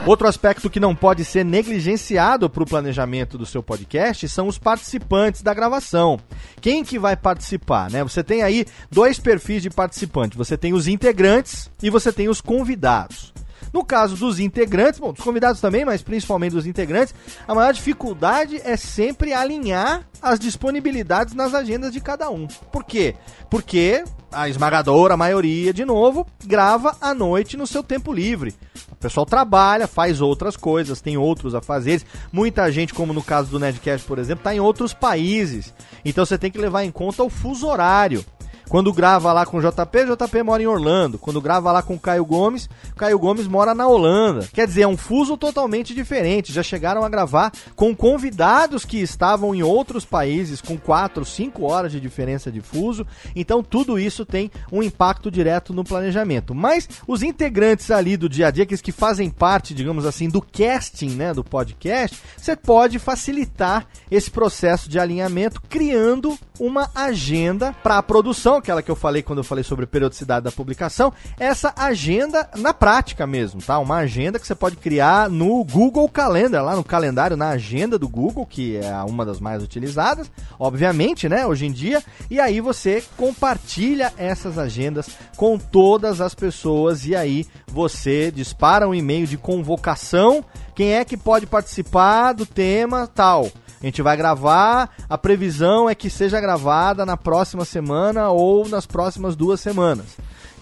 Outro 0.06 0.28
aspecto 0.28 0.70
que 0.70 0.80
não 0.80 0.94
pode 0.94 1.24
ser 1.24 1.44
negligenciado 1.44 2.48
para 2.48 2.62
o 2.62 2.66
planejamento 2.66 3.36
do 3.36 3.44
seu 3.44 3.62
podcast 3.62 4.28
são 4.28 4.46
os 4.46 4.56
participantes 4.56 5.42
da 5.42 5.52
gravação. 5.52 6.18
Quem 6.60 6.84
que 6.84 6.98
vai 6.98 7.16
participar, 7.16 7.90
né? 7.90 8.04
Você 8.04 8.22
tem 8.22 8.42
aí 8.42 8.66
dois 8.90 9.18
perfis 9.18 9.62
de 9.62 9.68
participante. 9.68 10.36
Você 10.36 10.56
tem 10.56 10.72
os 10.72 10.86
integrantes 10.86 11.68
e 11.82 11.90
você 11.90 12.12
tem 12.12 12.28
os 12.28 12.40
convidados. 12.40 13.34
No 13.72 13.84
caso 13.84 14.16
dos 14.16 14.38
integrantes, 14.40 15.00
bom, 15.00 15.12
dos 15.12 15.22
convidados 15.22 15.60
também, 15.60 15.84
mas 15.84 16.02
principalmente 16.02 16.52
dos 16.52 16.66
integrantes, 16.66 17.14
a 17.46 17.54
maior 17.54 17.72
dificuldade 17.72 18.60
é 18.64 18.76
sempre 18.76 19.32
alinhar 19.32 20.06
as 20.20 20.38
disponibilidades 20.38 21.34
nas 21.34 21.54
agendas 21.54 21.92
de 21.92 22.00
cada 22.00 22.30
um. 22.30 22.46
Por 22.72 22.84
quê? 22.84 23.14
Porque 23.50 24.04
a 24.32 24.48
esmagadora 24.48 25.16
maioria, 25.16 25.72
de 25.72 25.84
novo, 25.84 26.26
grava 26.44 26.96
à 27.00 27.14
noite 27.14 27.56
no 27.56 27.66
seu 27.66 27.82
tempo 27.82 28.12
livre. 28.12 28.54
O 28.90 28.96
pessoal 28.96 29.26
trabalha, 29.26 29.86
faz 29.86 30.20
outras 30.20 30.56
coisas, 30.56 31.00
tem 31.00 31.16
outros 31.16 31.54
a 31.54 31.60
fazer. 31.60 32.02
Muita 32.32 32.70
gente, 32.70 32.94
como 32.94 33.12
no 33.12 33.22
caso 33.22 33.50
do 33.50 33.58
Nedcast, 33.58 34.06
por 34.06 34.18
exemplo, 34.18 34.40
está 34.40 34.54
em 34.54 34.60
outros 34.60 34.92
países. 34.92 35.72
Então 36.04 36.24
você 36.24 36.36
tem 36.38 36.50
que 36.50 36.58
levar 36.58 36.84
em 36.84 36.90
conta 36.90 37.22
o 37.22 37.30
fuso 37.30 37.66
horário. 37.66 38.24
Quando 38.68 38.92
grava 38.92 39.32
lá 39.32 39.46
com 39.46 39.58
o 39.58 39.60
JP, 39.60 39.98
o 39.98 40.16
JP 40.16 40.42
mora 40.42 40.62
em 40.62 40.66
Orlando. 40.66 41.18
Quando 41.18 41.40
grava 41.40 41.70
lá 41.70 41.82
com 41.82 41.94
o 41.94 42.00
Caio 42.00 42.24
Gomes, 42.24 42.68
o 42.90 42.96
Caio 42.96 43.18
Gomes 43.18 43.46
mora 43.46 43.74
na 43.74 43.86
Holanda. 43.86 44.48
Quer 44.52 44.66
dizer, 44.66 44.82
é 44.82 44.88
um 44.88 44.96
fuso 44.96 45.36
totalmente 45.36 45.94
diferente. 45.94 46.52
Já 46.52 46.62
chegaram 46.62 47.04
a 47.04 47.08
gravar 47.08 47.52
com 47.74 47.94
convidados 47.94 48.84
que 48.84 48.98
estavam 48.98 49.54
em 49.54 49.62
outros 49.62 50.04
países, 50.04 50.60
com 50.60 50.76
4, 50.76 51.24
5 51.24 51.64
horas 51.64 51.92
de 51.92 52.00
diferença 52.00 52.50
de 52.50 52.60
fuso. 52.60 53.06
Então, 53.34 53.62
tudo 53.62 53.98
isso 53.98 54.26
tem 54.26 54.50
um 54.72 54.82
impacto 54.82 55.30
direto 55.30 55.72
no 55.72 55.84
planejamento. 55.84 56.54
Mas 56.54 56.88
os 57.06 57.22
integrantes 57.22 57.90
ali 57.90 58.16
do 58.16 58.28
dia 58.28 58.48
a 58.48 58.50
dia, 58.50 58.64
aqueles 58.64 58.82
que 58.82 58.92
fazem 58.92 59.30
parte, 59.30 59.74
digamos 59.74 60.04
assim, 60.04 60.28
do 60.28 60.42
casting, 60.42 61.10
né, 61.10 61.32
do 61.32 61.44
podcast, 61.44 62.18
você 62.36 62.56
pode 62.56 62.98
facilitar 62.98 63.86
esse 64.10 64.30
processo 64.30 64.88
de 64.88 64.98
alinhamento 64.98 65.62
criando 65.68 66.36
uma 66.58 66.90
agenda 66.94 67.74
para 67.82 67.98
a 67.98 68.02
produção 68.02 68.56
aquela 68.56 68.82
que 68.82 68.90
eu 68.90 68.96
falei 68.96 69.22
quando 69.22 69.38
eu 69.38 69.44
falei 69.44 69.64
sobre 69.64 69.86
periodicidade 69.86 70.44
da 70.44 70.52
publicação, 70.52 71.12
essa 71.38 71.72
agenda 71.76 72.48
na 72.56 72.72
prática 72.72 73.26
mesmo, 73.26 73.60
tá? 73.60 73.78
Uma 73.78 73.96
agenda 73.96 74.38
que 74.38 74.46
você 74.46 74.54
pode 74.54 74.76
criar 74.76 75.28
no 75.28 75.64
Google 75.64 76.08
Calendar, 76.08 76.64
lá 76.64 76.76
no 76.76 76.84
calendário, 76.84 77.36
na 77.36 77.50
agenda 77.50 77.98
do 77.98 78.08
Google, 78.08 78.46
que 78.46 78.76
é 78.76 78.94
uma 79.02 79.24
das 79.24 79.40
mais 79.40 79.62
utilizadas, 79.62 80.30
obviamente, 80.58 81.28
né, 81.28 81.46
hoje 81.46 81.66
em 81.66 81.72
dia, 81.72 82.02
e 82.30 82.40
aí 82.40 82.60
você 82.60 83.02
compartilha 83.16 84.12
essas 84.16 84.58
agendas 84.58 85.08
com 85.36 85.58
todas 85.58 86.20
as 86.20 86.34
pessoas 86.34 87.06
e 87.06 87.14
aí 87.14 87.46
você 87.66 88.30
dispara 88.30 88.88
um 88.88 88.94
e-mail 88.94 89.26
de 89.26 89.36
convocação, 89.36 90.44
quem 90.74 90.94
é 90.94 91.04
que 91.04 91.16
pode 91.16 91.46
participar 91.46 92.32
do 92.32 92.46
tema 92.46 93.06
tal. 93.06 93.50
A 93.80 93.86
gente 93.86 94.02
vai 94.02 94.16
gravar, 94.16 94.90
a 95.08 95.18
previsão 95.18 95.88
é 95.88 95.94
que 95.94 96.08
seja 96.08 96.40
gravada 96.40 97.04
na 97.04 97.16
próxima 97.16 97.64
semana 97.64 98.30
ou 98.30 98.68
nas 98.68 98.86
próximas 98.86 99.36
duas 99.36 99.60
semanas. 99.60 100.06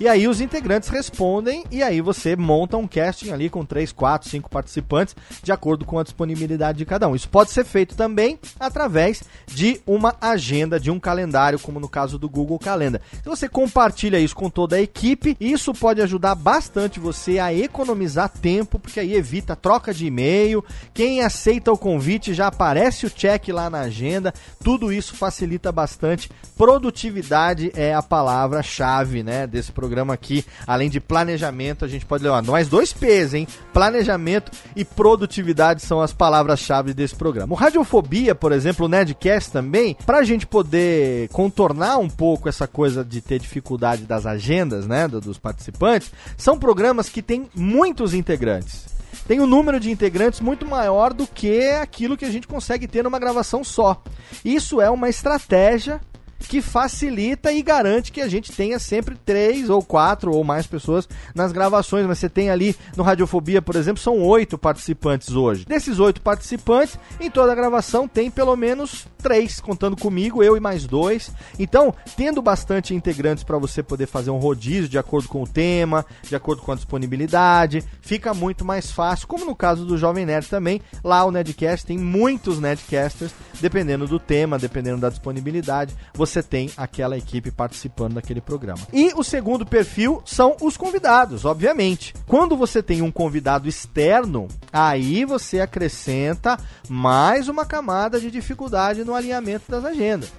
E 0.01 0.09
aí 0.09 0.27
os 0.27 0.41
integrantes 0.41 0.89
respondem 0.89 1.65
e 1.71 1.81
aí 1.81 2.01
você 2.01 2.35
monta 2.35 2.77
um 2.77 2.87
casting 2.87 3.31
ali 3.31 3.49
com 3.49 3.65
3, 3.65 3.93
4, 3.93 4.29
5 4.29 4.51
participantes 4.51 5.15
de 5.41 5.53
acordo 5.53 5.85
com 5.85 6.01
a 6.01 6.03
disponibilidade 6.03 6.79
de 6.79 6.85
cada 6.85 7.07
um. 7.07 7.15
Isso 7.15 7.29
pode 7.29 7.53
ser 7.53 7.65
feito 7.65 7.95
também 7.95 8.37
através 8.59 9.23
de 9.47 9.81
uma 9.87 10.17
agenda, 10.21 10.81
de 10.81 10.91
um 10.91 10.99
calendário, 10.99 11.61
como 11.61 11.79
no 11.79 11.89
caso 11.89 12.19
do 12.19 12.29
Google 12.29 12.59
Calendar. 12.59 13.01
Então 13.21 13.37
você 13.37 13.49
compartilha 13.49 14.19
isso 14.19 14.35
com 14.35 14.51
toda 14.51 14.75
a 14.75 14.83
equipe, 14.83 15.37
isso 15.39 15.73
pode 15.73 16.03
ajudar 16.03 16.35
bastante 16.35 16.99
você 16.99 17.39
a 17.39 17.55
economizar 17.55 18.29
tempo, 18.29 18.81
porque 18.81 18.99
aí 18.99 19.15
evita 19.15 19.55
troca 19.55 19.95
de 19.95 20.07
e-mail, 20.07 20.65
quem 20.93 21.23
aceita 21.23 21.73
o 21.73 21.79
convite 21.79 22.35
já 22.35 22.49
aparece 22.49 23.04
o 23.07 23.11
check 23.11 23.49
lá 23.49 23.69
na 23.69 23.81
agenda, 23.81 24.33
tudo 24.63 24.93
isso 24.93 25.15
facilita 25.15 25.71
bastante. 25.71 26.31
Produtividade 26.57 27.73
é 27.75 27.95
a 27.95 28.03
palavra-chave, 28.03 29.23
né, 29.23 29.47
desse 29.47 29.73
programa 29.73 30.15
aqui, 30.15 30.45
além 30.67 30.89
de 30.89 31.01
planejamento, 31.01 31.85
a 31.85 31.89
gente 31.89 32.07
pode 32.07 32.23
levar 32.23 32.43
mais 32.43 32.69
dois 32.69 32.93
P's, 32.93 33.35
hein? 33.35 33.49
Planejamento 33.73 34.53
e 34.77 34.85
produtividade 34.85 35.83
são 35.83 36.01
as 36.01 36.13
palavras-chave 36.13 36.95
desse 36.95 37.15
programa. 37.15 37.53
O 37.53 37.57
Radiofobia, 37.57 38.35
por 38.35 38.53
exemplo, 38.53 38.87
o 38.87 38.89
Nedcast 38.89 39.51
também, 39.51 39.97
para 40.07 40.19
a 40.19 40.25
gente 40.25 40.47
poder 40.47 41.29
contornar 41.29 41.99
um 41.99 42.09
pouco 42.09 42.49
essa 42.49 42.67
coisa 42.67 43.05
de 43.05 43.21
ter 43.21 43.39
dificuldade 43.39 44.05
das 44.05 44.27
agendas, 44.27 44.87
né, 44.87 45.09
dos 45.09 45.39
participantes, 45.39 46.13
são 46.37 46.59
programas 46.59 47.09
que 47.09 47.23
têm 47.23 47.49
muitos 47.55 48.15
integrantes 48.15 48.94
tem 49.27 49.41
um 49.41 49.47
número 49.47 49.81
de 49.81 49.91
integrantes 49.91 50.41
muito 50.41 50.67
maior 50.67 51.13
do 51.13 51.27
que 51.27 51.71
aquilo 51.71 52.17
que 52.17 52.25
a 52.25 52.31
gente 52.31 52.47
consegue 52.47 52.87
ter 52.87 53.03
numa 53.03 53.19
gravação 53.19 53.65
só. 53.65 54.03
Isso 54.45 54.81
é 54.81 54.91
uma 54.91 55.09
estratégia 55.09 56.01
que 56.41 56.61
facilita 56.61 57.53
e 57.53 57.63
garante 57.63 58.13
que 58.13 58.21
a 58.21 58.29
gente 58.29 58.53
tenha 58.53 58.79
sempre 58.79 59.17
três 59.25 59.71
ou 59.71 59.83
quatro 59.83 60.33
ou 60.33 60.45
mais 60.45 60.67
pessoas 60.67 61.09
nas 61.35 61.53
gravações. 61.53 62.07
Mas 62.07 62.19
você 62.19 62.29
tem 62.29 62.51
ali 62.51 62.77
no 62.97 63.03
Radiofobia, 63.03 63.63
por 63.63 63.77
exemplo, 63.77 64.03
são 64.03 64.21
oito 64.23 64.59
participantes 64.59 65.31
hoje. 65.31 65.65
Desses 65.65 65.99
oito 65.99 66.21
participantes, 66.21 66.99
em 67.21 67.31
toda 67.31 67.53
a 67.53 67.55
gravação 67.55 68.07
tem 68.07 68.31
pelo 68.31 68.57
menos 68.57 69.07
três, 69.23 69.59
contando 69.59 69.97
comigo, 69.97 70.43
eu 70.43 70.57
e 70.57 70.61
mais 70.61 70.87
dois. 70.87 71.31
Então, 71.59 71.95
tendo 72.17 72.43
bastante 72.43 72.95
integrantes 72.95 73.43
para 73.43 73.57
você 73.57 73.83
poder 73.83 74.07
fazer 74.07 74.31
um 74.31 74.39
rodízio 74.39 74.89
de 74.89 74.99
acordo 74.99 75.29
com 75.29 75.43
o 75.43 75.49
tema, 75.49 76.05
de 76.23 76.37
acordo 76.37 76.61
com 76.61 76.73
a 76.73 76.75
disponibilidade, 76.75 77.83
fica 78.03 78.35
muito 78.35 78.65
mais 78.65 78.91
fácil. 78.91 79.27
Como 79.27 79.47
no 79.47 79.55
caso 79.55 79.87
do 79.87 79.97
Jovem 79.97 80.27
Nerd 80.27 80.49
também, 80.49 80.81
lá 81.03 81.25
o 81.25 81.31
Nedcast 81.31 81.87
tem 81.87 81.97
muitos 81.97 82.61
Nedcasters, 82.61 83.33
dependendo 83.61 84.07
do 84.07 84.19
tema, 84.19 84.59
dependendo 84.59 85.01
da 85.01 85.09
disponibilidade. 85.09 85.95
Você 86.13 86.24
você 86.25 86.43
tem 86.43 86.71
aquela 86.77 87.19
equipe 87.19 87.51
participando 87.51 88.15
daquele 88.15 88.41
programa. 88.41 88.81
E 88.93 89.13
o 89.15 89.23
segundo 89.23 89.67
perfil 89.67 90.23
são 90.25 90.57
os 90.61 90.77
convidados, 90.77 91.45
obviamente. 91.45 92.15
Quando 92.27 92.57
você 92.57 92.83
tem 92.83 93.03
um 93.03 93.13
convidado 93.13 93.69
externo, 93.69 94.49
aí 94.73 95.25
você 95.25 95.61
acrescenta 95.61 96.59
mais 96.89 97.49
uma 97.49 97.67
camada 97.67 98.19
de 98.19 98.31
dificuldade 98.31 99.05
no 99.05 99.15
alinhamento 99.15 99.71
das 99.71 99.85
agendas. 99.85 100.33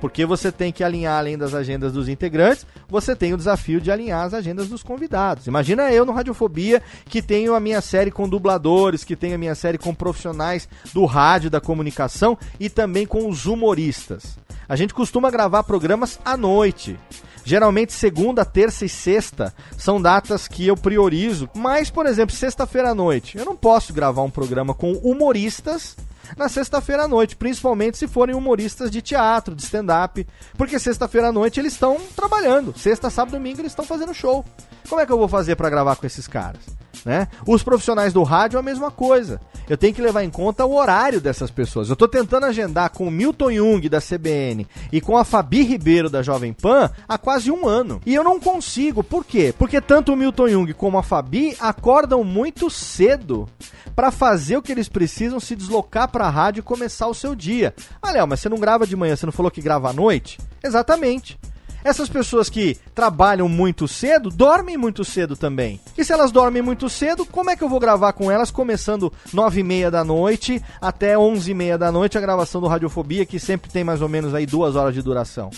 Porque 0.00 0.24
você 0.24 0.50
tem 0.50 0.72
que 0.72 0.82
alinhar 0.82 1.18
além 1.18 1.36
das 1.36 1.54
agendas 1.54 1.92
dos 1.92 2.08
integrantes, 2.08 2.66
você 2.88 3.14
tem 3.14 3.34
o 3.34 3.36
desafio 3.36 3.80
de 3.80 3.90
alinhar 3.90 4.24
as 4.24 4.34
agendas 4.34 4.68
dos 4.68 4.82
convidados. 4.82 5.46
Imagina 5.46 5.92
eu 5.92 6.06
no 6.06 6.12
Radiofobia, 6.12 6.82
que 7.04 7.20
tenho 7.20 7.54
a 7.54 7.60
minha 7.60 7.80
série 7.80 8.10
com 8.10 8.28
dubladores, 8.28 9.04
que 9.04 9.16
tenho 9.16 9.34
a 9.34 9.38
minha 9.38 9.54
série 9.54 9.78
com 9.78 9.94
profissionais 9.94 10.68
do 10.92 11.04
rádio, 11.04 11.50
da 11.50 11.60
comunicação 11.60 12.38
e 12.58 12.70
também 12.70 13.06
com 13.06 13.28
os 13.28 13.46
humoristas. 13.46 14.38
A 14.68 14.76
gente 14.76 14.94
costuma 14.94 15.30
gravar 15.30 15.64
programas 15.64 16.18
à 16.24 16.36
noite. 16.36 16.98
Geralmente 17.44 17.92
segunda, 17.92 18.44
terça 18.44 18.84
e 18.84 18.88
sexta 18.88 19.52
são 19.76 20.00
datas 20.00 20.46
que 20.46 20.66
eu 20.66 20.76
priorizo. 20.76 21.48
Mas, 21.54 21.90
por 21.90 22.06
exemplo, 22.06 22.34
sexta-feira 22.34 22.90
à 22.90 22.94
noite, 22.94 23.36
eu 23.36 23.44
não 23.44 23.56
posso 23.56 23.92
gravar 23.92 24.22
um 24.22 24.30
programa 24.30 24.74
com 24.74 24.92
humoristas 24.92 25.96
na 26.36 26.48
sexta-feira 26.48 27.04
à 27.04 27.08
noite, 27.08 27.36
principalmente 27.36 27.98
se 27.98 28.06
forem 28.06 28.34
humoristas 28.34 28.90
de 28.90 29.02
teatro, 29.02 29.54
de 29.54 29.62
stand-up, 29.62 30.26
porque 30.56 30.78
sexta-feira 30.78 31.28
à 31.28 31.32
noite 31.32 31.60
eles 31.60 31.72
estão 31.72 31.98
trabalhando. 32.14 32.76
Sexta, 32.78 33.10
sábado, 33.10 33.36
domingo 33.36 33.60
eles 33.60 33.72
estão 33.72 33.84
fazendo 33.84 34.14
show. 34.14 34.44
Como 34.88 35.00
é 35.00 35.06
que 35.06 35.12
eu 35.12 35.18
vou 35.18 35.28
fazer 35.28 35.56
para 35.56 35.70
gravar 35.70 35.96
com 35.96 36.06
esses 36.06 36.26
caras? 36.26 36.80
né? 37.04 37.28
Os 37.46 37.62
profissionais 37.62 38.12
do 38.12 38.22
rádio 38.22 38.58
a 38.58 38.62
mesma 38.62 38.90
coisa. 38.90 39.40
Eu 39.68 39.76
tenho 39.76 39.94
que 39.94 40.02
levar 40.02 40.24
em 40.24 40.30
conta 40.30 40.64
o 40.64 40.74
horário 40.74 41.20
dessas 41.20 41.50
pessoas. 41.50 41.88
Eu 41.88 41.92
estou 41.92 42.08
tentando 42.08 42.46
agendar 42.46 42.90
com 42.90 43.06
o 43.06 43.10
Milton 43.10 43.52
Jung 43.52 43.88
da 43.88 44.00
CBN 44.00 44.66
e 44.90 45.00
com 45.00 45.16
a 45.16 45.24
Fabi 45.24 45.62
Ribeiro 45.62 46.10
da 46.10 46.22
Jovem 46.22 46.52
Pan 46.52 46.90
há 47.08 47.16
quase 47.16 47.50
um 47.50 47.68
ano. 47.68 48.00
E 48.04 48.14
eu 48.14 48.24
não 48.24 48.40
consigo. 48.40 49.04
Por 49.04 49.24
quê? 49.24 49.54
Porque 49.56 49.80
tanto 49.80 50.12
o 50.12 50.16
Milton 50.16 50.48
Jung 50.48 50.74
como 50.74 50.98
a 50.98 51.02
Fabi 51.02 51.56
acordam 51.60 52.24
muito 52.24 52.68
cedo 52.68 53.48
para 53.94 54.10
fazer 54.10 54.56
o 54.56 54.62
que 54.62 54.72
eles 54.72 54.88
precisam 54.88 55.38
se 55.38 55.54
deslocar 55.54 56.08
para 56.08 56.26
a 56.26 56.30
rádio 56.30 56.60
e 56.60 56.64
começar 56.64 57.06
o 57.06 57.14
seu 57.14 57.34
dia. 57.34 57.74
Ah, 58.02 58.10
Léo, 58.10 58.26
mas 58.26 58.40
você 58.40 58.48
não 58.48 58.58
grava 58.58 58.86
de 58.86 58.96
manhã, 58.96 59.14
você 59.14 59.26
não 59.26 59.32
falou 59.32 59.50
que 59.50 59.62
grava 59.62 59.90
à 59.90 59.92
noite? 59.92 60.38
Exatamente. 60.62 61.38
Essas 61.82 62.08
pessoas 62.08 62.50
que 62.50 62.76
trabalham 62.94 63.48
muito 63.48 63.88
cedo, 63.88 64.30
dormem 64.30 64.76
muito 64.76 65.04
cedo 65.04 65.36
também. 65.36 65.80
E 65.96 66.04
se 66.04 66.12
elas 66.12 66.30
dormem 66.30 66.62
muito 66.62 66.88
cedo, 66.88 67.24
como 67.24 67.50
é 67.50 67.56
que 67.56 67.64
eu 67.64 67.68
vou 67.68 67.80
gravar 67.80 68.12
com 68.12 68.30
elas 68.30 68.50
começando 68.50 69.12
nove 69.32 69.60
e 69.60 69.64
meia 69.64 69.90
da 69.90 70.04
noite 70.04 70.62
até 70.80 71.18
onze 71.18 71.50
e 71.50 71.54
meia 71.54 71.78
da 71.78 71.90
noite 71.90 72.18
a 72.18 72.20
gravação 72.20 72.60
do 72.60 72.66
Radiofobia, 72.66 73.24
que 73.24 73.38
sempre 73.38 73.70
tem 73.70 73.82
mais 73.82 74.02
ou 74.02 74.08
menos 74.08 74.34
aí 74.34 74.46
duas 74.46 74.76
horas 74.76 74.94
de 74.94 75.02
duração? 75.02 75.50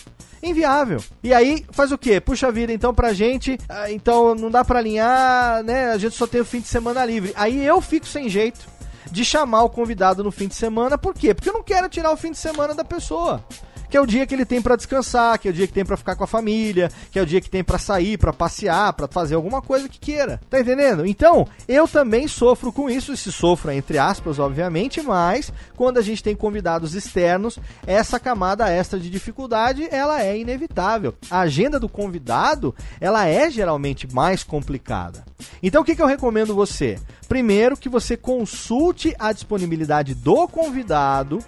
Inviável. 0.42 1.00
E 1.22 1.32
aí, 1.32 1.64
faz 1.70 1.92
o 1.92 1.98
quê? 1.98 2.20
Puxa 2.20 2.50
vida, 2.50 2.72
então 2.72 2.92
pra 2.92 3.12
gente, 3.12 3.58
ah, 3.68 3.90
então 3.90 4.34
não 4.34 4.50
dá 4.50 4.64
pra 4.64 4.80
alinhar, 4.80 5.62
né? 5.62 5.92
A 5.92 5.98
gente 5.98 6.16
só 6.16 6.26
tem 6.26 6.40
o 6.40 6.44
fim 6.44 6.60
de 6.60 6.66
semana 6.66 7.04
livre. 7.04 7.32
Aí 7.36 7.64
eu 7.64 7.80
fico 7.80 8.06
sem 8.06 8.28
jeito 8.28 8.66
de 9.10 9.24
chamar 9.24 9.62
o 9.62 9.70
convidado 9.70 10.24
no 10.24 10.32
fim 10.32 10.48
de 10.48 10.54
semana, 10.54 10.96
por 10.96 11.14
quê? 11.14 11.34
Porque 11.34 11.48
eu 11.48 11.52
não 11.52 11.62
quero 11.62 11.88
tirar 11.88 12.10
o 12.10 12.16
fim 12.16 12.30
de 12.30 12.38
semana 12.38 12.74
da 12.74 12.84
pessoa 12.84 13.44
que 13.93 13.99
é 13.99 14.01
o 14.01 14.07
dia 14.07 14.26
que 14.26 14.34
ele 14.34 14.47
tem 14.47 14.62
para 14.62 14.74
descansar, 14.74 15.38
que 15.38 15.47
é 15.47 15.51
o 15.51 15.55
dia 15.55 15.66
que 15.66 15.72
tem 15.74 15.84
para 15.84 15.99
ficar 15.99 16.16
com 16.16 16.24
a 16.24 16.26
família, 16.26 16.90
que 17.11 17.18
é 17.18 17.22
o 17.22 17.26
dia 17.26 17.43
que 17.43 17.51
tem 17.51 17.62
para 17.62 17.76
sair, 17.76 18.16
para 18.16 18.32
passear, 18.32 18.90
para 18.95 19.07
fazer 19.07 19.34
alguma 19.34 19.61
coisa 19.61 19.86
que 19.86 19.99
queira. 19.99 20.40
Tá 20.49 20.59
entendendo? 20.59 21.05
Então, 21.05 21.47
eu 21.68 21.86
também 21.86 22.26
sofro 22.26 22.72
com 22.72 22.88
isso, 22.88 23.12
e 23.12 23.18
se 23.18 23.30
sofra 23.30 23.74
entre 23.74 23.99
aspas, 23.99 24.38
obviamente, 24.38 25.03
mas 25.03 25.53
quando 25.76 25.99
a 25.99 26.03
gente 26.03 26.22
tem 26.22 26.34
convidados 26.34 26.95
externos, 26.95 27.59
essa 27.86 28.18
camada 28.18 28.66
extra 28.70 28.99
de 28.99 29.11
dificuldade, 29.11 29.86
ela 29.90 30.22
é 30.22 30.38
inevitável. 30.38 31.14
A 31.30 31.40
agenda 31.40 31.78
do 31.78 31.86
convidado, 31.86 32.74
ela 32.99 33.26
é 33.26 33.51
geralmente 33.51 34.11
mais 34.11 34.43
complicada. 34.43 35.22
Então, 35.62 35.82
o 35.82 35.84
que, 35.84 35.95
que 35.95 36.01
eu 36.01 36.07
recomendo 36.07 36.55
você? 36.55 36.99
Primeiro, 37.28 37.76
que 37.76 37.90
você 37.90 38.16
consulte 38.16 39.14
a 39.18 39.32
disponibilidade 39.32 40.14
do 40.14 40.49
convidado 40.49 41.45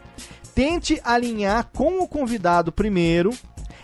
tente 0.54 1.00
alinhar 1.04 1.68
com 1.74 2.00
o 2.00 2.08
convidado 2.08 2.70
primeiro 2.70 3.30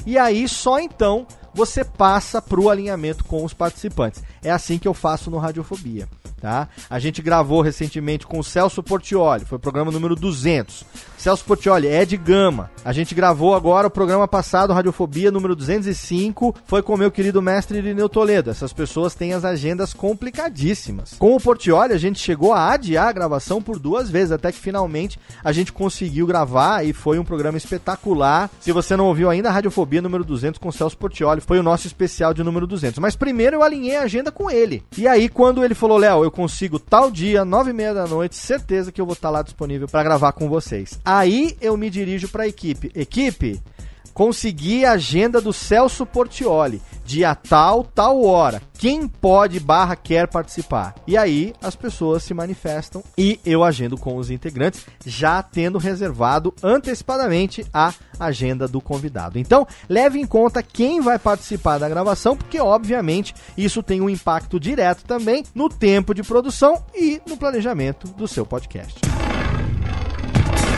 e 0.06 0.16
aí 0.16 0.48
só 0.48 0.78
então 0.78 1.26
você 1.54 1.84
passa 1.84 2.40
para 2.40 2.60
o 2.60 2.70
alinhamento 2.70 3.24
com 3.24 3.44
os 3.44 3.54
participantes. 3.54 4.22
É 4.42 4.50
assim 4.50 4.78
que 4.78 4.88
eu 4.88 4.94
faço 4.94 5.30
no 5.30 5.38
Radiofobia. 5.38 6.08
Tá? 6.40 6.68
A 6.88 6.98
gente 6.98 7.20
gravou 7.20 7.60
recentemente 7.60 8.26
com 8.26 8.38
o 8.38 8.44
Celso 8.44 8.82
Portioli, 8.82 9.44
foi 9.44 9.56
o 9.56 9.60
programa 9.60 9.92
número 9.92 10.16
200. 10.16 10.86
Celso 11.18 11.44
Portioli, 11.44 11.86
Ed 11.86 12.16
Gama. 12.16 12.70
A 12.82 12.94
gente 12.94 13.14
gravou 13.14 13.54
agora 13.54 13.88
o 13.88 13.90
programa 13.90 14.26
passado, 14.26 14.72
Radiofobia 14.72 15.30
número 15.30 15.54
205, 15.54 16.56
foi 16.64 16.82
com 16.82 16.94
o 16.94 16.96
meu 16.96 17.10
querido 17.10 17.42
mestre 17.42 17.76
Irineu 17.76 18.08
Toledo. 18.08 18.48
Essas 18.48 18.72
pessoas 18.72 19.14
têm 19.14 19.34
as 19.34 19.44
agendas 19.44 19.92
complicadíssimas. 19.92 21.12
Com 21.18 21.36
o 21.36 21.40
Portioli, 21.40 21.92
a 21.92 21.98
gente 21.98 22.18
chegou 22.18 22.54
a 22.54 22.72
adiar 22.72 23.08
a 23.08 23.12
gravação 23.12 23.60
por 23.60 23.78
duas 23.78 24.08
vezes, 24.08 24.32
até 24.32 24.50
que 24.50 24.58
finalmente 24.58 25.20
a 25.44 25.52
gente 25.52 25.74
conseguiu 25.74 26.26
gravar 26.26 26.86
e 26.86 26.94
foi 26.94 27.18
um 27.18 27.24
programa 27.24 27.58
espetacular. 27.58 28.48
Se 28.58 28.72
você 28.72 28.96
não 28.96 29.08
ouviu 29.08 29.28
ainda, 29.28 29.50
Radiofobia 29.50 30.00
número 30.00 30.24
200 30.24 30.58
com 30.58 30.70
o 30.70 30.72
Celso 30.72 30.96
Portioli, 30.96 31.39
foi 31.40 31.58
o 31.58 31.62
nosso 31.62 31.86
especial 31.86 32.32
de 32.32 32.42
número 32.42 32.66
200. 32.66 32.98
Mas 32.98 33.16
primeiro 33.16 33.56
eu 33.56 33.62
alinhei 33.62 33.96
a 33.96 34.02
agenda 34.02 34.30
com 34.30 34.50
ele. 34.50 34.82
E 34.96 35.08
aí, 35.08 35.28
quando 35.28 35.64
ele 35.64 35.74
falou, 35.74 35.98
Léo, 35.98 36.24
eu 36.24 36.30
consigo 36.30 36.78
tal 36.78 37.10
dia, 37.10 37.44
nove 37.44 37.70
e 37.70 37.74
meia 37.74 37.94
da 37.94 38.06
noite, 38.06 38.36
certeza 38.36 38.92
que 38.92 39.00
eu 39.00 39.06
vou 39.06 39.14
estar 39.14 39.30
lá 39.30 39.42
disponível 39.42 39.88
para 39.88 40.02
gravar 40.02 40.32
com 40.32 40.48
vocês. 40.48 40.98
Aí 41.04 41.56
eu 41.60 41.76
me 41.76 41.90
dirijo 41.90 42.28
para 42.28 42.44
a 42.44 42.48
equipe. 42.48 42.90
Equipe, 42.94 43.60
consegui 44.12 44.84
a 44.84 44.92
agenda 44.92 45.40
do 45.40 45.52
Celso 45.52 46.04
Portioli 46.04 46.80
dia 47.10 47.34
tal, 47.34 47.82
tal 47.82 48.22
hora. 48.22 48.62
Quem 48.78 49.08
pode 49.08 49.58
barra 49.58 49.96
quer 49.96 50.28
participar? 50.28 50.94
E 51.08 51.16
aí 51.16 51.52
as 51.60 51.74
pessoas 51.74 52.22
se 52.22 52.32
manifestam 52.32 53.02
e 53.18 53.40
eu 53.44 53.64
agendo 53.64 53.98
com 53.98 54.16
os 54.16 54.30
integrantes, 54.30 54.86
já 55.04 55.42
tendo 55.42 55.76
reservado 55.76 56.54
antecipadamente 56.62 57.66
a 57.74 57.92
agenda 58.18 58.68
do 58.68 58.80
convidado. 58.80 59.40
Então, 59.40 59.66
leve 59.88 60.20
em 60.20 60.26
conta 60.26 60.62
quem 60.62 61.00
vai 61.00 61.18
participar 61.18 61.78
da 61.78 61.88
gravação, 61.88 62.36
porque 62.36 62.60
obviamente 62.60 63.34
isso 63.58 63.82
tem 63.82 64.00
um 64.00 64.08
impacto 64.08 64.60
direto 64.60 65.04
também 65.04 65.44
no 65.52 65.68
tempo 65.68 66.14
de 66.14 66.22
produção 66.22 66.84
e 66.94 67.20
no 67.26 67.36
planejamento 67.36 68.06
do 68.08 68.28
seu 68.28 68.46
podcast. 68.46 69.00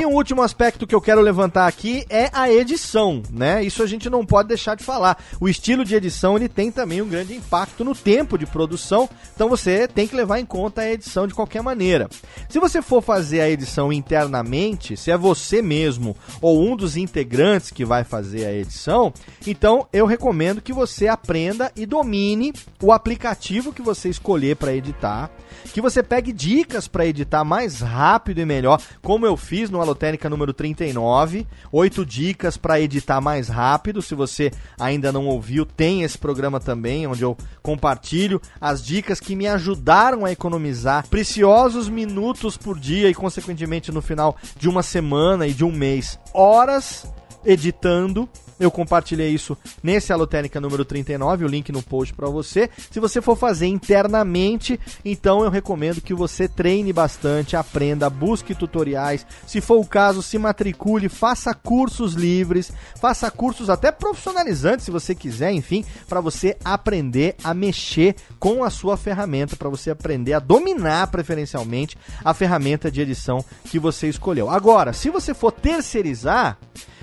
E 0.00 0.06
um 0.06 0.14
último 0.14 0.40
aspecto 0.40 0.86
que 0.86 0.94
eu 0.94 1.00
quero 1.00 1.20
levantar 1.20 1.66
aqui 1.66 2.06
é 2.08 2.30
a 2.32 2.50
edição, 2.50 3.22
né? 3.30 3.62
Isso 3.62 3.82
a 3.82 3.86
gente 3.86 4.08
não 4.08 4.24
pode 4.24 4.48
deixar 4.48 4.74
de 4.74 4.82
falar. 4.82 5.22
O 5.38 5.46
estilo 5.46 5.84
de 5.84 5.94
edição 5.94 6.36
ele 6.36 6.48
tem 6.48 6.72
também 6.72 7.02
um 7.02 7.06
grande 7.06 7.34
impacto 7.34 7.84
no 7.84 7.94
tempo 7.94 8.38
de 8.38 8.46
produção, 8.46 9.06
então 9.34 9.46
você 9.46 9.86
tem 9.86 10.08
que 10.08 10.16
levar 10.16 10.38
em 10.38 10.46
conta 10.46 10.80
a 10.80 10.90
edição 10.90 11.26
de 11.26 11.34
qualquer 11.34 11.62
maneira. 11.62 12.08
Se 12.48 12.58
você 12.58 12.80
for 12.80 13.02
fazer 13.02 13.42
a 13.42 13.50
edição 13.50 13.92
internamente, 13.92 14.96
se 14.96 15.10
é 15.10 15.18
você 15.18 15.60
mesmo 15.60 16.16
ou 16.40 16.66
um 16.66 16.74
dos 16.74 16.96
integrantes 16.96 17.70
que 17.70 17.84
vai 17.84 18.02
fazer 18.02 18.46
a 18.46 18.54
edição, 18.54 19.12
então 19.46 19.86
eu 19.92 20.06
recomendo 20.06 20.62
que 20.62 20.72
você 20.72 21.08
aprenda 21.08 21.70
e 21.76 21.84
domine 21.84 22.54
o 22.82 22.90
aplicativo 22.90 23.70
que 23.70 23.82
você 23.82 24.08
escolher 24.08 24.56
para 24.56 24.74
editar, 24.74 25.30
que 25.74 25.82
você 25.82 26.02
pegue 26.02 26.32
dicas 26.32 26.88
para 26.88 27.04
editar 27.04 27.44
mais 27.44 27.80
rápido 27.80 28.40
e 28.40 28.46
melhor, 28.46 28.80
como 29.02 29.26
eu 29.26 29.36
fiz 29.36 29.68
no 29.68 29.89
Alotênica 29.90 30.30
número 30.30 30.52
39, 30.52 31.46
oito 31.72 32.06
dicas 32.06 32.56
para 32.56 32.80
editar 32.80 33.20
mais 33.20 33.48
rápido. 33.48 34.00
Se 34.00 34.14
você 34.14 34.52
ainda 34.78 35.10
não 35.10 35.26
ouviu, 35.26 35.66
tem 35.66 36.04
esse 36.04 36.16
programa 36.16 36.60
também, 36.60 37.06
onde 37.06 37.22
eu 37.22 37.36
compartilho 37.60 38.40
as 38.60 38.84
dicas 38.84 39.18
que 39.18 39.34
me 39.34 39.48
ajudaram 39.48 40.24
a 40.24 40.30
economizar 40.30 41.08
preciosos 41.08 41.88
minutos 41.88 42.56
por 42.56 42.78
dia 42.78 43.10
e, 43.10 43.14
consequentemente, 43.14 43.90
no 43.90 44.00
final 44.00 44.36
de 44.56 44.68
uma 44.68 44.82
semana 44.82 45.46
e 45.46 45.52
de 45.52 45.64
um 45.64 45.72
mês, 45.72 46.18
horas 46.32 47.12
editando 47.44 48.28
eu 48.60 48.70
compartilhei 48.70 49.30
isso 49.30 49.56
nesse 49.82 50.12
Alotênica 50.12 50.60
número 50.60 50.84
39, 50.84 51.46
o 51.46 51.48
link 51.48 51.72
no 51.72 51.82
post 51.82 52.12
para 52.12 52.28
você. 52.28 52.68
Se 52.90 53.00
você 53.00 53.22
for 53.22 53.34
fazer 53.34 53.66
internamente, 53.66 54.78
então 55.02 55.42
eu 55.42 55.50
recomendo 55.50 56.02
que 56.02 56.12
você 56.12 56.46
treine 56.46 56.92
bastante, 56.92 57.56
aprenda, 57.56 58.10
busque 58.10 58.54
tutoriais. 58.54 59.26
Se 59.46 59.62
for 59.62 59.80
o 59.80 59.86
caso, 59.86 60.22
se 60.22 60.38
matricule, 60.38 61.08
faça 61.08 61.54
cursos 61.54 62.12
livres, 62.12 62.70
faça 63.00 63.30
cursos 63.30 63.70
até 63.70 63.90
profissionalizantes, 63.90 64.84
se 64.84 64.90
você 64.90 65.14
quiser, 65.14 65.52
enfim, 65.52 65.82
para 66.06 66.20
você 66.20 66.56
aprender 66.62 67.36
a 67.42 67.54
mexer 67.54 68.14
com 68.38 68.62
a 68.62 68.68
sua 68.68 68.98
ferramenta, 68.98 69.56
para 69.56 69.70
você 69.70 69.90
aprender 69.90 70.34
a 70.34 70.38
dominar 70.38 71.06
preferencialmente 71.06 71.96
a 72.22 72.34
ferramenta 72.34 72.90
de 72.90 73.00
edição 73.00 73.42
que 73.64 73.78
você 73.78 74.06
escolheu. 74.08 74.50
Agora, 74.50 74.92
se 74.92 75.08
você 75.08 75.32
for 75.32 75.50
terceirizar, 75.50 76.58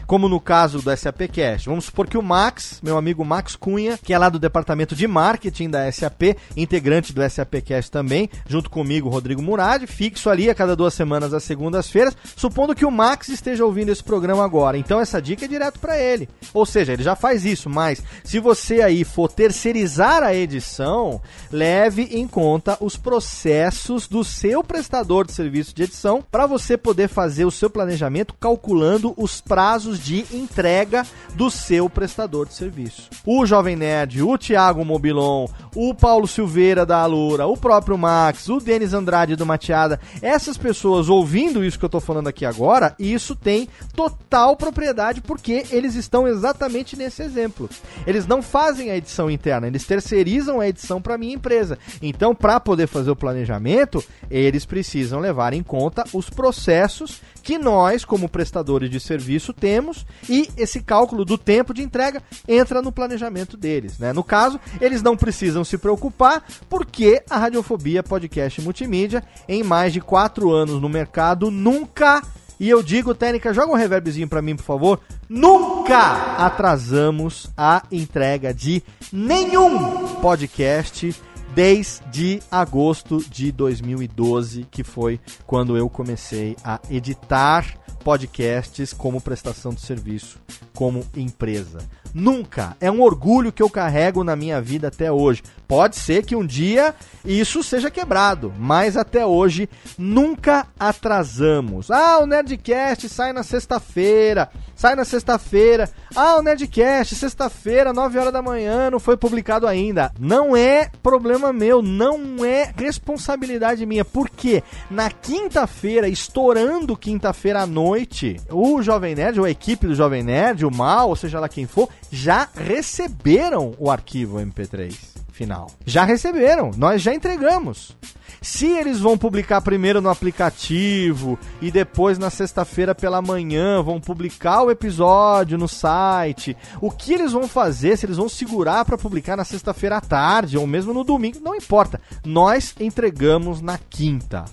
como 0.07 0.29
no 0.29 0.39
caso 0.39 0.81
do 0.81 0.95
SAPcast. 0.95 1.46
Vamos 1.65 1.85
supor 1.85 2.07
que 2.07 2.17
o 2.17 2.21
Max, 2.21 2.79
meu 2.83 2.97
amigo 2.97 3.23
Max 3.23 3.55
Cunha, 3.55 3.97
que 3.97 4.13
é 4.13 4.17
lá 4.17 4.29
do 4.29 4.39
departamento 4.39 4.95
de 4.95 5.07
marketing 5.07 5.69
da 5.69 5.89
SAP, 5.91 6.37
integrante 6.55 7.13
do 7.13 7.27
SAPcast 7.27 7.89
também, 7.89 8.29
junto 8.47 8.69
comigo, 8.69 9.09
Rodrigo 9.09 9.41
Murad, 9.41 9.85
fixo 9.85 10.29
ali 10.29 10.49
a 10.49 10.55
cada 10.55 10.75
duas 10.75 10.93
semanas 10.93 11.33
às 11.33 11.43
segundas-feiras, 11.43 12.15
supondo 12.35 12.75
que 12.75 12.85
o 12.85 12.91
Max 12.91 13.29
esteja 13.29 13.65
ouvindo 13.65 13.91
esse 13.91 14.03
programa 14.03 14.43
agora. 14.43 14.77
Então 14.77 14.99
essa 14.99 15.21
dica 15.21 15.45
é 15.45 15.47
direto 15.47 15.79
para 15.79 15.97
ele. 15.97 16.27
Ou 16.53 16.65
seja, 16.65 16.93
ele 16.93 17.03
já 17.03 17.15
faz 17.15 17.45
isso, 17.45 17.69
mas 17.69 18.03
se 18.23 18.39
você 18.39 18.81
aí 18.81 19.03
for 19.03 19.31
terceirizar 19.31 20.23
a 20.23 20.33
edição, 20.33 21.21
leve 21.51 22.03
em 22.11 22.27
conta 22.27 22.77
os 22.81 22.97
processos 22.97 24.07
do 24.07 24.23
seu 24.23 24.63
prestador 24.63 25.25
de 25.25 25.33
serviço 25.33 25.73
de 25.73 25.83
edição 25.83 26.23
para 26.29 26.45
você 26.45 26.77
poder 26.77 27.07
fazer 27.07 27.45
o 27.45 27.51
seu 27.51 27.69
planejamento 27.69 28.33
calculando 28.39 29.13
os 29.17 29.41
prazos 29.41 30.03
de 30.03 30.25
entrega 30.33 31.05
do 31.37 31.51
seu 31.51 31.87
prestador 31.87 32.47
de 32.47 32.55
serviço. 32.55 33.11
O 33.23 33.45
Jovem 33.45 33.75
Nerd, 33.75 34.23
o 34.23 34.35
Thiago 34.39 34.83
Mobilon, 34.83 35.47
o 35.75 35.93
Paulo 35.93 36.27
Silveira 36.27 36.83
da 36.83 36.97
Alura, 36.97 37.45
o 37.45 37.55
próprio 37.55 37.95
Max, 37.95 38.49
o 38.49 38.59
Denis 38.59 38.91
Andrade 38.91 39.35
do 39.35 39.45
Mateada, 39.45 39.99
essas 40.19 40.57
pessoas 40.57 41.09
ouvindo 41.09 41.63
isso 41.63 41.77
que 41.77 41.85
eu 41.85 41.89
tô 41.89 41.99
falando 41.99 42.27
aqui 42.27 42.43
agora, 42.43 42.95
isso 42.97 43.35
tem 43.35 43.69
total 43.95 44.57
propriedade 44.57 45.21
porque 45.21 45.63
eles 45.69 45.93
estão 45.93 46.27
exatamente 46.27 46.97
nesse 46.97 47.21
exemplo. 47.21 47.69
Eles 48.07 48.25
não 48.25 48.41
fazem 48.41 48.89
a 48.89 48.97
edição 48.97 49.29
interna, 49.29 49.67
eles 49.67 49.85
terceirizam 49.85 50.59
a 50.59 50.67
edição 50.67 50.99
para 50.99 51.19
minha 51.19 51.35
empresa. 51.35 51.77
Então, 52.01 52.33
para 52.33 52.59
poder 52.59 52.87
fazer 52.87 53.11
o 53.11 53.15
planejamento, 53.15 54.03
eles 54.31 54.65
precisam 54.65 55.19
levar 55.19 55.53
em 55.53 55.61
conta 55.61 56.03
os 56.11 56.31
processos 56.31 57.21
que 57.47 57.57
nós, 57.57 58.03
como 58.03 58.27
prestadores 58.27 58.89
de 58.89 58.99
serviço, 58.99 59.53
temos 59.53 60.05
e 60.29 60.49
esse 60.57 60.81
cálculo 60.81 61.23
do 61.23 61.37
tempo 61.37 61.73
de 61.73 61.81
entrega 61.81 62.21
entra 62.45 62.81
no 62.81 62.91
planejamento 62.91 63.55
deles. 63.55 63.97
Né? 63.97 64.11
No 64.11 64.21
caso, 64.21 64.59
eles 64.81 65.01
não 65.01 65.15
precisam 65.15 65.63
se 65.63 65.77
preocupar 65.77 66.43
porque 66.69 67.23
a 67.29 67.37
Radiofobia 67.37 68.03
Podcast 68.03 68.59
Multimídia, 68.59 69.23
em 69.47 69.63
mais 69.63 69.93
de 69.93 70.01
quatro 70.01 70.51
anos 70.51 70.81
no 70.81 70.89
mercado, 70.89 71.49
nunca 71.49 72.21
e 72.59 72.69
eu 72.69 72.83
digo, 72.83 73.15
Técnica, 73.15 73.53
joga 73.53 73.71
um 73.71 73.75
reverbzinho 73.75 74.27
para 74.27 74.41
mim, 74.41 74.57
por 74.57 74.65
favor. 74.65 74.99
Nunca 75.29 76.35
atrasamos 76.37 77.49
a 77.55 77.83
entrega 77.89 78.53
de 78.53 78.83
nenhum 79.09 80.15
podcast 80.15 81.15
desde 81.57 82.39
agosto 82.51 83.17
de 83.31 83.51
2012, 83.51 84.67
que 84.69 84.83
foi 84.83 85.19
quando 85.47 85.75
eu 85.75 85.89
comecei 85.89 86.55
a 86.63 86.79
editar 86.87 87.65
podcasts 88.03 88.93
como 88.93 89.19
prestação 89.19 89.73
de 89.73 89.81
serviço, 89.81 90.39
como 90.75 91.03
empresa. 91.15 91.79
Nunca. 92.13 92.77
É 92.79 92.91
um 92.91 93.01
orgulho 93.01 93.51
que 93.51 93.63
eu 93.63 93.71
carrego 93.71 94.23
na 94.23 94.35
minha 94.35 94.61
vida 94.61 94.89
até 94.89 95.11
hoje. 95.11 95.41
Pode 95.67 95.95
ser 95.95 96.23
que 96.23 96.35
um 96.35 96.45
dia 96.45 96.93
isso 97.25 97.63
seja 97.63 97.89
quebrado, 97.89 98.53
mas 98.57 98.95
até 98.95 99.25
hoje 99.25 99.67
nunca 99.97 100.67
atrasamos. 100.79 101.89
Ah, 101.89 102.19
o 102.19 102.27
Nerdcast 102.27 103.09
sai 103.09 103.33
na 103.33 103.41
sexta-feira. 103.41 104.49
Sai 104.77 104.95
na 104.95 105.03
sexta-feira. 105.03 105.89
Ah, 106.15 106.37
o 106.37 106.43
Nerdcast, 106.43 107.15
sexta-feira, 107.15 107.91
9 107.91 108.19
horas 108.19 108.31
da 108.31 108.43
manhã, 108.43 108.91
não 108.91 108.99
foi 108.99 109.17
publicado 109.17 109.65
ainda. 109.65 110.13
Não 110.19 110.55
é 110.55 110.91
problema 111.01 111.51
meu, 111.51 111.81
não 111.81 112.45
é 112.45 112.71
responsabilidade 112.77 113.87
minha. 113.87 114.05
Porque 114.05 114.63
na 114.89 115.09
quinta-feira, 115.09 116.07
estourando 116.07 116.95
quinta-feira 116.95 117.63
à 117.63 117.65
noite, 117.65 118.39
o 118.51 118.79
Jovem 118.83 119.15
Nerd, 119.15 119.39
ou 119.39 119.47
a 119.47 119.49
equipe 119.49 119.87
do 119.87 119.95
Jovem 119.95 120.21
Nerd, 120.21 120.63
o 120.63 120.69
Mal, 120.69 121.09
ou 121.09 121.15
seja 121.15 121.39
lá 121.39 121.49
quem 121.49 121.65
for, 121.65 121.89
já 122.11 122.47
receberam 122.55 123.73
o 123.79 123.89
arquivo 123.89 124.37
MP3 124.37 125.17
final. 125.37 125.67
Já 125.85 126.03
receberam, 126.03 126.71
nós 126.75 127.01
já 127.01 127.13
entregamos. 127.13 127.95
Se 128.41 128.67
eles 128.67 128.99
vão 128.99 129.17
publicar 129.17 129.61
primeiro 129.61 130.01
no 130.01 130.09
aplicativo 130.09 131.37
e 131.61 131.71
depois 131.71 132.17
na 132.17 132.29
sexta-feira 132.29 132.95
pela 132.95 133.21
manhã 133.21 133.81
vão 133.81 133.99
publicar 133.99 134.63
o 134.63 134.71
episódio 134.71 135.57
no 135.57 135.67
site, 135.67 136.57
o 136.81 136.89
que 136.89 137.13
eles 137.13 137.31
vão 137.31 137.47
fazer? 137.47 137.97
Se 137.97 138.05
eles 138.05 138.17
vão 138.17 138.29
segurar 138.29 138.83
para 138.85 138.97
publicar 138.97 139.35
na 139.35 139.43
sexta-feira 139.43 139.97
à 139.97 140.01
tarde 140.01 140.57
ou 140.57 140.65
mesmo 140.67 140.93
no 140.93 141.03
domingo, 141.03 141.39
não 141.41 141.55
importa. 141.55 142.01
Nós 142.25 142.73
entregamos 142.79 143.61
na 143.61 143.77
quinta. 143.77 144.45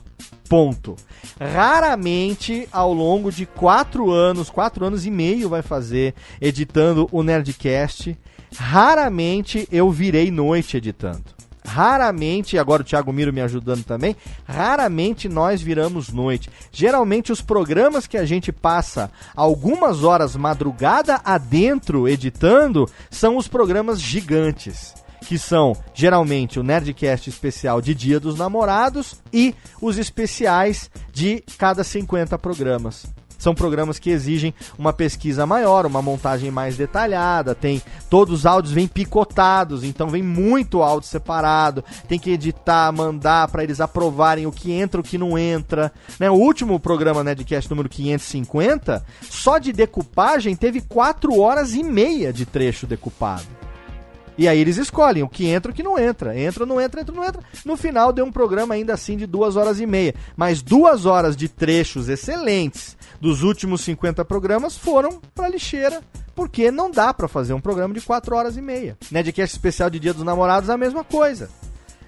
Ponto. 0.49 0.97
Raramente, 1.41 2.69
ao 2.71 2.93
longo 2.93 3.33
de 3.33 3.47
quatro 3.47 4.11
anos, 4.11 4.51
quatro 4.51 4.85
anos 4.85 5.07
e 5.07 5.11
meio 5.11 5.49
vai 5.49 5.63
fazer 5.63 6.15
editando 6.41 7.09
o 7.11 7.23
Nerdcast, 7.23 8.17
raramente 8.57 9.69
eu 9.71 9.91
virei 9.91 10.31
noite 10.31 10.77
editando. 10.77 11.35
Raramente, 11.67 12.59
agora 12.59 12.83
o 12.83 12.85
Thiago 12.85 13.11
Miro 13.11 13.33
me 13.33 13.41
ajudando 13.41 13.85
também, 13.85 14.15
raramente 14.47 15.31
nós 15.31 15.63
viramos 15.63 16.11
noite. 16.11 16.51
Geralmente 16.71 17.33
os 17.33 17.41
programas 17.41 18.07
que 18.07 18.19
a 18.19 18.27
gente 18.27 18.53
passa 18.53 19.11
algumas 19.35 20.05
horas 20.05 20.37
madrugada 20.37 21.21
adentro 21.25 22.07
editando 22.07 22.87
são 23.11 23.37
os 23.37 23.49
programas 23.49 24.01
gigantes 24.01 24.95
que 25.25 25.39
são 25.39 25.75
geralmente 25.95 26.61
o 26.61 26.63
Nerdcast 26.63 27.31
especial 27.31 27.81
de 27.81 27.95
Dia 27.95 28.21
dos 28.21 28.39
Namorados 28.39 29.17
e 29.33 29.55
os 29.81 29.97
especiais 29.97 30.91
de 31.13 31.43
cada 31.57 31.83
50 31.83 32.39
programas. 32.39 33.07
São 33.45 33.55
programas 33.55 33.99
que 33.99 34.09
exigem 34.09 34.55
uma 34.79 34.91
pesquisa 34.91 35.45
maior, 35.45 35.85
uma 35.85 36.01
montagem 36.01 36.51
mais 36.51 36.79
detalhada, 36.79 37.55
tem 37.55 37.83
todos 38.09 38.33
os 38.33 38.47
áudios 38.47 38.73
vêm 38.73 38.89
picotados, 38.89 39.85
então 39.85 40.09
vem 40.09 40.23
muito 40.23 40.83
áudio 40.83 41.11
separado, 41.11 41.85
tem 42.09 42.19
que 42.19 42.31
editar, 42.31 42.91
mandar 42.91 43.49
para 43.49 43.63
eles 43.63 43.83
aprovarem 43.83 44.47
o 44.47 44.51
que 44.51 44.73
entra, 44.73 44.99
o 44.99 45.05
que 45.05 45.19
não 45.19 45.37
entra. 45.37 45.93
Né? 46.19 46.31
O 46.31 46.37
último 46.37 46.81
programa 46.81 47.23
Nerdcast 47.23 47.69
número 47.69 47.91
550, 47.91 49.05
só 49.21 49.59
de 49.59 49.75
decupagem 49.75 50.57
teve 50.57 50.81
4 50.81 51.39
horas 51.39 51.75
e 51.75 51.83
meia 51.83 52.33
de 52.33 52.47
trecho 52.47 52.87
decupado. 52.87 53.64
E 54.37 54.49
aí 54.49 54.59
eles 54.59 54.77
escolhem 54.77 55.23
o 55.23 55.29
que 55.29 55.47
entra 55.47 55.71
e 55.71 55.73
o 55.73 55.75
que 55.75 55.83
não 55.83 55.99
entra. 55.99 56.39
Entra, 56.39 56.67
não 56.67 56.81
entra, 56.81 57.01
entra, 57.01 57.15
não 57.15 57.25
entra. 57.25 57.43
No 57.65 57.77
final 57.77 58.13
deu 58.13 58.25
um 58.25 58.33
programa 58.33 58.75
ainda 58.75 58.95
assim 58.95 59.17
de 59.17 59.27
duas 59.27 59.57
horas 59.57 59.81
e 59.81 59.87
meia. 59.87 60.15
Mas 60.37 60.61
duas 60.61 61.07
horas 61.07 61.37
de 61.37 61.49
trechos 61.49 62.09
excelentes 62.09 62.97
dos 63.21 63.43
últimos 63.43 63.81
50 63.83 64.25
programas 64.25 64.77
foram 64.77 65.21
pra 65.35 65.49
lixeira. 65.49 66.01
Porque 66.35 66.71
não 66.71 66.91
dá 66.91 67.15
para 67.15 67.29
fazer 67.29 67.55
um 67.55 67.61
programa 67.61 67.95
de 67.95 68.01
quatro 68.01 68.35
horas 68.35 68.57
e 68.57 68.61
meia. 68.61 68.99
Nedcast 69.11 69.55
especial 69.55 69.89
de 69.89 70.01
Dia 70.01 70.13
dos 70.13 70.25
Namorados 70.25 70.69
a 70.69 70.77
mesma 70.77 71.05
coisa. 71.05 71.49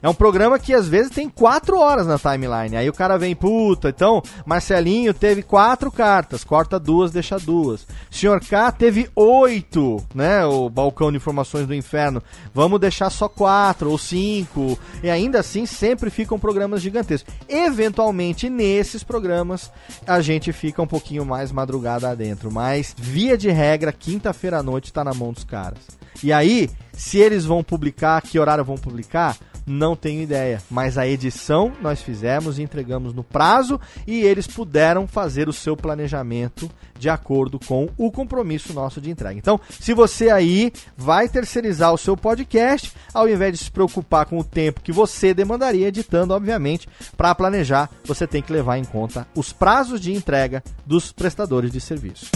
É 0.06 0.08
um 0.08 0.14
programa 0.14 0.56
que 0.56 0.72
às 0.72 0.86
vezes 0.86 1.10
tem 1.10 1.28
quatro 1.28 1.80
horas 1.80 2.06
na 2.06 2.16
timeline. 2.16 2.76
Aí 2.76 2.88
o 2.88 2.92
cara 2.92 3.18
vem, 3.18 3.34
puta, 3.34 3.88
então 3.88 4.22
Marcelinho 4.44 5.12
teve 5.12 5.42
quatro 5.42 5.90
cartas, 5.90 6.44
corta 6.44 6.78
duas, 6.78 7.10
deixa 7.10 7.40
duas. 7.40 7.84
Senhor 8.08 8.38
K 8.38 8.70
teve 8.70 9.10
oito, 9.16 10.00
né? 10.14 10.46
O 10.46 10.70
balcão 10.70 11.10
de 11.10 11.16
informações 11.16 11.66
do 11.66 11.74
inferno. 11.74 12.22
Vamos 12.54 12.78
deixar 12.78 13.10
só 13.10 13.28
quatro 13.28 13.90
ou 13.90 13.98
cinco. 13.98 14.78
E 15.02 15.10
ainda 15.10 15.40
assim 15.40 15.66
sempre 15.66 16.08
ficam 16.08 16.38
programas 16.38 16.82
gigantescos. 16.82 17.34
Eventualmente 17.48 18.48
nesses 18.48 19.02
programas 19.02 19.72
a 20.06 20.20
gente 20.20 20.52
fica 20.52 20.80
um 20.80 20.86
pouquinho 20.86 21.26
mais 21.26 21.50
madrugada 21.50 22.08
adentro. 22.08 22.48
Mas 22.48 22.94
via 22.96 23.36
de 23.36 23.50
regra, 23.50 23.90
quinta-feira 23.90 24.58
à 24.58 24.62
noite 24.62 24.92
tá 24.92 25.02
na 25.02 25.12
mão 25.12 25.32
dos 25.32 25.42
caras. 25.42 25.80
E 26.22 26.32
aí, 26.32 26.70
se 26.92 27.18
eles 27.18 27.44
vão 27.44 27.64
publicar, 27.64 28.22
que 28.22 28.38
horário 28.38 28.64
vão 28.64 28.76
publicar? 28.76 29.36
Não 29.66 29.96
tenho 29.96 30.22
ideia, 30.22 30.62
mas 30.70 30.96
a 30.96 31.08
edição 31.08 31.72
nós 31.82 32.00
fizemos 32.00 32.56
e 32.56 32.62
entregamos 32.62 33.12
no 33.12 33.24
prazo 33.24 33.80
e 34.06 34.22
eles 34.22 34.46
puderam 34.46 35.08
fazer 35.08 35.48
o 35.48 35.52
seu 35.52 35.76
planejamento 35.76 36.70
de 36.96 37.10
acordo 37.10 37.58
com 37.58 37.88
o 37.98 38.12
compromisso 38.12 38.72
nosso 38.72 39.00
de 39.00 39.10
entrega. 39.10 39.36
Então, 39.36 39.60
se 39.68 39.92
você 39.92 40.30
aí 40.30 40.72
vai 40.96 41.28
terceirizar 41.28 41.92
o 41.92 41.98
seu 41.98 42.16
podcast, 42.16 42.92
ao 43.12 43.28
invés 43.28 43.58
de 43.58 43.64
se 43.64 43.70
preocupar 43.70 44.26
com 44.26 44.38
o 44.38 44.44
tempo 44.44 44.80
que 44.80 44.92
você 44.92 45.34
demandaria 45.34 45.88
editando, 45.88 46.32
obviamente, 46.32 46.88
para 47.16 47.34
planejar, 47.34 47.90
você 48.04 48.24
tem 48.24 48.40
que 48.40 48.52
levar 48.52 48.78
em 48.78 48.84
conta 48.84 49.26
os 49.34 49.52
prazos 49.52 50.00
de 50.00 50.12
entrega 50.12 50.62
dos 50.86 51.10
prestadores 51.10 51.72
de 51.72 51.80
serviço. 51.80 52.26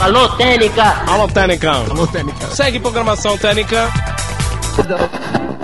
Alô, 0.00 0.30
Técnica! 0.30 0.82
Alô, 1.06 1.28
Técnica! 1.28 1.72
Alô, 1.72 2.06
Técnica! 2.06 2.46
Segue 2.48 2.80
programação 2.80 3.36
Técnica! 3.36 3.88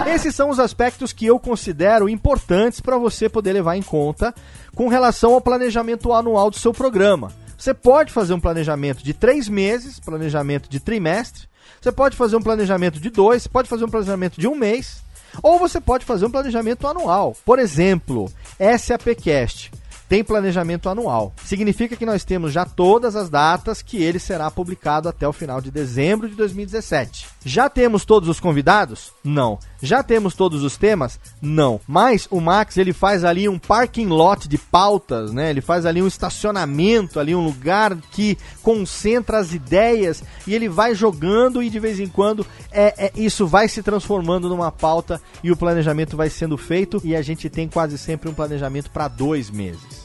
Esses 0.07 0.35
são 0.35 0.51
os 0.51 0.59
aspectos 0.59 1.13
que 1.13 1.27
eu 1.27 1.39
considero 1.39 2.09
importantes 2.09 2.81
para 2.81 2.99
você 2.99 3.29
poder 3.29 3.53
levar 3.53 3.77
em 3.77 3.83
conta 3.83 4.35
com 4.75 4.89
relação 4.89 5.35
ao 5.35 5.41
planejamento 5.41 6.13
anual 6.13 6.51
do 6.51 6.59
seu 6.59 6.73
programa. 6.73 7.33
Você 7.57 7.75
pode 7.75 8.13
fazer 8.13 8.33
um 8.35 8.41
planejamento 8.41 9.03
de 9.03 9.13
três 9.13 9.49
meses, 9.49 10.01
planejamento 10.01 10.69
de 10.69 10.81
trimestre, 10.81 11.49
você 11.81 11.93
pode 11.93 12.17
fazer 12.17 12.37
um 12.37 12.43
planejamento 12.43 13.01
de 13.01 13.11
dois, 13.11 13.47
pode 13.47 13.69
fazer 13.69 13.85
um 13.85 13.89
planejamento 13.91 14.41
de 14.41 14.49
um 14.49 14.55
mês, 14.55 15.03
ou 15.43 15.59
você 15.59 15.81
pode 15.81 16.05
fazer 16.05 16.27
um 16.27 16.31
planejamento 16.31 16.87
anual. 16.87 17.37
Por 17.45 17.59
exemplo, 17.59 18.31
SAPcast 18.79 19.71
tem 20.09 20.25
planejamento 20.25 20.89
anual. 20.89 21.35
Significa 21.45 21.95
que 21.95 22.07
nós 22.07 22.25
temos 22.25 22.53
já 22.53 22.65
todas 22.65 23.15
as 23.15 23.29
datas 23.29 23.83
que 23.83 24.03
ele 24.03 24.19
será 24.19 24.51
publicado 24.51 25.09
até 25.09 25.29
o 25.29 25.33
final 25.33 25.61
de 25.61 25.71
dezembro 25.71 26.29
de 26.29 26.35
2017. 26.35 27.27
Já 27.45 27.69
temos 27.69 28.05
todos 28.05 28.29
os 28.29 28.41
convidados? 28.41 29.13
Não. 29.23 29.59
Já 29.81 30.03
temos 30.03 30.35
todos 30.35 30.63
os 30.65 30.77
temas? 30.77 31.21
Não. 31.41 31.81
Mas 31.87 32.27
o 32.31 32.41
Max 32.41 32.77
ele 32.77 32.93
faz 32.93 33.25
ali 33.25 33.49
um 33.49 33.59
parking 33.59 34.07
lot 34.07 34.49
de 34.49 34.59
pautas, 34.59 35.33
né? 35.33 35.51
Ele 35.51 35.61
faz 35.61 35.87
ali 35.87 36.03
um 36.03 36.07
estacionamento, 36.07 37.21
ali 37.21 37.35
um 37.35 37.45
lugar 37.45 37.97
que 38.11 38.37
concentra 38.63 39.39
as 39.39 39.53
ideias 39.53 40.23
e 40.47 40.55
ele 40.55 40.69
vai 40.69 40.95
jogando 40.95 41.63
e 41.63 41.71
de 41.71 41.79
vez 41.79 42.01
em 42.01 42.09
quando 42.09 42.47
é, 42.73 43.07
é 43.07 43.13
isso 43.15 43.47
vai 43.47 43.69
se 43.69 43.83
transformando 43.83 44.49
numa 44.49 44.73
pauta 44.73 45.21
e 45.43 45.53
o 45.53 45.57
planejamento 45.57 46.17
vai 46.17 46.31
sendo 46.31 46.57
feito 46.57 47.01
e 47.05 47.15
a 47.15 47.23
gente 47.23 47.49
tem 47.49 47.69
quase 47.69 47.97
sempre 47.99 48.29
um 48.29 48.35
planejamento 48.35 48.91
para 48.91 49.09
dois 49.09 49.51
meses. 49.51 49.98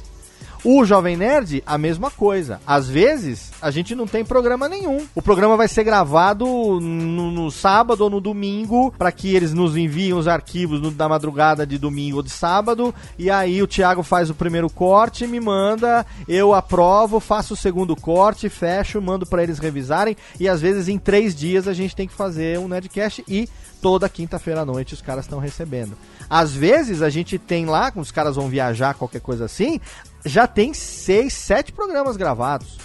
O 0.65 0.85
Jovem 0.85 1.17
Nerd, 1.17 1.61
a 1.65 1.77
mesma 1.77 2.09
coisa. 2.09 2.61
Às 2.65 2.87
vezes, 2.87 3.51
a 3.61 3.69
gente 3.69 3.93
não 3.93 4.07
tem 4.07 4.23
programa 4.23 4.69
nenhum. 4.69 5.05
O 5.13 5.21
programa 5.21 5.57
vai 5.57 5.67
ser 5.67 5.83
gravado 5.83 6.45
no, 6.45 7.31
no 7.31 7.51
sábado 7.51 8.05
ou 8.05 8.09
no 8.09 8.21
domingo, 8.21 8.89
para 8.97 9.11
que 9.11 9.35
eles 9.35 9.53
nos 9.53 9.75
enviem 9.75 10.13
os 10.13 10.25
arquivos 10.25 10.81
no, 10.81 10.89
da 10.89 11.09
madrugada 11.09 11.67
de 11.67 11.77
domingo 11.77 12.17
ou 12.17 12.23
de 12.23 12.29
sábado. 12.29 12.95
E 13.19 13.29
aí 13.29 13.61
o 13.61 13.67
Thiago 13.67 14.03
faz 14.03 14.29
o 14.29 14.35
primeiro 14.35 14.69
corte, 14.69 15.27
me 15.27 15.41
manda, 15.41 16.05
eu 16.29 16.53
aprovo, 16.53 17.19
faço 17.19 17.55
o 17.55 17.57
segundo 17.57 17.93
corte, 17.93 18.47
fecho, 18.47 19.01
mando 19.01 19.25
para 19.25 19.43
eles 19.43 19.59
revisarem. 19.59 20.15
E 20.39 20.47
às 20.47 20.61
vezes 20.61 20.87
em 20.87 20.97
três 20.97 21.35
dias 21.35 21.67
a 21.67 21.73
gente 21.73 21.93
tem 21.93 22.07
que 22.07 22.13
fazer 22.13 22.57
um 22.57 22.69
Nerdcast 22.69 23.21
e 23.27 23.49
toda 23.81 24.07
quinta-feira 24.07 24.61
à 24.61 24.65
noite 24.65 24.93
os 24.93 25.01
caras 25.01 25.25
estão 25.25 25.39
recebendo. 25.39 25.97
Às 26.29 26.53
vezes 26.53 27.01
a 27.01 27.09
gente 27.09 27.37
tem 27.37 27.65
lá, 27.65 27.91
os 27.97 28.11
caras 28.11 28.37
vão 28.37 28.47
viajar, 28.47 28.93
qualquer 28.93 29.19
coisa 29.19 29.43
assim, 29.43 29.81
já 30.25 30.47
tem 30.47 30.73
seis, 30.73 31.33
sete 31.33 31.71
programas 31.71 32.17
gravados. 32.17 32.77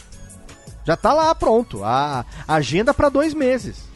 Já 0.84 0.97
tá 0.97 1.12
lá 1.12 1.34
pronto. 1.34 1.84
A 1.84 2.24
agenda 2.47 2.95
para 2.95 3.09
dois 3.09 3.34
meses 3.34 3.88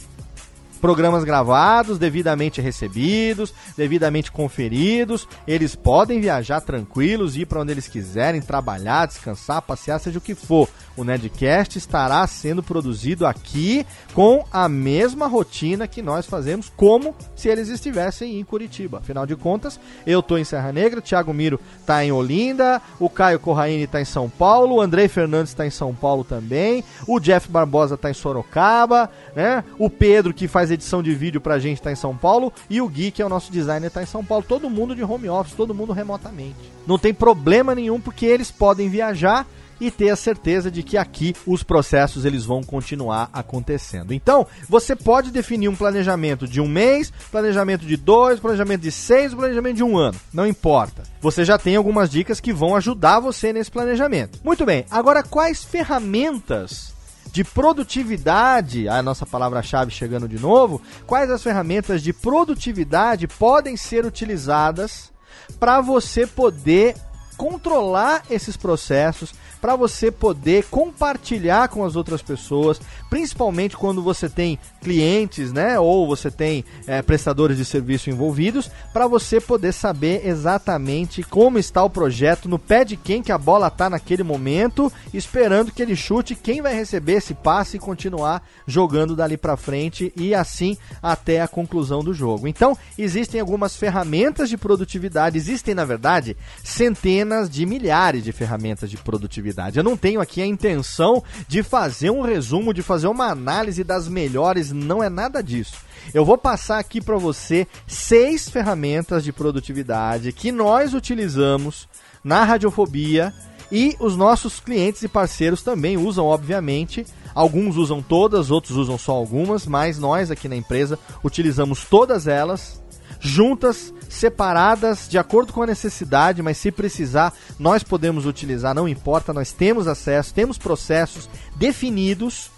programas 0.82 1.22
gravados, 1.22 1.96
devidamente 1.96 2.60
recebidos, 2.60 3.54
devidamente 3.76 4.32
conferidos. 4.32 5.28
Eles 5.46 5.76
podem 5.76 6.20
viajar 6.20 6.60
tranquilos, 6.60 7.36
ir 7.36 7.46
para 7.46 7.60
onde 7.60 7.70
eles 7.70 7.86
quiserem, 7.86 8.42
trabalhar, 8.42 9.06
descansar, 9.06 9.62
passear, 9.62 10.00
seja 10.00 10.18
o 10.18 10.20
que 10.20 10.34
for. 10.34 10.68
O 10.96 11.04
Nedcast 11.04 11.78
estará 11.78 12.26
sendo 12.26 12.62
produzido 12.62 13.24
aqui 13.26 13.86
com 14.12 14.44
a 14.52 14.68
mesma 14.68 15.28
rotina 15.28 15.86
que 15.86 16.02
nós 16.02 16.26
fazemos, 16.26 16.70
como 16.76 17.14
se 17.36 17.48
eles 17.48 17.68
estivessem 17.68 18.40
em 18.40 18.44
Curitiba. 18.44 18.98
Afinal 18.98 19.24
de 19.24 19.36
contas, 19.36 19.78
eu 20.04 20.18
estou 20.18 20.36
em 20.36 20.44
Serra 20.44 20.72
Negra, 20.72 20.98
o 20.98 21.02
Thiago 21.02 21.32
Miro 21.32 21.60
está 21.78 22.04
em 22.04 22.10
Olinda, 22.10 22.82
o 22.98 23.08
Caio 23.08 23.38
Corraine 23.38 23.84
está 23.84 24.00
em 24.00 24.04
São 24.04 24.28
Paulo, 24.28 24.74
o 24.74 24.80
Andrei 24.80 25.06
Fernandes 25.06 25.52
está 25.52 25.64
em 25.64 25.70
São 25.70 25.94
Paulo 25.94 26.24
também, 26.24 26.82
o 27.06 27.20
Jeff 27.20 27.48
Barbosa 27.48 27.94
está 27.94 28.10
em 28.10 28.14
Sorocaba, 28.14 29.08
né? 29.36 29.62
O 29.78 29.88
Pedro, 29.88 30.34
que 30.34 30.48
faz 30.48 30.71
edição 30.74 31.02
de 31.02 31.14
vídeo 31.14 31.40
pra 31.40 31.58
gente, 31.58 31.82
tá 31.82 31.92
em 31.92 31.96
São 31.96 32.16
Paulo. 32.16 32.52
E 32.68 32.80
o 32.80 32.88
Gui, 32.88 33.10
que 33.10 33.22
é 33.22 33.26
o 33.26 33.28
nosso 33.28 33.52
designer, 33.52 33.90
tá 33.90 34.02
em 34.02 34.06
São 34.06 34.24
Paulo. 34.24 34.44
Todo 34.46 34.70
mundo 34.70 34.94
de 34.94 35.02
home 35.02 35.28
office, 35.28 35.54
todo 35.54 35.74
mundo 35.74 35.92
remotamente. 35.92 36.56
Não 36.86 36.98
tem 36.98 37.14
problema 37.14 37.74
nenhum, 37.74 38.00
porque 38.00 38.26
eles 38.26 38.50
podem 38.50 38.88
viajar 38.88 39.46
e 39.82 39.90
ter 39.90 40.10
a 40.10 40.16
certeza 40.16 40.70
de 40.70 40.82
que 40.82 40.96
aqui 40.96 41.34
os 41.44 41.64
processos 41.64 42.24
eles 42.24 42.44
vão 42.44 42.62
continuar 42.62 43.28
acontecendo. 43.32 44.14
Então, 44.14 44.46
você 44.68 44.94
pode 44.94 45.32
definir 45.32 45.68
um 45.68 45.74
planejamento 45.74 46.46
de 46.46 46.60
um 46.60 46.68
mês, 46.68 47.12
planejamento 47.32 47.84
de 47.84 47.96
dois, 47.96 48.38
planejamento 48.38 48.82
de 48.82 48.92
seis, 48.92 49.34
planejamento 49.34 49.76
de 49.76 49.82
um 49.82 49.98
ano. 49.98 50.18
Não 50.32 50.46
importa. 50.46 51.02
Você 51.20 51.44
já 51.44 51.58
tem 51.58 51.74
algumas 51.74 52.08
dicas 52.08 52.38
que 52.38 52.52
vão 52.52 52.76
ajudar 52.76 53.18
você 53.18 53.52
nesse 53.52 53.72
planejamento. 53.72 54.38
Muito 54.44 54.64
bem. 54.64 54.86
Agora, 54.88 55.22
quais 55.22 55.64
ferramentas 55.64 56.94
de 57.32 57.42
produtividade, 57.42 58.86
a 58.88 59.02
nossa 59.02 59.24
palavra-chave 59.24 59.90
chegando 59.90 60.28
de 60.28 60.38
novo, 60.38 60.82
quais 61.06 61.30
as 61.30 61.42
ferramentas 61.42 62.02
de 62.02 62.12
produtividade 62.12 63.26
podem 63.26 63.74
ser 63.74 64.04
utilizadas 64.04 65.10
para 65.58 65.80
você 65.80 66.26
poder 66.26 66.94
controlar 67.38 68.22
esses 68.30 68.54
processos, 68.54 69.32
para 69.62 69.76
você 69.76 70.10
poder 70.10 70.64
compartilhar 70.64 71.68
com 71.68 71.84
as 71.84 71.94
outras 71.94 72.20
pessoas, 72.20 72.80
principalmente 73.08 73.76
quando 73.76 74.02
você 74.02 74.28
tem 74.28 74.58
clientes, 74.80 75.52
né, 75.52 75.78
ou 75.78 76.04
você 76.04 76.32
tem 76.32 76.64
é, 76.84 77.00
prestadores 77.00 77.58
de 77.58 77.64
serviço 77.64 78.10
envolvidos, 78.10 78.68
para 78.92 79.06
você 79.06 79.40
poder 79.40 79.72
saber 79.72 80.26
exatamente 80.26 81.22
como 81.22 81.60
está 81.60 81.80
o 81.84 81.88
projeto, 81.88 82.48
no 82.48 82.58
pé 82.58 82.84
de 82.84 82.96
quem 82.96 83.22
que 83.22 83.30
a 83.30 83.38
bola 83.38 83.68
está 83.68 83.88
naquele 83.88 84.24
momento, 84.24 84.92
esperando 85.14 85.70
que 85.70 85.80
ele 85.80 85.94
chute, 85.94 86.34
quem 86.34 86.60
vai 86.60 86.74
receber 86.74 87.12
esse 87.12 87.32
passe 87.32 87.76
e 87.76 87.80
continuar 87.80 88.42
jogando 88.66 89.14
dali 89.14 89.36
para 89.36 89.56
frente 89.56 90.12
e 90.16 90.34
assim 90.34 90.76
até 91.00 91.40
a 91.40 91.46
conclusão 91.46 92.02
do 92.02 92.12
jogo. 92.12 92.48
Então, 92.48 92.76
existem 92.98 93.40
algumas 93.40 93.76
ferramentas 93.76 94.48
de 94.48 94.56
produtividade, 94.56 95.38
existem 95.38 95.72
na 95.72 95.84
verdade 95.84 96.36
centenas 96.64 97.48
de 97.48 97.64
milhares 97.64 98.24
de 98.24 98.32
ferramentas 98.32 98.90
de 98.90 98.96
produtividade 98.96 99.51
Eu 99.78 99.84
não 99.84 99.96
tenho 99.96 100.20
aqui 100.20 100.40
a 100.42 100.46
intenção 100.46 101.22
de 101.46 101.62
fazer 101.62 102.10
um 102.10 102.22
resumo, 102.22 102.74
de 102.74 102.82
fazer 102.82 103.06
uma 103.06 103.26
análise 103.26 103.84
das 103.84 104.08
melhores, 104.08 104.72
não 104.72 105.02
é 105.02 105.08
nada 105.08 105.42
disso. 105.42 105.76
Eu 106.12 106.24
vou 106.24 106.36
passar 106.36 106.78
aqui 106.78 107.00
para 107.00 107.16
você 107.16 107.66
seis 107.86 108.48
ferramentas 108.48 109.22
de 109.22 109.32
produtividade 109.32 110.32
que 110.32 110.50
nós 110.50 110.94
utilizamos 110.94 111.88
na 112.24 112.44
Radiofobia 112.44 113.32
e 113.70 113.96
os 113.98 114.16
nossos 114.16 114.60
clientes 114.60 115.02
e 115.02 115.08
parceiros 115.08 115.62
também 115.62 115.96
usam, 115.96 116.26
obviamente. 116.26 117.06
Alguns 117.34 117.76
usam 117.76 118.02
todas, 118.02 118.50
outros 118.50 118.76
usam 118.76 118.98
só 118.98 119.12
algumas, 119.12 119.66
mas 119.66 119.98
nós 119.98 120.30
aqui 120.30 120.48
na 120.48 120.56
empresa 120.56 120.98
utilizamos 121.24 121.84
todas 121.84 122.26
elas 122.26 122.82
juntas, 123.18 123.94
separadas, 124.12 125.08
de 125.08 125.18
acordo 125.18 125.52
com 125.52 125.62
a 125.62 125.66
necessidade, 125.66 126.42
mas 126.42 126.58
se 126.58 126.70
precisar, 126.70 127.32
nós 127.58 127.82
podemos 127.82 128.26
utilizar, 128.26 128.74
não 128.74 128.88
importa, 128.88 129.32
nós 129.32 129.52
temos 129.52 129.88
acesso, 129.88 130.34
temos 130.34 130.58
processos 130.58 131.28
definidos 131.56 132.50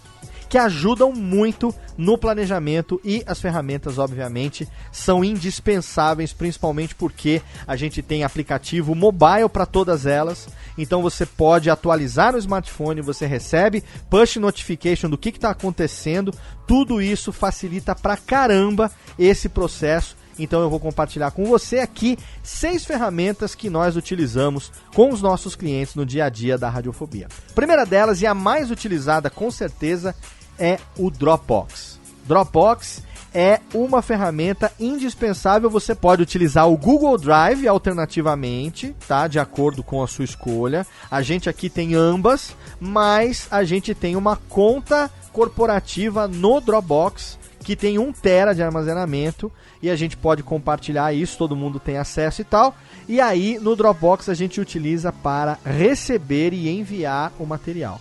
que 0.47 0.57
ajudam 0.57 1.11
muito 1.11 1.73
no 1.97 2.17
planejamento 2.17 3.01
e 3.03 3.23
as 3.25 3.41
ferramentas, 3.41 3.97
obviamente, 3.97 4.67
são 4.91 5.23
indispensáveis, 5.23 6.33
principalmente 6.33 6.93
porque 6.93 7.41
a 7.65 7.75
gente 7.75 8.01
tem 8.01 8.23
aplicativo 8.23 8.93
mobile 8.93 9.49
para 9.51 9.65
todas 9.65 10.05
elas. 10.05 10.47
Então 10.77 11.01
você 11.01 11.25
pode 11.25 11.69
atualizar 11.69 12.33
no 12.33 12.37
smartphone, 12.37 13.01
você 13.01 13.25
recebe 13.25 13.83
push 14.09 14.35
notification 14.35 15.09
do 15.09 15.17
que 15.17 15.29
está 15.29 15.49
acontecendo. 15.49 16.33
Tudo 16.67 17.01
isso 17.01 17.31
facilita 17.31 17.95
pra 17.95 18.15
caramba 18.15 18.91
esse 19.17 19.49
processo 19.49 20.15
então 20.37 20.61
eu 20.61 20.69
vou 20.69 20.79
compartilhar 20.79 21.31
com 21.31 21.45
você 21.45 21.79
aqui 21.79 22.17
seis 22.43 22.85
ferramentas 22.85 23.55
que 23.55 23.69
nós 23.69 23.95
utilizamos 23.95 24.71
com 24.93 25.11
os 25.11 25.21
nossos 25.21 25.55
clientes 25.55 25.95
no 25.95 26.05
dia 26.05 26.25
a 26.25 26.29
dia 26.29 26.57
da 26.57 26.69
radiofobia. 26.69 27.27
Primeira 27.53 27.85
delas 27.85 28.21
e 28.21 28.27
a 28.27 28.33
mais 28.33 28.71
utilizada 28.71 29.29
com 29.29 29.49
certeza 29.49 30.15
é 30.59 30.79
o 30.97 31.09
Dropbox. 31.09 31.99
Dropbox 32.25 33.03
é 33.33 33.59
uma 33.73 34.01
ferramenta 34.01 34.71
indispensável. 34.79 35.69
Você 35.69 35.93
pode 35.93 36.21
utilizar 36.21 36.69
o 36.69 36.77
Google 36.77 37.17
Drive 37.17 37.67
alternativamente, 37.67 38.95
tá? 39.07 39.27
De 39.27 39.37
acordo 39.37 39.83
com 39.83 40.01
a 40.01 40.07
sua 40.07 40.23
escolha. 40.23 40.87
A 41.11 41.21
gente 41.21 41.49
aqui 41.49 41.69
tem 41.69 41.95
ambas, 41.95 42.55
mas 42.79 43.47
a 43.51 43.65
gente 43.65 43.93
tem 43.93 44.15
uma 44.15 44.37
conta 44.37 45.11
corporativa 45.33 46.29
no 46.29 46.61
Dropbox 46.61 47.37
que 47.65 47.75
tem 47.75 47.97
1 47.97 48.13
tera 48.13 48.53
de 48.53 48.61
armazenamento 48.61 49.51
e 49.81 49.89
a 49.89 49.95
gente 49.95 50.15
pode 50.15 50.43
compartilhar 50.43 51.11
isso, 51.11 51.35
todo 51.35 51.55
mundo 51.55 51.79
tem 51.79 51.97
acesso 51.97 52.41
e 52.41 52.45
tal. 52.45 52.75
E 53.09 53.19
aí 53.19 53.57
no 53.59 53.75
Dropbox 53.75 54.29
a 54.29 54.35
gente 54.35 54.61
utiliza 54.61 55.11
para 55.11 55.57
receber 55.65 56.53
e 56.53 56.69
enviar 56.69 57.33
o 57.39 57.45
material. 57.45 57.99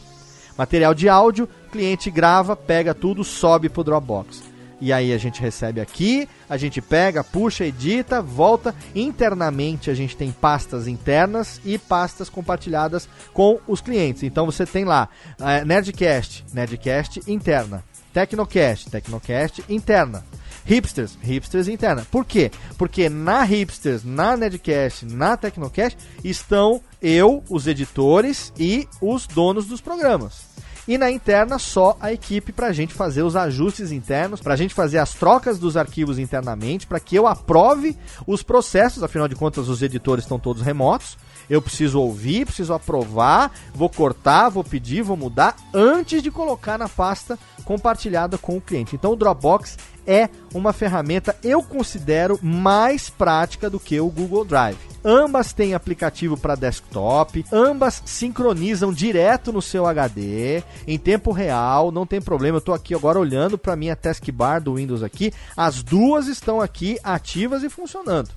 Material 0.59 0.93
de 0.93 1.09
áudio, 1.09 1.49
cliente 1.73 2.11
grava, 2.11 2.55
pega 2.55 2.95
tudo, 2.95 3.25
sobe 3.25 3.71
para 3.71 3.81
o 3.81 3.85
Dropbox. 3.85 4.43
E 4.81 4.93
aí 4.93 5.15
a 5.15 5.19
gente 5.19 5.41
recebe 5.41 5.81
aqui, 5.81 6.29
a 6.47 6.59
gente 6.59 6.83
pega, 6.83 7.25
puxa, 7.25 7.65
edita, 7.65 8.21
volta. 8.21 8.75
Internamente 8.95 9.91
a 9.91 9.95
gente 9.95 10.15
tem 10.15 10.31
pastas 10.31 10.87
internas 10.87 11.59
e 11.65 11.79
pastas 11.79 12.29
compartilhadas 12.29 13.09
com 13.33 13.59
os 13.67 13.81
clientes. 13.81 14.23
Então 14.25 14.45
você 14.45 14.67
tem 14.67 14.85
lá 14.85 15.09
uh, 15.41 15.65
Nerdcast, 15.65 16.45
Nerdcast 16.53 17.23
interna. 17.27 17.83
Tecnocast, 18.15 18.91
Tecnocast 18.91 19.65
interna. 19.69 20.25
Hipsters, 20.65 21.19
Hipsters 21.21 21.67
interna. 21.67 22.07
Por 22.13 22.25
quê? 22.25 22.53
Porque 22.79 23.09
na 23.09 23.43
Hipsters, 23.43 24.05
na 24.05 24.37
Nedcast, 24.37 25.05
na 25.05 25.37
Tecnocast 25.37 25.99
estão 26.23 26.81
eu, 27.03 27.43
os 27.51 27.67
editores 27.67 28.53
e 28.57 28.89
os 29.03 29.27
donos 29.27 29.67
dos 29.67 29.81
programas. 29.81 30.55
E 30.87 30.97
na 30.97 31.11
interna, 31.11 31.59
só 31.59 31.97
a 31.99 32.13
equipe 32.13 32.53
para 32.53 32.69
a 32.69 32.73
gente 32.73 32.95
fazer 32.95 33.23
os 33.23 33.35
ajustes 33.35 33.91
internos, 33.91 34.41
para 34.41 34.55
a 34.55 34.57
gente 34.57 34.75
fazer 34.75 34.99
as 34.99 35.15
trocas 35.15 35.59
dos 35.59 35.77
arquivos 35.77 36.19
internamente, 36.19 36.87
para 36.87 37.01
que 37.01 37.17
eu 37.17 37.27
aprove 37.27 37.97
os 38.27 38.45
processos, 38.45 39.03
afinal 39.03 39.27
de 39.27 39.35
contas, 39.35 39.69
os 39.69 39.83
editores 39.83 40.25
estão 40.25 40.39
todos 40.39 40.63
remotos. 40.63 41.19
Eu 41.49 41.61
preciso 41.61 42.01
ouvir, 42.01 42.47
preciso 42.47 42.73
aprovar, 42.73 43.53
vou 43.75 43.89
cortar, 43.89 44.49
vou 44.49 44.65
pedir, 44.65 45.03
vou 45.03 45.17
mudar 45.17 45.57
antes 45.73 46.23
de 46.23 46.31
colocar 46.31 46.79
na 46.79 46.89
pasta 46.89 47.39
compartilhada 47.65 48.37
com 48.39 48.57
o 48.57 48.61
cliente. 48.61 48.95
Então 48.95 49.13
o 49.13 49.17
Dropbox 49.17 49.77
é 50.07 50.29
uma 50.53 50.73
ferramenta 50.73 51.37
eu 51.43 51.63
considero 51.63 52.39
mais 52.43 53.09
prática 53.09 53.71
do 53.71 53.81
que 53.81 53.99
o 54.01 54.11
Google 54.11 54.45
Drive. 54.45 54.79
Ambas 55.05 55.53
têm 55.53 55.75
aplicativo 55.75 56.37
para 56.37 56.55
desktop, 56.55 57.45
ambas 57.53 58.03
sincronizam 58.07 58.91
direto 58.91 59.53
no 59.53 59.61
seu 59.61 59.87
HD 59.87 60.63
em 60.87 60.99
tempo 60.99 61.31
real, 61.31 61.93
não 61.93 62.07
tem 62.07 62.23
problema. 62.23 62.57
Eu 62.57 62.61
estou 62.61 62.75
aqui 62.75 62.95
agora 62.95 63.19
olhando 63.19 63.59
para 63.59 63.77
minha 63.77 63.95
taskbar 63.95 64.63
do 64.63 64.77
Windows 64.77 65.03
aqui, 65.03 65.33
as 65.55 65.83
duas 65.83 66.27
estão 66.27 66.61
aqui 66.61 66.99
ativas 67.03 67.63
e 67.63 67.69
funcionando. 67.69 68.31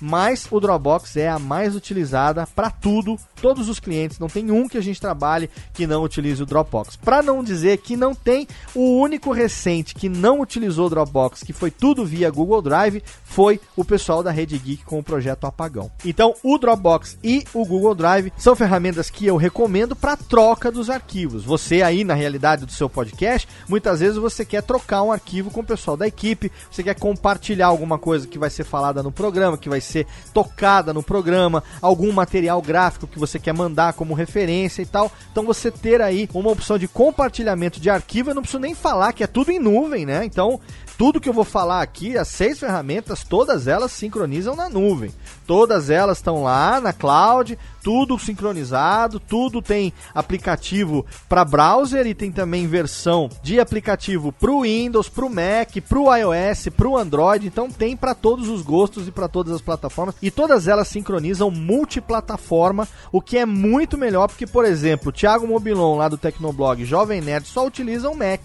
Mas 0.00 0.46
o 0.50 0.60
Dropbox 0.60 1.16
é 1.16 1.28
a 1.28 1.38
mais 1.38 1.74
utilizada 1.74 2.46
para 2.54 2.70
tudo, 2.70 3.18
todos 3.40 3.68
os 3.68 3.80
clientes, 3.80 4.18
não 4.18 4.28
tem 4.28 4.50
um 4.50 4.68
que 4.68 4.78
a 4.78 4.82
gente 4.82 5.00
trabalhe 5.00 5.50
que 5.72 5.86
não 5.86 6.02
utilize 6.02 6.42
o 6.42 6.46
Dropbox. 6.46 6.96
Para 6.96 7.22
não 7.22 7.42
dizer 7.42 7.78
que 7.78 7.96
não 7.96 8.14
tem, 8.14 8.46
o 8.74 8.98
único 8.98 9.32
recente 9.32 9.94
que 9.94 10.08
não 10.08 10.40
utilizou 10.40 10.86
o 10.86 10.90
Dropbox, 10.90 11.42
que 11.42 11.52
foi 11.52 11.70
tudo 11.70 12.04
via 12.04 12.30
Google 12.30 12.62
Drive, 12.62 13.02
foi 13.24 13.60
o 13.76 13.84
pessoal 13.84 14.22
da 14.22 14.30
Rede 14.30 14.58
Geek 14.58 14.84
com 14.84 14.98
o 14.98 15.02
projeto 15.02 15.46
Apagão. 15.46 15.90
Então, 16.04 16.34
o 16.42 16.58
Dropbox 16.58 17.18
e 17.22 17.44
o 17.52 17.64
Google 17.64 17.94
Drive 17.94 18.32
são 18.36 18.54
ferramentas 18.54 19.10
que 19.10 19.26
eu 19.26 19.36
recomendo 19.36 19.96
para 19.96 20.16
troca 20.16 20.70
dos 20.70 20.88
arquivos. 20.90 21.44
Você 21.44 21.82
aí 21.82 22.04
na 22.04 22.14
realidade 22.14 22.64
do 22.64 22.72
seu 22.72 22.88
podcast, 22.88 23.48
muitas 23.68 24.00
vezes 24.00 24.16
você 24.16 24.44
quer 24.44 24.62
trocar 24.62 25.02
um 25.02 25.12
arquivo 25.12 25.50
com 25.50 25.60
o 25.60 25.64
pessoal 25.64 25.96
da 25.96 26.06
equipe, 26.06 26.50
você 26.70 26.82
quer 26.82 26.98
compartilhar 26.98 27.66
alguma 27.66 27.98
coisa 27.98 28.26
que 28.26 28.38
vai 28.38 28.50
ser 28.50 28.64
falada 28.64 29.02
no 29.02 29.12
programa, 29.12 29.58
que 29.58 29.68
vai 29.68 29.80
ser 29.84 30.06
tocada 30.32 30.92
no 30.92 31.02
programa, 31.02 31.62
algum 31.80 32.12
material 32.12 32.60
gráfico 32.60 33.06
que 33.06 33.18
você 33.18 33.38
quer 33.38 33.54
mandar 33.54 33.92
como 33.92 34.14
referência 34.14 34.82
e 34.82 34.86
tal. 34.86 35.10
Então 35.30 35.44
você 35.44 35.70
ter 35.70 36.00
aí 36.00 36.28
uma 36.34 36.50
opção 36.50 36.78
de 36.78 36.88
compartilhamento 36.88 37.80
de 37.80 37.90
arquivo, 37.90 38.30
eu 38.30 38.34
não 38.34 38.42
preciso 38.42 38.60
nem 38.60 38.74
falar 38.74 39.12
que 39.12 39.22
é 39.22 39.26
tudo 39.26 39.50
em 39.50 39.58
nuvem, 39.58 40.04
né? 40.06 40.24
Então 40.24 40.60
tudo 40.96 41.20
que 41.20 41.28
eu 41.28 41.32
vou 41.32 41.44
falar 41.44 41.82
aqui, 41.82 42.16
as 42.16 42.28
seis 42.28 42.58
ferramentas, 42.58 43.24
todas 43.24 43.66
elas 43.66 43.92
sincronizam 43.92 44.54
na 44.54 44.68
nuvem. 44.68 45.12
Todas 45.46 45.90
elas 45.90 46.18
estão 46.18 46.42
lá 46.42 46.80
na 46.80 46.92
cloud, 46.92 47.58
tudo 47.82 48.18
sincronizado, 48.18 49.20
tudo 49.20 49.60
tem 49.60 49.92
aplicativo 50.14 51.04
para 51.28 51.44
browser 51.44 52.06
e 52.06 52.14
tem 52.14 52.32
também 52.32 52.66
versão 52.66 53.28
de 53.42 53.60
aplicativo 53.60 54.32
para 54.32 54.50
o 54.50 54.62
Windows, 54.62 55.08
para 55.08 55.26
o 55.26 55.30
Mac, 55.30 55.76
para 55.86 55.98
o 55.98 56.14
iOS, 56.14 56.68
para 56.74 56.88
o 56.88 56.96
Android. 56.96 57.46
Então 57.46 57.68
tem 57.68 57.96
para 57.96 58.14
todos 58.14 58.48
os 58.48 58.62
gostos 58.62 59.08
e 59.08 59.10
para 59.10 59.28
todas 59.28 59.52
as 59.52 59.60
plataformas. 59.60 60.14
E 60.22 60.30
todas 60.30 60.66
elas 60.68 60.88
sincronizam 60.88 61.50
multiplataforma, 61.50 62.88
o 63.12 63.20
que 63.20 63.36
é 63.36 63.44
muito 63.44 63.98
melhor 63.98 64.28
porque, 64.28 64.46
por 64.46 64.64
exemplo, 64.64 65.08
o 65.08 65.12
Thiago 65.12 65.46
Mobilon 65.46 65.96
lá 65.96 66.08
do 66.08 66.16
Tecnoblog 66.16 66.84
Jovem 66.84 67.20
Nerd 67.20 67.46
só 67.46 67.66
utiliza 67.66 68.08
o 68.08 68.16
Mac 68.16 68.40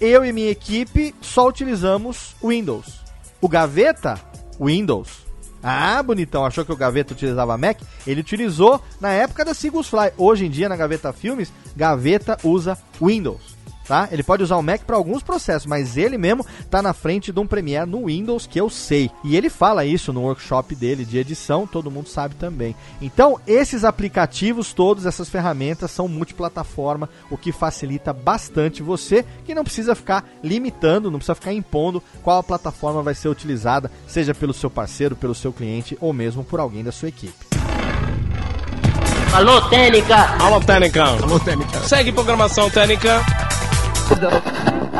eu 0.00 0.24
e 0.24 0.32
minha 0.32 0.50
equipe 0.50 1.14
só 1.20 1.48
utilizamos 1.48 2.34
Windows. 2.42 3.00
O 3.40 3.48
Gaveta, 3.48 4.20
Windows. 4.60 5.26
Ah, 5.62 6.02
bonitão, 6.02 6.44
achou 6.44 6.64
que 6.64 6.72
o 6.72 6.76
Gaveta 6.76 7.12
utilizava 7.12 7.58
Mac? 7.58 7.80
Ele 8.06 8.20
utilizou 8.20 8.80
na 9.00 9.10
época 9.10 9.44
da 9.44 9.54
Sigus 9.54 9.88
Fly. 9.88 10.12
Hoje 10.16 10.46
em 10.46 10.50
dia, 10.50 10.68
na 10.68 10.76
Gaveta 10.76 11.12
Filmes, 11.12 11.52
Gaveta 11.76 12.38
usa 12.44 12.78
Windows 13.02 13.57
tá? 13.88 14.08
Ele 14.12 14.22
pode 14.22 14.42
usar 14.42 14.56
o 14.56 14.62
Mac 14.62 14.82
para 14.82 14.96
alguns 14.96 15.22
processos, 15.22 15.66
mas 15.66 15.96
ele 15.96 16.18
mesmo 16.18 16.46
tá 16.70 16.82
na 16.82 16.92
frente 16.92 17.32
de 17.32 17.40
um 17.40 17.46
Premiere 17.46 17.88
no 17.88 18.04
Windows 18.04 18.46
que 18.46 18.60
eu 18.60 18.68
sei. 18.68 19.10
E 19.24 19.34
ele 19.34 19.48
fala 19.48 19.86
isso 19.86 20.12
no 20.12 20.20
workshop 20.20 20.74
dele 20.74 21.06
de 21.06 21.16
edição, 21.16 21.66
todo 21.66 21.90
mundo 21.90 22.08
sabe 22.08 22.34
também. 22.34 22.76
Então, 23.00 23.40
esses 23.46 23.84
aplicativos 23.84 24.74
todos, 24.74 25.06
essas 25.06 25.30
ferramentas 25.30 25.90
são 25.90 26.06
multiplataforma, 26.06 27.08
o 27.30 27.38
que 27.38 27.50
facilita 27.50 28.12
bastante 28.12 28.82
você, 28.82 29.24
que 29.44 29.54
não 29.54 29.64
precisa 29.64 29.94
ficar 29.94 30.28
limitando, 30.44 31.10
não 31.10 31.18
precisa 31.18 31.34
ficar 31.34 31.54
impondo 31.54 32.02
qual 32.22 32.42
plataforma 32.42 33.02
vai 33.02 33.14
ser 33.14 33.28
utilizada, 33.28 33.90
seja 34.06 34.34
pelo 34.34 34.52
seu 34.52 34.68
parceiro, 34.68 35.16
pelo 35.16 35.34
seu 35.34 35.52
cliente 35.52 35.96
ou 36.00 36.12
mesmo 36.12 36.44
por 36.44 36.60
alguém 36.60 36.84
da 36.84 36.92
sua 36.92 37.08
equipe. 37.08 37.32
Alô, 39.32 39.60
Técnica! 39.68 40.16
Alô, 40.42 40.60
Técnica! 40.60 41.04
Alô, 41.04 41.38
Técnica! 41.38 41.80
Segue 41.80 42.12
programação 42.12 42.70
Técnica! 42.70 43.22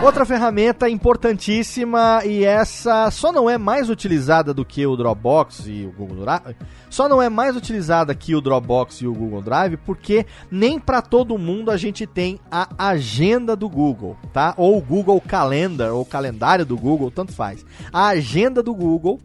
Outra 0.03 0.25
ferramenta 0.25 0.89
importantíssima 0.89 2.23
e 2.25 2.45
essa 2.45 3.11
só 3.11 3.33
não 3.33 3.51
é 3.51 3.59
mais 3.59 3.91
utilizada 3.91 4.55
do 4.55 4.65
que 4.65 4.87
o 4.87 4.97
Dropbox 4.97 5.65
e 5.67 5.87
o 5.87 5.93
Google 5.93 6.25
Drive. 6.25 6.57
Só 6.89 7.09
não 7.09 7.21
é 7.21 7.29
mais 7.29 7.57
utilizada 7.57 8.15
que 8.15 8.35
o 8.35 8.41
Dropbox 8.41 9.01
e 9.01 9.09
o 9.09 9.13
Google 9.13 9.43
Drive 9.43 9.77
porque 9.79 10.25
nem 10.51 10.79
para 10.79 11.03
todo 11.03 11.37
mundo 11.37 11.71
a 11.71 11.77
gente 11.77 12.07
tem 12.07 12.39
a 12.51 12.69
agenda 12.79 13.57
do 13.57 13.69
Google, 13.69 14.17
tá? 14.33 14.55
Ou 14.57 14.79
o 14.79 14.81
Google 14.81 15.21
Calendar 15.21 15.93
ou 15.93 16.05
calendário 16.05 16.65
do 16.65 16.77
Google, 16.77 17.11
tanto 17.11 17.33
faz. 17.33 17.67
A 17.93 18.09
agenda 18.09 18.63
do 18.63 18.73
Google 18.73 19.19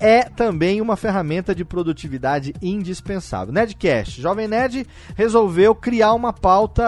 é 0.00 0.24
também 0.24 0.80
uma 0.80 0.96
ferramenta 0.96 1.54
de 1.54 1.64
produtividade 1.64 2.54
indispensável. 2.60 3.52
Nedcast, 3.52 4.20
Jovem 4.20 4.48
Nerd 4.48 4.86
resolveu 5.14 5.74
criar 5.74 6.12
uma 6.14 6.32
pauta 6.32 6.84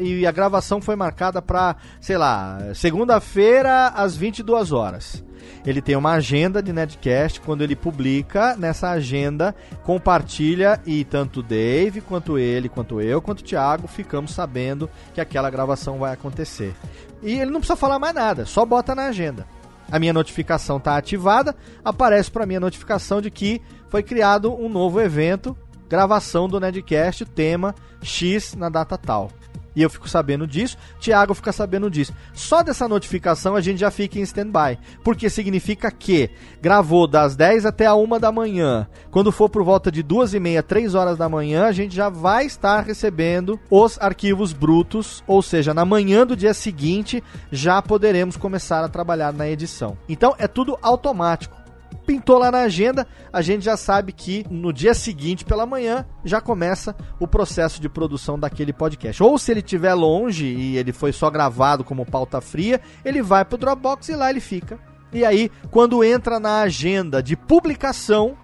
e 0.00 0.26
a 0.26 0.32
gravação 0.32 0.80
foi 0.80 0.96
marcada 0.96 1.42
para, 1.42 1.76
sei 2.00 2.16
lá, 2.16 2.58
segunda-feira 2.74 3.88
às 3.88 4.16
22 4.16 4.72
horas. 4.72 5.24
Ele 5.66 5.82
tem 5.82 5.96
uma 5.96 6.12
agenda 6.12 6.62
de 6.62 6.72
Nedcast, 6.72 7.40
quando 7.40 7.62
ele 7.62 7.74
publica 7.74 8.56
nessa 8.56 8.90
agenda, 8.90 9.54
compartilha 9.82 10.80
e 10.86 11.04
tanto 11.04 11.42
Dave, 11.42 12.00
quanto 12.00 12.38
ele, 12.38 12.68
quanto 12.68 13.00
eu, 13.00 13.20
quanto 13.20 13.40
o 13.40 13.44
Thiago 13.44 13.88
ficamos 13.88 14.32
sabendo 14.32 14.88
que 15.14 15.20
aquela 15.20 15.50
gravação 15.50 15.98
vai 15.98 16.12
acontecer. 16.12 16.74
E 17.22 17.32
ele 17.32 17.50
não 17.50 17.60
precisa 17.60 17.76
falar 17.76 17.98
mais 17.98 18.14
nada, 18.14 18.46
só 18.46 18.64
bota 18.64 18.94
na 18.94 19.06
agenda 19.06 19.57
a 19.90 19.98
minha 19.98 20.12
notificação 20.12 20.76
está 20.76 20.96
ativada, 20.96 21.54
aparece 21.84 22.30
para 22.30 22.46
mim 22.46 22.56
a 22.56 22.60
notificação 22.60 23.20
de 23.20 23.30
que 23.30 23.60
foi 23.88 24.02
criado 24.02 24.54
um 24.54 24.68
novo 24.68 25.00
evento, 25.00 25.56
gravação 25.88 26.48
do 26.48 26.60
Nedcast, 26.60 27.24
tema 27.24 27.74
X 28.02 28.54
na 28.54 28.68
data 28.68 28.98
tal. 28.98 29.30
E 29.78 29.82
eu 29.82 29.88
fico 29.88 30.08
sabendo 30.08 30.44
disso, 30.44 30.76
Thiago 30.98 31.32
fica 31.34 31.52
sabendo 31.52 31.88
disso. 31.88 32.12
Só 32.34 32.64
dessa 32.64 32.88
notificação 32.88 33.54
a 33.54 33.60
gente 33.60 33.78
já 33.78 33.92
fica 33.92 34.18
em 34.18 34.22
stand-by. 34.22 34.76
Porque 35.04 35.30
significa 35.30 35.88
que 35.88 36.30
gravou 36.60 37.06
das 37.06 37.36
10 37.36 37.64
até 37.64 37.86
a 37.86 37.94
1 37.94 38.18
da 38.18 38.32
manhã. 38.32 38.88
Quando 39.12 39.30
for 39.30 39.48
por 39.48 39.62
volta 39.62 39.92
de 39.92 40.02
2 40.02 40.34
e 40.34 40.40
meia, 40.40 40.64
3 40.64 40.96
horas 40.96 41.16
da 41.16 41.28
manhã, 41.28 41.66
a 41.66 41.70
gente 41.70 41.94
já 41.94 42.08
vai 42.08 42.44
estar 42.44 42.80
recebendo 42.80 43.56
os 43.70 43.96
arquivos 44.00 44.52
brutos. 44.52 45.22
Ou 45.28 45.42
seja, 45.42 45.72
na 45.72 45.84
manhã 45.84 46.26
do 46.26 46.36
dia 46.36 46.54
seguinte 46.54 47.22
já 47.52 47.80
poderemos 47.80 48.36
começar 48.36 48.82
a 48.82 48.88
trabalhar 48.88 49.32
na 49.32 49.48
edição. 49.48 49.96
Então 50.08 50.34
é 50.40 50.48
tudo 50.48 50.76
automático 50.82 51.57
pintou 52.06 52.38
lá 52.38 52.50
na 52.50 52.60
agenda, 52.60 53.06
a 53.32 53.42
gente 53.42 53.64
já 53.64 53.76
sabe 53.76 54.12
que 54.12 54.44
no 54.50 54.72
dia 54.72 54.94
seguinte, 54.94 55.44
pela 55.44 55.66
manhã, 55.66 56.06
já 56.24 56.40
começa 56.40 56.96
o 57.20 57.28
processo 57.28 57.80
de 57.80 57.88
produção 57.88 58.38
daquele 58.38 58.72
podcast. 58.72 59.22
Ou 59.22 59.38
se 59.38 59.50
ele 59.50 59.60
estiver 59.60 59.92
longe 59.94 60.46
e 60.46 60.76
ele 60.76 60.92
foi 60.92 61.12
só 61.12 61.30
gravado 61.30 61.84
como 61.84 62.06
pauta 62.06 62.40
fria, 62.40 62.80
ele 63.04 63.22
vai 63.22 63.44
pro 63.44 63.58
Dropbox 63.58 64.08
e 64.08 64.16
lá 64.16 64.30
ele 64.30 64.40
fica. 64.40 64.78
E 65.12 65.24
aí, 65.24 65.50
quando 65.70 66.04
entra 66.04 66.38
na 66.38 66.60
agenda 66.60 67.22
de 67.22 67.36
publicação, 67.36 68.36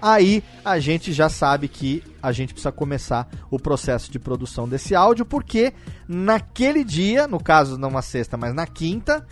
aí 0.00 0.42
a 0.64 0.78
gente 0.78 1.12
já 1.12 1.28
sabe 1.28 1.68
que 1.68 2.02
a 2.22 2.32
gente 2.32 2.52
precisa 2.52 2.72
começar 2.72 3.28
o 3.50 3.58
processo 3.58 4.10
de 4.10 4.18
produção 4.18 4.68
desse 4.68 4.94
áudio, 4.94 5.24
porque 5.24 5.72
naquele 6.08 6.84
dia, 6.84 7.26
no 7.26 7.42
caso 7.42 7.78
não 7.78 7.90
uma 7.90 8.02
sexta, 8.02 8.36
mas 8.36 8.54
na 8.54 8.66
quinta, 8.66 9.26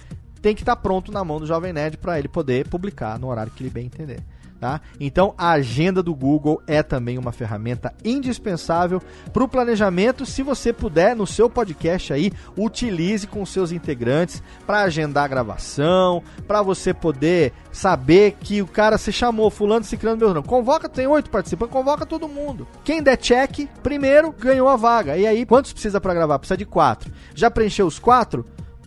tem 0.44 0.54
que 0.54 0.60
estar 0.60 0.76
tá 0.76 0.82
pronto 0.82 1.10
na 1.10 1.24
mão 1.24 1.40
do 1.40 1.46
Jovem 1.46 1.72
Nerd 1.72 1.96
para 1.96 2.18
ele 2.18 2.28
poder 2.28 2.68
publicar 2.68 3.18
no 3.18 3.28
horário 3.28 3.50
que 3.50 3.62
ele 3.62 3.70
bem 3.70 3.86
entender. 3.86 4.20
Tá? 4.60 4.78
Então 5.00 5.34
a 5.38 5.52
agenda 5.52 6.02
do 6.02 6.14
Google 6.14 6.62
é 6.66 6.82
também 6.82 7.16
uma 7.16 7.32
ferramenta 7.32 7.94
indispensável 8.04 9.00
para 9.32 9.42
o 9.42 9.48
planejamento. 9.48 10.26
Se 10.26 10.42
você 10.42 10.70
puder, 10.70 11.16
no 11.16 11.26
seu 11.26 11.48
podcast 11.48 12.12
aí, 12.12 12.30
utilize 12.58 13.26
com 13.26 13.44
seus 13.46 13.72
integrantes 13.72 14.42
para 14.66 14.82
agendar 14.82 15.24
a 15.24 15.28
gravação, 15.28 16.22
para 16.46 16.60
você 16.60 16.92
poder 16.92 17.54
saber 17.72 18.36
que 18.38 18.60
o 18.60 18.66
cara 18.66 18.98
se 18.98 19.12
chamou, 19.12 19.50
fulano, 19.50 19.84
ciclano, 19.84 20.18
meu 20.18 20.34
nome. 20.34 20.46
Convoca, 20.46 20.90
tem 20.90 21.06
oito 21.06 21.30
participantes, 21.30 21.72
convoca 21.72 22.04
todo 22.04 22.28
mundo. 22.28 22.68
Quem 22.84 23.02
der 23.02 23.16
check, 23.16 23.66
primeiro 23.82 24.30
ganhou 24.30 24.68
a 24.68 24.76
vaga. 24.76 25.16
E 25.16 25.26
aí, 25.26 25.46
quantos 25.46 25.72
precisa 25.72 26.02
para 26.02 26.12
gravar? 26.12 26.38
Precisa 26.38 26.58
de 26.58 26.66
quatro. 26.66 27.10
Já 27.34 27.50
preencheu 27.50 27.86
os 27.86 27.98
quatro? 27.98 28.44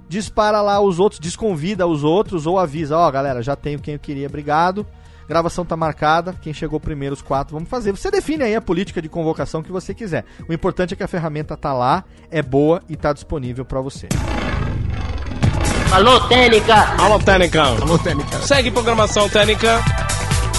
Dispara 0.07 0.61
lá 0.61 0.79
os 0.79 0.99
outros, 0.99 1.19
desconvida 1.19 1.85
os 1.85 2.03
outros 2.03 2.45
ou 2.45 2.57
avisa, 2.57 2.97
ó, 2.97 3.07
oh, 3.07 3.11
galera, 3.11 3.41
já 3.41 3.55
tenho 3.55 3.79
quem 3.79 3.95
eu 3.95 3.99
queria, 3.99 4.27
obrigado. 4.27 4.85
Gravação 5.27 5.65
tá 5.65 5.75
marcada, 5.75 6.33
quem 6.41 6.53
chegou 6.53 6.79
primeiro 6.79 7.13
os 7.13 7.21
quatro 7.21 7.53
vamos 7.53 7.69
fazer. 7.69 7.91
Você 7.91 8.09
define 8.09 8.43
aí 8.43 8.55
a 8.55 8.61
política 8.61 9.01
de 9.01 9.09
convocação 9.09 9.61
que 9.61 9.71
você 9.71 9.93
quiser. 9.93 10.23
O 10.47 10.53
importante 10.53 10.93
é 10.93 10.97
que 10.97 11.03
a 11.03 11.07
ferramenta 11.07 11.57
tá 11.57 11.73
lá, 11.73 12.05
é 12.31 12.41
boa 12.41 12.81
e 12.87 12.95
tá 12.95 13.11
disponível 13.11 13.65
para 13.65 13.81
você. 13.81 14.07
Alô, 15.91 16.19
Técnica! 16.27 16.75
Alô, 16.97 17.19
Técnica! 17.19 17.63
Alô, 17.63 17.97
Técnica! 17.97 18.37
Segue 18.39 18.71
programação 18.71 19.27
Técnica! 19.27 19.83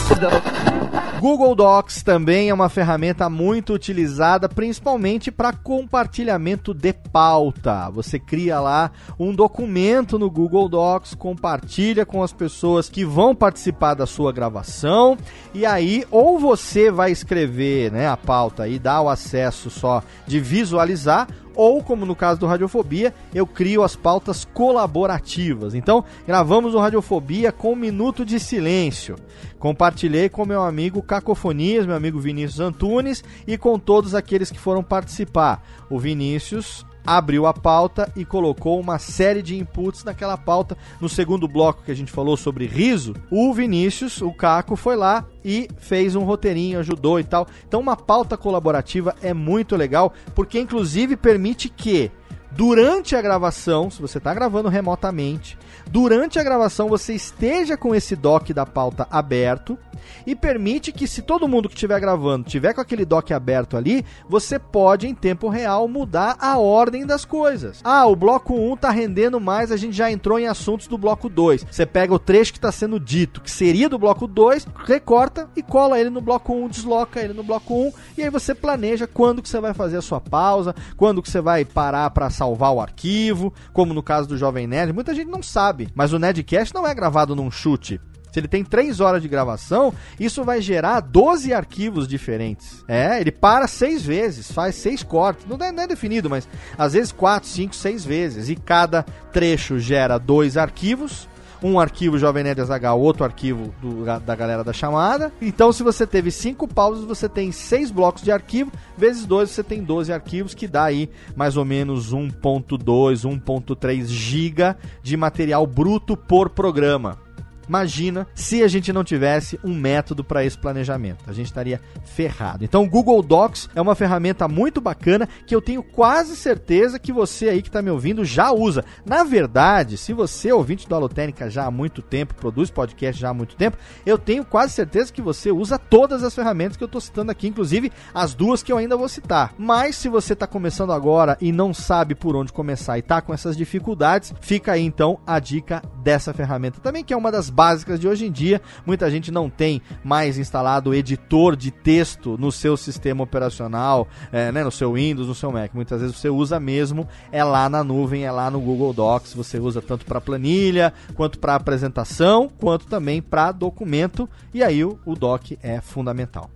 Google 1.20 1.56
Docs 1.56 2.04
também 2.04 2.48
é 2.48 2.54
uma 2.54 2.68
ferramenta 2.68 3.28
muito 3.28 3.72
utilizada, 3.72 4.48
principalmente 4.48 5.32
para 5.32 5.52
compartilhamento 5.52 6.72
de 6.72 6.92
pauta. 6.92 7.90
Você 7.90 8.20
cria 8.20 8.60
lá 8.60 8.92
um 9.18 9.34
documento 9.34 10.16
no 10.16 10.30
Google 10.30 10.68
Docs, 10.68 11.14
compartilha 11.14 12.06
com 12.06 12.22
as 12.22 12.32
pessoas 12.32 12.88
que 12.88 13.04
vão 13.04 13.34
participar 13.34 13.94
da 13.94 14.06
sua 14.06 14.32
gravação, 14.32 15.18
e 15.52 15.66
aí 15.66 16.04
ou 16.08 16.38
você 16.38 16.88
vai 16.88 17.10
escrever 17.10 17.90
né, 17.90 18.06
a 18.08 18.16
pauta 18.16 18.68
e 18.68 18.78
dar 18.78 19.00
o 19.02 19.08
acesso 19.08 19.70
só 19.70 20.02
de 20.24 20.38
visualizar, 20.38 21.26
ou, 21.58 21.82
como 21.82 22.06
no 22.06 22.14
caso 22.14 22.38
do 22.38 22.46
Radiofobia, 22.46 23.12
eu 23.34 23.44
crio 23.44 23.82
as 23.82 23.96
pautas 23.96 24.44
colaborativas. 24.44 25.74
Então, 25.74 26.04
gravamos 26.24 26.72
o 26.72 26.78
Radiofobia 26.78 27.50
com 27.50 27.72
um 27.72 27.76
minuto 27.76 28.24
de 28.24 28.38
silêncio. 28.38 29.16
Compartilhei 29.58 30.28
com 30.28 30.46
meu 30.46 30.62
amigo 30.62 31.02
Cacofonias, 31.02 31.84
meu 31.84 31.96
amigo 31.96 32.20
Vinícius 32.20 32.60
Antunes 32.60 33.24
e 33.44 33.58
com 33.58 33.76
todos 33.76 34.14
aqueles 34.14 34.52
que 34.52 34.58
foram 34.58 34.84
participar. 34.84 35.60
O 35.90 35.98
Vinícius 35.98 36.86
abriu 37.08 37.46
a 37.46 37.54
pauta 37.54 38.12
e 38.14 38.22
colocou 38.22 38.78
uma 38.78 38.98
série 38.98 39.40
de 39.40 39.56
inputs 39.56 40.04
naquela 40.04 40.36
pauta. 40.36 40.76
No 41.00 41.08
segundo 41.08 41.48
bloco 41.48 41.82
que 41.82 41.90
a 41.90 41.94
gente 41.94 42.12
falou 42.12 42.36
sobre 42.36 42.66
riso, 42.66 43.14
o 43.30 43.54
Vinícius, 43.54 44.20
o 44.20 44.30
Caco, 44.30 44.76
foi 44.76 44.94
lá 44.94 45.24
e 45.42 45.68
fez 45.78 46.14
um 46.14 46.24
roteirinho, 46.24 46.78
ajudou 46.78 47.18
e 47.18 47.24
tal. 47.24 47.46
Então, 47.66 47.80
uma 47.80 47.96
pauta 47.96 48.36
colaborativa 48.36 49.16
é 49.22 49.32
muito 49.32 49.74
legal, 49.74 50.12
porque 50.34 50.60
inclusive 50.60 51.16
permite 51.16 51.70
que 51.70 52.10
durante 52.50 53.16
a 53.16 53.22
gravação, 53.22 53.90
se 53.90 54.02
você 54.02 54.18
está 54.18 54.34
gravando 54.34 54.68
remotamente, 54.68 55.56
durante 55.90 56.38
a 56.38 56.42
gravação 56.42 56.88
você 56.88 57.14
esteja 57.14 57.76
com 57.76 57.94
esse 57.94 58.14
doc 58.14 58.50
da 58.50 58.66
pauta 58.66 59.06
aberto 59.10 59.78
e 60.26 60.34
permite 60.34 60.92
que 60.92 61.06
se 61.06 61.22
todo 61.22 61.48
mundo 61.48 61.68
que 61.68 61.74
estiver 61.74 62.00
gravando 62.00 62.48
tiver 62.48 62.74
com 62.74 62.80
aquele 62.80 63.04
doc 63.04 63.30
aberto 63.30 63.76
ali, 63.76 64.04
você 64.28 64.58
pode 64.58 65.06
em 65.06 65.14
tempo 65.14 65.48
real 65.48 65.88
mudar 65.88 66.36
a 66.38 66.58
ordem 66.58 67.06
das 67.06 67.24
coisas. 67.24 67.80
Ah, 67.84 68.06
o 68.06 68.16
bloco 68.16 68.54
1 68.54 68.76
tá 68.76 68.90
rendendo 68.90 69.40
mais, 69.40 69.72
a 69.72 69.76
gente 69.76 69.96
já 69.96 70.10
entrou 70.10 70.38
em 70.38 70.46
assuntos 70.46 70.86
do 70.86 70.98
bloco 70.98 71.28
2. 71.28 71.64
Você 71.70 71.86
pega 71.86 72.14
o 72.14 72.18
trecho 72.18 72.52
que 72.52 72.58
está 72.58 72.72
sendo 72.72 72.98
dito, 72.98 73.40
que 73.40 73.50
seria 73.50 73.88
do 73.88 73.98
bloco 73.98 74.26
2, 74.26 74.66
recorta 74.84 75.48
e 75.56 75.62
cola 75.62 75.98
ele 75.98 76.10
no 76.10 76.20
bloco 76.20 76.52
1, 76.52 76.68
desloca 76.68 77.20
ele 77.20 77.32
no 77.32 77.42
bloco 77.42 77.74
1 77.74 77.92
e 78.18 78.22
aí 78.22 78.30
você 78.30 78.54
planeja 78.54 79.06
quando 79.06 79.42
que 79.42 79.48
você 79.48 79.60
vai 79.60 79.74
fazer 79.74 79.96
a 79.96 80.02
sua 80.02 80.20
pausa, 80.20 80.74
quando 80.96 81.22
que 81.22 81.30
você 81.30 81.40
vai 81.40 81.64
parar 81.64 82.10
para 82.10 82.30
salvar 82.30 82.72
o 82.72 82.80
arquivo, 82.80 83.52
como 83.72 83.94
no 83.94 84.02
caso 84.02 84.28
do 84.28 84.36
Jovem 84.36 84.66
Nerd. 84.66 84.92
Muita 84.92 85.14
gente 85.14 85.28
não 85.28 85.42
sabe, 85.42 85.77
mas 85.94 86.12
o 86.12 86.18
Nerdcast 86.18 86.74
não 86.74 86.86
é 86.86 86.94
gravado 86.94 87.36
num 87.36 87.50
chute. 87.50 88.00
Se 88.32 88.40
ele 88.40 88.48
tem 88.48 88.64
3 88.64 89.00
horas 89.00 89.22
de 89.22 89.28
gravação, 89.28 89.92
isso 90.18 90.44
vai 90.44 90.60
gerar 90.60 91.00
12 91.00 91.52
arquivos 91.52 92.06
diferentes. 92.06 92.84
É, 92.86 93.20
ele 93.20 93.32
para 93.32 93.66
6 93.66 94.02
vezes, 94.02 94.52
faz 94.52 94.74
6 94.76 95.02
cortes. 95.02 95.46
Não 95.46 95.56
é, 95.64 95.72
não 95.72 95.82
é 95.82 95.86
definido, 95.86 96.28
mas 96.28 96.48
às 96.76 96.92
vezes 96.92 97.12
4, 97.12 97.48
5, 97.48 97.74
6 97.74 98.04
vezes. 98.04 98.48
E 98.48 98.56
cada 98.56 99.02
trecho 99.32 99.78
gera 99.78 100.18
dois 100.18 100.56
arquivos 100.56 101.27
um 101.62 101.78
arquivo 101.78 102.18
Jovem 102.18 102.44
Nerd 102.44 102.60
Azaghal, 102.60 103.00
outro 103.00 103.24
arquivo 103.24 103.74
do, 103.80 104.04
da 104.20 104.34
galera 104.34 104.64
da 104.64 104.72
chamada. 104.72 105.32
Então, 105.40 105.72
se 105.72 105.82
você 105.82 106.06
teve 106.06 106.30
cinco 106.30 106.66
pausas, 106.66 107.04
você 107.04 107.28
tem 107.28 107.52
seis 107.52 107.90
blocos 107.90 108.22
de 108.22 108.30
arquivo, 108.30 108.72
vezes 108.96 109.26
2 109.26 109.50
você 109.50 109.62
tem 109.62 109.82
12 109.82 110.12
arquivos, 110.12 110.54
que 110.54 110.66
dá 110.66 110.84
aí 110.84 111.10
mais 111.36 111.56
ou 111.56 111.64
menos 111.64 112.14
1.2, 112.14 112.78
1.3 112.78 114.06
giga 114.06 114.76
de 115.02 115.16
material 115.16 115.66
bruto 115.66 116.16
por 116.16 116.50
programa. 116.50 117.27
Imagina 117.68 118.26
se 118.34 118.62
a 118.62 118.68
gente 118.68 118.92
não 118.92 119.04
tivesse 119.04 119.58
um 119.62 119.74
método 119.74 120.24
para 120.24 120.44
esse 120.44 120.56
planejamento. 120.56 121.24
A 121.26 121.32
gente 121.32 121.46
estaria 121.46 121.80
ferrado. 122.04 122.64
Então, 122.64 122.84
o 122.84 122.88
Google 122.88 123.22
Docs 123.22 123.68
é 123.74 123.80
uma 123.80 123.94
ferramenta 123.94 124.48
muito 124.48 124.80
bacana 124.80 125.28
que 125.46 125.54
eu 125.54 125.60
tenho 125.60 125.82
quase 125.82 126.36
certeza 126.36 126.98
que 126.98 127.12
você 127.12 127.48
aí 127.48 127.62
que 127.62 127.68
está 127.68 127.82
me 127.82 127.90
ouvindo 127.90 128.24
já 128.24 128.50
usa. 128.50 128.84
Na 129.04 129.24
verdade, 129.24 129.96
se 129.96 130.12
você 130.12 130.48
é 130.48 130.54
ouvinte 130.54 130.88
do 130.88 130.94
Alotênica 130.94 131.50
já 131.50 131.66
há 131.66 131.70
muito 131.70 132.00
tempo, 132.00 132.34
produz 132.34 132.70
podcast 132.70 133.20
já 133.20 133.30
há 133.30 133.34
muito 133.34 133.56
tempo, 133.56 133.76
eu 134.06 134.16
tenho 134.16 134.44
quase 134.44 134.72
certeza 134.72 135.12
que 135.12 135.20
você 135.20 135.50
usa 135.50 135.78
todas 135.78 136.22
as 136.22 136.34
ferramentas 136.34 136.76
que 136.76 136.82
eu 136.82 136.86
estou 136.86 137.00
citando 137.00 137.30
aqui, 137.30 137.48
inclusive 137.48 137.92
as 138.14 138.34
duas 138.34 138.62
que 138.62 138.72
eu 138.72 138.78
ainda 138.78 138.96
vou 138.96 139.08
citar. 139.08 139.52
Mas 139.58 139.96
se 139.96 140.08
você 140.08 140.32
está 140.32 140.46
começando 140.46 140.92
agora 140.92 141.36
e 141.40 141.52
não 141.52 141.74
sabe 141.74 142.14
por 142.14 142.34
onde 142.34 142.52
começar 142.52 142.96
e 142.96 143.00
está 143.00 143.20
com 143.20 143.34
essas 143.34 143.56
dificuldades, 143.56 144.32
fica 144.40 144.72
aí 144.72 144.82
então 144.82 145.18
a 145.26 145.38
dica 145.38 145.82
dessa 146.02 146.32
ferramenta 146.32 146.80
também, 146.80 147.04
que 147.04 147.12
é 147.12 147.16
uma 147.16 147.32
das 147.32 147.50
básicas 147.58 147.98
de 147.98 148.06
hoje 148.06 148.24
em 148.24 148.30
dia. 148.30 148.62
Muita 148.86 149.10
gente 149.10 149.32
não 149.32 149.50
tem 149.50 149.82
mais 150.04 150.38
instalado 150.38 150.94
editor 150.94 151.56
de 151.56 151.72
texto 151.72 152.36
no 152.38 152.52
seu 152.52 152.76
sistema 152.76 153.24
operacional, 153.24 154.06
é, 154.30 154.52
né, 154.52 154.62
no 154.62 154.70
seu 154.70 154.92
Windows, 154.92 155.26
no 155.26 155.34
seu 155.34 155.50
Mac. 155.50 155.74
Muitas 155.74 156.00
vezes 156.00 156.14
você 156.14 156.28
usa 156.28 156.60
mesmo, 156.60 157.08
é 157.32 157.42
lá 157.42 157.68
na 157.68 157.82
nuvem, 157.82 158.24
é 158.24 158.30
lá 158.30 158.48
no 158.48 158.60
Google 158.60 158.92
Docs. 158.92 159.34
Você 159.34 159.58
usa 159.58 159.82
tanto 159.82 160.04
para 160.04 160.20
planilha, 160.20 160.92
quanto 161.16 161.40
para 161.40 161.56
apresentação, 161.56 162.48
quanto 162.60 162.86
também 162.86 163.20
para 163.20 163.50
documento. 163.50 164.30
E 164.54 164.62
aí 164.62 164.84
o, 164.84 164.96
o 165.04 165.16
doc 165.16 165.50
é 165.60 165.80
fundamental. 165.80 166.48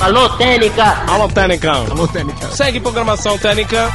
Alô, 0.00 0.26
Técnica! 0.30 1.04
Alô, 1.06 1.28
Técnica! 1.28 1.70
Alô, 1.70 2.08
Técnica! 2.08 2.48
Segue 2.48 2.80
programação 2.80 3.36
Técnica! 3.36 3.90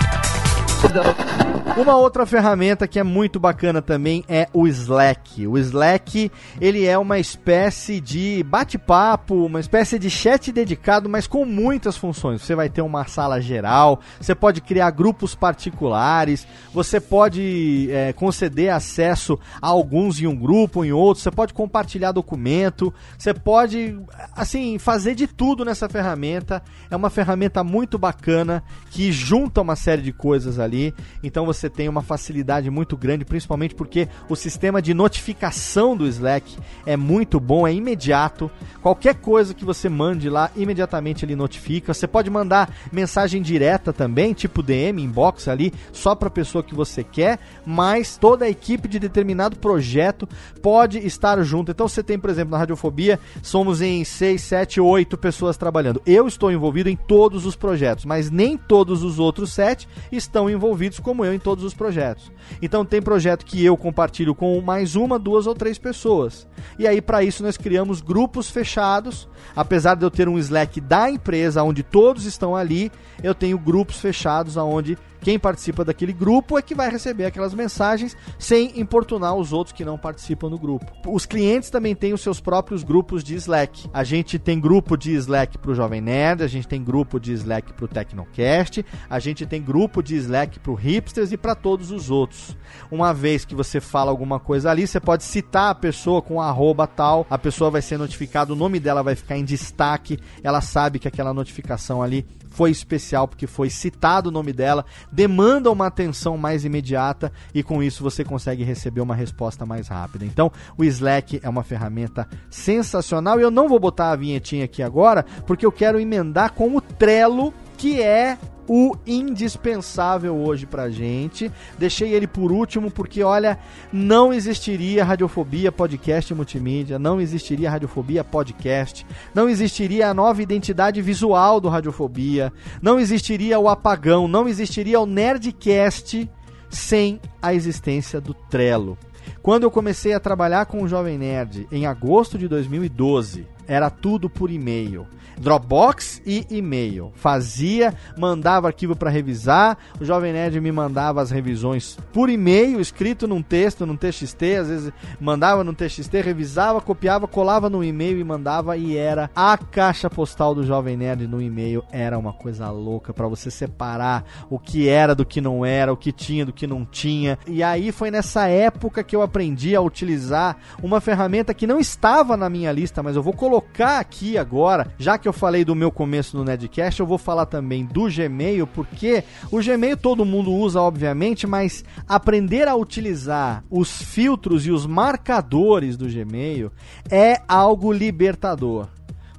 Uma 1.78 1.96
outra 1.96 2.26
ferramenta 2.26 2.88
que 2.88 2.98
é 2.98 3.04
muito 3.04 3.40
bacana 3.40 3.84
também 3.84 4.26
é 4.28 4.50
o 4.52 4.68
Slack. 4.68 5.46
O 5.46 5.60
Slack, 5.60 6.32
ele 6.60 6.84
é 6.84 6.98
uma 6.98 7.20
espécie 7.20 8.02
de 8.02 8.42
bate-papo, 8.42 9.46
uma 9.46 9.60
espécie 9.60 10.00
de 10.00 10.10
chat 10.10 10.52
dedicado, 10.52 11.08
mas 11.08 11.28
com 11.28 11.46
muitas 11.46 11.96
funções. 11.96 12.42
Você 12.42 12.56
vai 12.56 12.68
ter 12.68 12.82
uma 12.82 13.06
sala 13.06 13.40
geral, 13.40 14.00
você 14.20 14.34
pode 14.34 14.60
criar 14.60 14.90
grupos 14.90 15.36
particulares, 15.36 16.48
você 16.74 17.00
pode 17.00 17.90
é, 17.92 18.12
conceder 18.12 18.74
acesso 18.74 19.38
a 19.62 19.68
alguns 19.68 20.20
em 20.20 20.26
um 20.26 20.36
grupo, 20.36 20.84
em 20.84 20.92
outro, 20.92 21.22
você 21.22 21.30
pode 21.30 21.54
compartilhar 21.54 22.12
documento, 22.12 22.92
você 23.16 23.36
pode, 23.36 24.00
assim, 24.36 24.80
fazer 24.80 25.14
de 25.14 25.28
tudo 25.28 25.64
nessa 25.64 25.88
ferramenta. 25.88 26.64
É 26.90 26.96
uma 26.96 27.12
ferramenta 27.12 27.64
muito 27.64 28.00
bacana 28.00 28.64
que 28.90 29.12
junta 29.12 29.62
uma 29.62 29.76
série 29.76 30.02
de 30.02 30.12
coisas 30.12 30.58
ali. 30.58 30.92
Então 31.22 31.46
você 31.46 31.67
você 31.68 31.70
tem 31.70 31.90
uma 31.90 32.02
facilidade 32.02 32.70
muito 32.70 32.96
grande, 32.96 33.26
principalmente 33.26 33.76
porque 33.76 34.08
o 34.30 34.36
sistema 34.36 34.82
de 34.82 34.94
notificação 34.94 35.96
do 35.98 36.08
Slack 36.08 36.58
é 36.86 36.96
muito 36.96 37.40
bom, 37.40 37.68
é 37.68 37.74
imediato. 37.74 38.50
Qualquer 38.82 39.16
coisa 39.16 39.54
que 39.54 39.66
você 39.66 39.90
mande 39.90 40.30
lá, 40.30 40.50
imediatamente 40.56 41.26
ele 41.26 41.36
notifica. 41.36 41.94
Você 41.94 42.08
pode 42.08 42.30
mandar 42.30 42.74
mensagem 42.92 43.42
direta 43.42 43.92
também, 43.92 44.34
tipo 44.34 44.64
DM, 44.64 45.04
inbox 45.04 45.48
ali, 45.48 45.74
só 45.92 46.16
para 46.16 46.30
a 46.30 46.32
pessoa 46.32 46.64
que 46.64 46.74
você 46.74 47.04
quer, 47.04 47.40
mas 47.66 48.18
toda 48.18 48.46
a 48.46 48.50
equipe 48.50 48.88
de 48.88 49.00
determinado 49.00 49.58
projeto 49.58 50.28
pode 50.62 51.00
estar 51.00 51.42
junto. 51.44 51.72
Então 51.72 51.88
você 51.88 52.02
tem, 52.02 52.18
por 52.18 52.30
exemplo, 52.30 52.52
na 52.52 52.58
Radiofobia, 52.58 53.20
somos 53.42 53.82
em 53.82 54.04
6, 54.06 54.42
7, 54.42 54.80
8 54.80 55.18
pessoas 55.18 55.58
trabalhando. 55.58 56.02
Eu 56.06 56.28
estou 56.28 56.52
envolvido 56.52 56.90
em 56.90 56.96
todos 56.96 57.46
os 57.46 57.56
projetos, 57.56 58.06
mas 58.06 58.32
nem 58.32 58.56
todos 58.56 59.04
os 59.04 59.20
outros 59.20 59.52
7 59.52 59.88
estão 60.12 60.50
envolvidos 60.50 61.00
como 61.00 61.26
eu 61.26 61.34
em 61.34 61.40
todos 61.40 61.57
todos 61.58 61.64
os 61.64 61.74
projetos. 61.74 62.32
Então 62.62 62.86
tem 62.86 63.02
projeto 63.02 63.44
que 63.44 63.66
eu 63.66 63.76
compartilho 63.76 64.36
com 64.36 64.62
mais 64.62 64.96
uma, 64.96 65.18
duas 65.18 65.48
ou 65.48 65.56
três 65.56 65.80
pessoas. 65.80 66.48
E 66.78 66.88
aí 66.88 67.02
para 67.02 67.24
isso 67.24 67.42
nós 67.42 67.58
criamos 67.58 68.00
grupos 68.00 68.50
fechados. 68.50 69.28
Apesar 69.56 69.96
de 69.96 70.06
eu 70.06 70.12
ter 70.12 70.30
um 70.30 70.38
Slack 70.38 70.80
da 70.80 71.10
empresa 71.10 71.64
onde 71.64 71.82
todos 71.82 72.26
estão 72.26 72.56
ali, 72.56 72.92
eu 73.24 73.34
tenho 73.34 73.58
grupos 73.58 74.00
fechados 74.00 74.56
onde 74.56 74.98
quem 75.28 75.38
participa 75.38 75.84
daquele 75.84 76.14
grupo 76.14 76.58
é 76.58 76.62
que 76.62 76.74
vai 76.74 76.90
receber 76.90 77.26
aquelas 77.26 77.54
mensagens 77.54 78.16
sem 78.40 78.80
importunar 78.80 79.36
os 79.36 79.52
outros 79.52 79.76
que 79.76 79.84
não 79.84 79.98
participam 79.98 80.50
do 80.50 80.58
grupo. 80.58 80.90
Os 81.06 81.26
clientes 81.26 81.70
também 81.70 81.94
têm 81.94 82.14
os 82.14 82.22
seus 82.22 82.40
próprios 82.40 82.82
grupos 82.82 83.26
de 83.26 83.36
Slack. 83.36 83.90
A 83.94 84.06
gente 84.06 84.40
tem 84.40 84.58
grupo 84.58 84.96
de 84.96 85.12
Slack 85.16 85.58
para 85.58 85.72
o 85.72 85.76
Jovem 85.76 86.00
Nerd, 86.00 86.44
a 86.44 86.48
gente 86.48 86.66
tem 86.66 86.82
grupo 86.82 87.20
de 87.20 87.34
Slack 87.34 87.74
para 87.74 87.84
o 87.84 87.88
Tecnocast, 87.90 88.86
a 89.10 89.20
gente 89.20 89.46
tem 89.46 89.62
grupo 89.62 90.02
de 90.02 90.16
Slack 90.16 90.62
para 90.62 90.72
o 90.72 90.76
Hipsters 90.76 91.34
e 91.34 91.38
para 91.38 91.56
todos 91.56 91.92
os 91.92 92.10
outros. 92.10 92.56
Uma 92.90 93.14
vez 93.14 93.44
que 93.44 93.54
você 93.54 93.82
fala 93.82 94.10
alguma 94.10 94.40
coisa 94.40 94.72
ali, 94.72 94.88
você 94.88 94.98
pode 94.98 95.26
citar 95.26 95.72
a 95.72 95.76
pessoa 95.76 96.22
com 96.22 96.42
arroba 96.42 96.88
tal, 96.88 97.28
a 97.30 97.38
pessoa 97.38 97.70
vai 97.70 97.82
ser 97.82 97.98
notificada, 97.98 98.54
o 98.54 98.56
nome 98.56 98.80
dela 98.80 99.04
vai 99.04 99.14
ficar 99.14 99.38
em 99.38 99.44
destaque, 99.44 100.18
ela 100.42 100.62
sabe 100.62 101.00
que 101.00 101.08
aquela 101.10 101.34
notificação 101.34 102.02
ali 102.02 102.26
foi 102.58 102.72
especial 102.72 103.28
porque 103.28 103.46
foi 103.46 103.70
citado 103.70 104.30
o 104.30 104.32
nome 104.32 104.52
dela, 104.52 104.84
demanda 105.12 105.70
uma 105.70 105.86
atenção 105.86 106.40
mais 106.40 106.66
imediata 106.66 107.32
e 107.54 107.62
com 107.62 107.84
isso 107.84 108.02
você 108.02 108.24
consegue 108.24 108.64
receber 108.64 109.00
uma 109.00 109.14
resposta 109.14 109.64
mais 109.64 109.88
rápida. 109.88 110.26
Então, 110.26 110.52
o 110.76 110.84
Slack 110.84 111.40
é 111.44 111.48
uma 111.48 111.62
ferramenta 111.62 112.28
sensacional 112.50 113.40
e 113.40 113.44
eu 113.44 113.52
não 113.52 113.70
vou 113.70 113.80
botar 113.80 114.10
a 114.10 114.16
vinhetinha 114.16 114.66
aqui 114.66 114.82
agora 114.82 115.24
porque 115.46 115.68
eu 115.68 115.72
quero 115.72 116.00
emendar 116.00 116.54
com 116.54 116.76
o 116.76 116.82
Trello, 116.82 117.54
que 117.78 118.02
é 118.02 118.38
o 118.68 118.96
indispensável 119.06 120.36
hoje 120.36 120.66
pra 120.66 120.90
gente. 120.90 121.52
Deixei 121.78 122.14
ele 122.14 122.28
por 122.28 122.52
último 122.52 122.92
porque, 122.92 123.24
olha, 123.24 123.58
não 123.94 124.34
existiria 124.34 125.06
Radiofobia 125.06 125.72
Podcast 125.72 126.34
Multimídia, 126.34 127.00
não 127.00 127.22
existiria 127.22 127.70
Radiofobia 127.70 128.24
Podcast, 128.24 129.06
não 129.34 129.48
existiria 129.48 130.10
a 130.10 130.14
nova 130.14 130.42
identidade 130.42 131.02
visual 131.02 131.62
do 131.62 131.70
Radiofobia, 131.70 132.52
não 132.82 133.00
existiria 133.00 133.58
o 133.58 133.70
Apagão, 133.70 134.28
não 134.28 134.48
existiria 134.48 135.00
o 135.00 135.06
Nerdcast 135.06 136.30
sem 136.70 137.22
a 137.42 137.54
existência 137.54 138.20
do 138.20 138.34
Trello. 138.34 138.98
Quando 139.42 139.64
eu 139.64 139.72
comecei 139.72 140.14
a 140.14 140.20
trabalhar 140.20 140.66
com 140.66 140.84
o 140.84 140.88
Jovem 140.88 141.18
Nerd 141.18 141.68
em 141.72 141.86
agosto 141.86 142.38
de 142.38 142.48
2012, 142.48 143.46
Era 143.68 143.90
tudo 143.90 144.30
por 144.30 144.50
e-mail. 144.50 145.06
Dropbox 145.40 146.22
e 146.26 146.46
e-mail. 146.50 147.12
Fazia, 147.16 147.94
mandava 148.18 148.68
arquivo 148.68 148.96
para 148.96 149.10
revisar. 149.10 149.78
O 150.00 150.06
Jovem 150.06 150.34
Nerd 150.34 150.60
me 150.60 150.72
mandava 150.72 151.22
as 151.22 151.30
revisões 151.30 151.98
por 152.12 152.30
e-mail, 152.30 152.80
escrito 152.80 153.28
num 153.28 153.42
texto, 153.42 153.86
num 153.86 153.96
TXT. 153.96 154.44
Às 154.60 154.68
vezes 154.68 154.94
mandava 155.20 155.64
num 155.64 155.74
TXT, 155.74 156.22
revisava, 156.24 156.82
copiava, 156.82 157.28
colava 157.28 157.70
no 157.70 157.84
e-mail 157.84 158.20
e 158.20 158.24
mandava. 158.24 158.78
E 158.78 158.98
era 158.98 159.30
a 159.36 159.58
caixa 159.58 160.10
postal 160.10 160.56
do 160.56 160.66
Jovem 160.66 160.98
Nerd 160.98 161.28
no 161.28 161.42
e-mail. 161.42 161.84
Era 161.92 162.18
uma 162.18 162.34
coisa 162.34 162.70
louca 162.72 163.14
para 163.14 163.28
você 163.28 163.52
separar 163.52 164.26
o 164.50 164.58
que 164.58 164.88
era 164.88 165.14
do 165.14 165.26
que 165.26 165.40
não 165.40 165.64
era, 165.64 165.94
o 165.94 165.98
que 165.98 166.12
tinha 166.12 166.46
do 166.46 166.54
que 166.54 166.66
não 166.66 166.84
tinha. 166.84 167.38
E 167.46 167.62
aí 167.62 167.92
foi 167.92 168.10
nessa 168.10 168.48
época 168.48 169.04
que 169.04 169.16
eu 169.16 169.22
aprendi 169.22 169.76
a 169.76 169.82
utilizar 169.82 170.58
uma 170.82 171.00
ferramenta 171.00 171.54
que 171.54 171.68
não 171.68 171.80
estava 171.80 172.36
na 172.36 172.50
minha 172.50 172.72
lista, 172.72 173.04
mas 173.04 173.16
eu 173.16 173.22
vou 173.22 173.34
colocar 173.34 173.57
aqui 174.00 174.38
agora, 174.38 174.92
já 174.98 175.18
que 175.18 175.28
eu 175.28 175.34
falei 175.34 175.64
do 175.64 175.76
meu 175.76 175.92
começo 175.92 176.38
no 176.38 176.44
Nedcast, 176.44 177.00
eu 177.00 177.06
vou 177.06 177.18
falar 177.18 177.46
também 177.46 177.86
do 177.86 178.08
Gmail, 178.10 178.68
porque 178.68 179.24
o 179.52 179.62
Gmail 179.62 179.98
todo 179.98 180.26
mundo 180.26 180.52
usa, 180.52 180.82
obviamente, 180.82 181.46
mas 181.46 181.84
aprender 182.08 182.68
a 182.68 182.76
utilizar 182.76 183.64
os 183.70 184.02
filtros 184.02 184.66
e 184.66 184.72
os 184.72 184.86
marcadores 184.86 185.96
do 185.96 186.08
Gmail 186.08 186.72
é 187.10 187.42
algo 187.48 187.92
libertador 187.92 188.88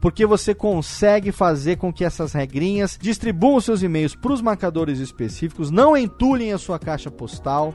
porque 0.00 0.26
você 0.26 0.54
consegue 0.54 1.32
fazer 1.32 1.76
com 1.76 1.92
que 1.92 2.04
essas 2.04 2.32
regrinhas 2.32 2.98
distribuam 3.00 3.60
seus 3.60 3.82
e-mails 3.82 4.14
para 4.14 4.32
os 4.32 4.40
marcadores 4.40 4.98
específicos, 4.98 5.70
não 5.70 5.96
entulhem 5.96 6.52
a 6.52 6.58
sua 6.58 6.78
caixa 6.78 7.10
postal, 7.10 7.74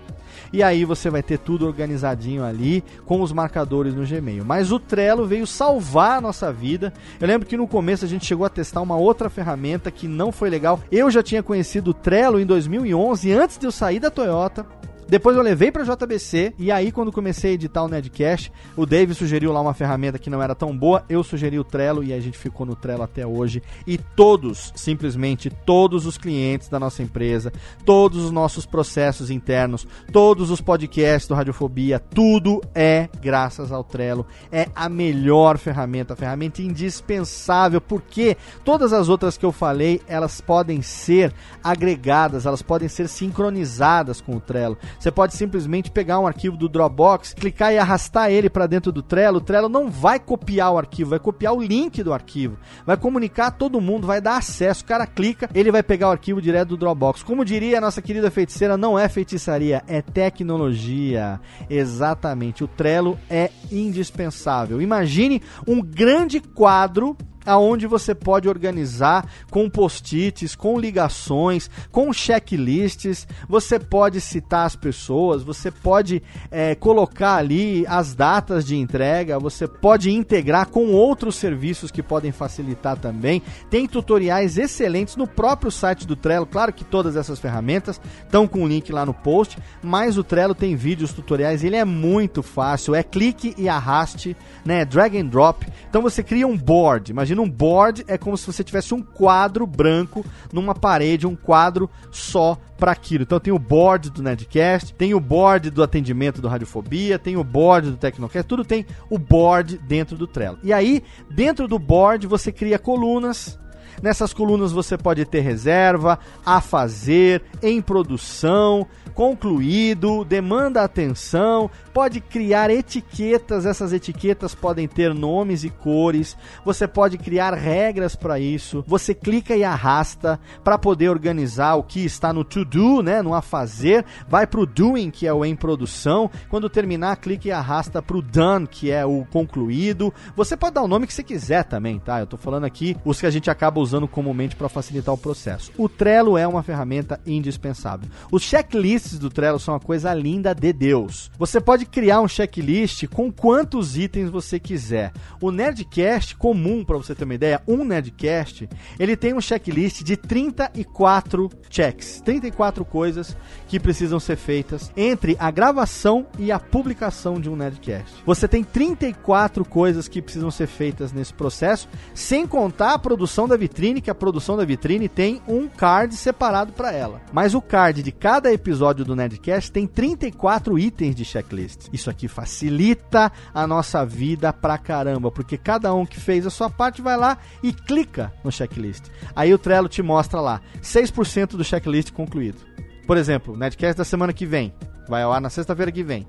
e 0.51 0.63
aí 0.63 0.85
você 0.85 1.09
vai 1.09 1.23
ter 1.23 1.39
tudo 1.39 1.65
organizadinho 1.65 2.43
ali 2.43 2.83
com 3.05 3.21
os 3.21 3.31
marcadores 3.31 3.93
no 3.93 4.05
Gmail. 4.05 4.45
Mas 4.45 4.71
o 4.71 4.79
Trello 4.79 5.25
veio 5.25 5.47
salvar 5.47 6.17
a 6.17 6.21
nossa 6.21 6.51
vida. 6.51 6.93
Eu 7.19 7.27
lembro 7.27 7.47
que 7.47 7.57
no 7.57 7.67
começo 7.67 8.05
a 8.05 8.07
gente 8.07 8.25
chegou 8.25 8.45
a 8.45 8.49
testar 8.49 8.81
uma 8.81 8.97
outra 8.97 9.29
ferramenta 9.29 9.91
que 9.91 10.07
não 10.07 10.31
foi 10.31 10.49
legal. 10.49 10.79
Eu 10.91 11.09
já 11.09 11.23
tinha 11.23 11.43
conhecido 11.43 11.91
o 11.91 11.93
Trello 11.93 12.39
em 12.39 12.45
2011, 12.45 13.31
antes 13.31 13.57
de 13.57 13.65
eu 13.65 13.71
sair 13.71 13.99
da 13.99 14.09
Toyota. 14.09 14.65
Depois 15.07 15.35
eu 15.35 15.43
levei 15.43 15.71
pra 15.71 15.83
JBC 15.83 16.53
e 16.57 16.71
aí 16.71 16.91
quando 16.91 17.11
comecei 17.11 17.51
a 17.51 17.53
editar 17.53 17.83
o 17.83 17.87
Nedcast, 17.87 18.51
o 18.75 18.85
Dave 18.85 19.13
sugeriu 19.13 19.51
lá 19.51 19.61
uma 19.61 19.73
ferramenta 19.73 20.17
que 20.17 20.29
não 20.29 20.41
era 20.41 20.55
tão 20.55 20.75
boa, 20.75 21.03
eu 21.09 21.23
sugeri 21.23 21.59
o 21.59 21.63
Trello 21.63 22.03
e 22.03 22.13
a 22.13 22.19
gente 22.19 22.37
ficou 22.37 22.65
no 22.65 22.75
Trello 22.75 23.03
até 23.03 23.25
hoje. 23.25 23.61
E 23.85 23.97
todos, 23.97 24.71
simplesmente 24.75 25.49
todos 25.49 26.05
os 26.05 26.17
clientes 26.17 26.69
da 26.69 26.79
nossa 26.79 27.03
empresa, 27.03 27.51
todos 27.85 28.23
os 28.23 28.31
nossos 28.31 28.65
processos 28.65 29.29
internos, 29.29 29.87
todos 30.11 30.49
os 30.49 30.61
podcasts 30.61 31.27
do 31.27 31.35
Radiofobia, 31.35 31.99
tudo 31.99 32.61
é 32.73 33.09
graças 33.21 33.71
ao 33.71 33.83
Trello. 33.83 34.25
É 34.51 34.67
a 34.75 34.89
melhor 34.89 35.57
ferramenta, 35.57 36.13
a 36.13 36.17
ferramenta 36.17 36.61
indispensável, 36.61 37.79
porque 37.79 38.37
todas 38.63 38.93
as 38.93 39.09
outras 39.09 39.37
que 39.37 39.45
eu 39.45 39.51
falei, 39.51 40.01
elas 40.07 40.41
podem 40.41 40.81
ser 40.81 41.33
agregadas, 41.63 42.45
elas 42.45 42.61
podem 42.61 42.87
ser 42.87 43.07
sincronizadas 43.07 44.21
com 44.21 44.35
o 44.35 44.39
Trello. 44.39 44.77
Você 44.99 45.11
pode 45.11 45.35
simplesmente 45.35 45.91
pegar 45.91 46.19
um 46.19 46.27
arquivo 46.27 46.57
do 46.57 46.69
Dropbox, 46.69 47.33
clicar 47.33 47.73
e 47.73 47.77
arrastar 47.77 48.31
ele 48.31 48.49
para 48.49 48.67
dentro 48.67 48.91
do 48.91 49.01
Trello. 49.01 49.37
O 49.37 49.41
Trello 49.41 49.69
não 49.69 49.89
vai 49.89 50.19
copiar 50.19 50.73
o 50.73 50.77
arquivo, 50.77 51.11
vai 51.11 51.19
copiar 51.19 51.53
o 51.53 51.61
link 51.61 52.01
do 52.03 52.13
arquivo, 52.13 52.57
vai 52.85 52.97
comunicar 52.97 53.47
a 53.47 53.51
todo 53.51 53.81
mundo, 53.81 54.07
vai 54.07 54.21
dar 54.21 54.37
acesso. 54.37 54.83
O 54.83 54.87
cara 54.87 55.05
clica, 55.05 55.49
ele 55.53 55.71
vai 55.71 55.83
pegar 55.83 56.09
o 56.09 56.11
arquivo 56.11 56.41
direto 56.41 56.69
do 56.69 56.77
Dropbox. 56.77 57.23
Como 57.23 57.45
diria 57.45 57.77
a 57.77 57.81
nossa 57.81 58.01
querida 58.01 58.31
feiticeira, 58.31 58.77
não 58.77 58.97
é 58.97 59.07
feitiçaria, 59.09 59.83
é 59.87 60.01
tecnologia. 60.01 61.39
Exatamente. 61.69 62.63
O 62.63 62.67
Trello 62.67 63.17
é 63.29 63.49
indispensável. 63.71 64.81
Imagine 64.81 65.41
um 65.67 65.81
grande 65.81 66.39
quadro 66.39 67.17
aonde 67.45 67.87
você 67.87 68.13
pode 68.15 68.47
organizar 68.47 69.27
com 69.49 69.69
post-its, 69.69 70.55
com 70.55 70.79
ligações, 70.79 71.69
com 71.91 72.11
checklists. 72.13 73.27
Você 73.47 73.79
pode 73.79 74.21
citar 74.21 74.65
as 74.65 74.75
pessoas, 74.75 75.43
você 75.43 75.71
pode 75.71 76.21
é, 76.51 76.75
colocar 76.75 77.35
ali 77.35 77.85
as 77.87 78.13
datas 78.13 78.65
de 78.65 78.75
entrega, 78.75 79.39
você 79.39 79.67
pode 79.67 80.11
integrar 80.11 80.67
com 80.67 80.91
outros 80.91 81.35
serviços 81.35 81.91
que 81.91 82.03
podem 82.03 82.31
facilitar 82.31 82.97
também. 82.97 83.41
Tem 83.69 83.87
tutoriais 83.87 84.57
excelentes 84.57 85.15
no 85.15 85.27
próprio 85.27 85.71
site 85.71 86.07
do 86.07 86.15
Trello. 86.15 86.45
Claro 86.45 86.73
que 86.73 86.83
todas 86.83 87.15
essas 87.15 87.39
ferramentas 87.39 87.99
estão 88.23 88.47
com 88.47 88.63
o 88.63 88.67
link 88.67 88.91
lá 88.91 89.05
no 89.05 89.13
post, 89.13 89.57
mas 89.81 90.17
o 90.17 90.23
Trello 90.23 90.55
tem 90.55 90.75
vídeos 90.75 91.13
tutoriais. 91.13 91.63
Ele 91.63 91.75
é 91.75 91.85
muito 91.85 92.41
fácil, 92.41 92.95
é 92.95 93.03
clique 93.03 93.53
e 93.57 93.67
arraste, 93.67 94.35
né? 94.65 94.85
Drag 94.85 95.17
and 95.17 95.27
drop. 95.27 95.65
Então 95.89 96.01
você 96.01 96.23
cria 96.23 96.47
um 96.47 96.57
board. 96.57 97.11
Imagina 97.11 97.32
Imagina 97.33 97.41
um 97.41 97.49
board, 97.49 98.03
é 98.07 98.15
como 98.15 98.37
se 98.37 98.45
você 98.45 98.63
tivesse 98.63 98.93
um 98.93 99.01
quadro 99.01 99.65
branco 99.65 100.23
numa 100.51 100.75
parede, 100.75 101.25
um 101.25 101.35
quadro 101.35 101.89
só 102.11 102.57
para 102.77 102.91
aquilo. 102.91 103.23
Então 103.23 103.39
tem 103.39 103.51
o 103.51 103.57
board 103.57 104.11
do 104.11 104.21
Nedcast, 104.21 104.93
tem 104.93 105.15
o 105.15 105.19
board 105.19 105.71
do 105.71 105.81
atendimento 105.81 106.41
do 106.41 106.47
Radiofobia, 106.47 107.17
tem 107.17 107.35
o 107.35 107.43
board 107.43 107.91
do 107.91 107.97
Tecnocast, 107.97 108.47
tudo 108.47 108.63
tem 108.63 108.85
o 109.09 109.17
board 109.17 109.79
dentro 109.79 110.15
do 110.15 110.27
Trello. 110.27 110.59
E 110.63 110.71
aí, 110.71 111.01
dentro 111.31 111.67
do 111.67 111.79
board, 111.79 112.27
você 112.27 112.51
cria 112.51 112.77
colunas, 112.77 113.59
Nessas 114.01 114.33
colunas 114.33 114.71
você 114.71 114.97
pode 114.97 115.25
ter 115.25 115.41
reserva, 115.41 116.19
a 116.45 116.59
fazer, 116.61 117.41
em 117.61 117.81
produção, 117.81 118.87
concluído, 119.13 120.25
demanda 120.25 120.83
atenção, 120.83 121.69
pode 121.93 122.19
criar 122.19 122.69
etiquetas, 122.69 123.65
essas 123.65 123.93
etiquetas 123.93 124.55
podem 124.55 124.87
ter 124.87 125.13
nomes 125.13 125.63
e 125.63 125.69
cores, 125.69 126.35
você 126.65 126.87
pode 126.87 127.17
criar 127.17 127.53
regras 127.53 128.15
para 128.15 128.39
isso. 128.39 128.83
Você 128.87 129.13
clica 129.13 129.55
e 129.55 129.63
arrasta 129.63 130.39
para 130.63 130.77
poder 130.77 131.09
organizar 131.09 131.75
o 131.75 131.83
que 131.83 132.03
está 132.03 132.33
no 132.33 132.43
to 132.43 132.65
do, 132.65 133.01
né, 133.01 133.21
no 133.21 133.33
a 133.33 133.41
fazer, 133.41 134.05
vai 134.27 134.45
para 134.47 134.59
o 134.59 134.65
doing, 134.65 135.11
que 135.11 135.27
é 135.27 135.33
o 135.33 135.45
em 135.45 135.55
produção. 135.55 136.29
Quando 136.49 136.69
terminar, 136.69 137.17
clica 137.17 137.47
e 137.47 137.51
arrasta 137.51 138.01
para 138.01 138.17
o 138.17 138.21
done, 138.21 138.67
que 138.67 138.91
é 138.91 139.05
o 139.05 139.25
concluído. 139.25 140.13
Você 140.35 140.57
pode 140.57 140.75
dar 140.75 140.83
o 140.83 140.87
nome 140.87 141.07
que 141.07 141.13
você 141.13 141.23
quiser 141.23 141.63
também, 141.63 141.99
tá? 141.99 142.19
Eu 142.19 142.25
estou 142.25 142.39
falando 142.39 142.65
aqui 142.65 142.97
os 143.05 143.19
que 143.19 143.25
a 143.25 143.31
gente 143.31 143.49
acaba 143.49 143.79
usando 143.83 144.07
comumente 144.07 144.55
para 144.55 144.69
facilitar 144.69 145.13
o 145.13 145.17
processo. 145.17 145.71
O 145.77 145.87
Trello 145.87 146.37
é 146.37 146.47
uma 146.47 146.63
ferramenta 146.63 147.19
indispensável. 147.25 148.09
Os 148.31 148.41
checklists 148.43 149.19
do 149.19 149.29
Trello 149.29 149.59
são 149.59 149.73
uma 149.73 149.79
coisa 149.79 150.13
linda 150.13 150.53
de 150.53 150.73
Deus. 150.73 151.29
Você 151.37 151.61
pode 151.61 151.85
criar 151.85 152.21
um 152.21 152.27
checklist 152.27 153.07
com 153.07 153.31
quantos 153.31 153.97
itens 153.97 154.29
você 154.29 154.59
quiser. 154.59 155.11
O 155.39 155.51
Nerdcast 155.51 156.35
comum, 156.35 156.83
para 156.83 156.97
você 156.97 157.13
ter 157.13 157.25
uma 157.25 157.35
ideia, 157.35 157.61
um 157.67 157.83
Nerdcast, 157.83 158.69
ele 158.99 159.15
tem 159.15 159.33
um 159.33 159.41
checklist 159.41 160.01
de 160.03 160.15
34 160.15 161.49
checks, 161.69 162.21
34 162.21 162.85
coisas 162.85 163.35
que 163.67 163.79
precisam 163.79 164.19
ser 164.19 164.37
feitas 164.37 164.91
entre 164.95 165.35
a 165.39 165.51
gravação 165.51 166.25
e 166.39 166.51
a 166.51 166.59
publicação 166.59 167.39
de 167.39 167.49
um 167.49 167.55
Nerdcast. 167.55 168.23
Você 168.25 168.47
tem 168.47 168.63
34 168.63 169.65
coisas 169.65 170.07
que 170.07 170.21
precisam 170.21 170.51
ser 170.51 170.67
feitas 170.67 171.11
nesse 171.11 171.33
processo, 171.33 171.87
sem 172.13 172.47
contar 172.47 172.93
a 172.93 172.99
produção 172.99 173.47
da 173.47 173.57
vitrine, 173.57 173.72
que 174.01 174.09
a 174.09 174.15
produção 174.15 174.55
da 174.55 174.63
vitrine 174.63 175.09
tem 175.09 175.41
um 175.47 175.67
card 175.67 176.15
separado 176.15 176.71
para 176.73 176.91
ela. 176.91 177.21
Mas 177.31 177.53
o 177.53 177.61
card 177.61 178.03
de 178.03 178.11
cada 178.11 178.53
episódio 178.53 179.03
do 179.03 179.15
Nerdcast 179.15 179.71
tem 179.71 179.87
34 179.87 180.77
itens 180.77 181.15
de 181.15 181.25
checklist. 181.25 181.87
Isso 181.91 182.09
aqui 182.09 182.27
facilita 182.27 183.31
a 183.53 183.65
nossa 183.65 184.05
vida 184.05 184.53
pra 184.53 184.77
caramba, 184.77 185.31
porque 185.31 185.57
cada 185.57 185.93
um 185.93 186.05
que 186.05 186.19
fez 186.19 186.45
a 186.45 186.49
sua 186.49 186.69
parte 186.69 187.01
vai 187.01 187.17
lá 187.17 187.37
e 187.61 187.73
clica 187.73 188.31
no 188.43 188.51
checklist. 188.51 189.05
Aí 189.35 189.53
o 189.53 189.57
Trello 189.57 189.89
te 189.89 190.01
mostra 190.01 190.39
lá 190.39 190.61
6% 190.81 191.57
do 191.57 191.63
checklist 191.63 192.11
concluído. 192.11 192.59
Por 193.07 193.17
exemplo, 193.17 193.57
Netcast 193.57 193.97
da 193.97 194.05
semana 194.05 194.31
que 194.31 194.45
vem, 194.45 194.73
vai 195.07 195.23
ao 195.23 195.33
ar 195.33 195.41
na 195.41 195.49
sexta-feira 195.49 195.91
que 195.91 196.03
vem. 196.03 196.27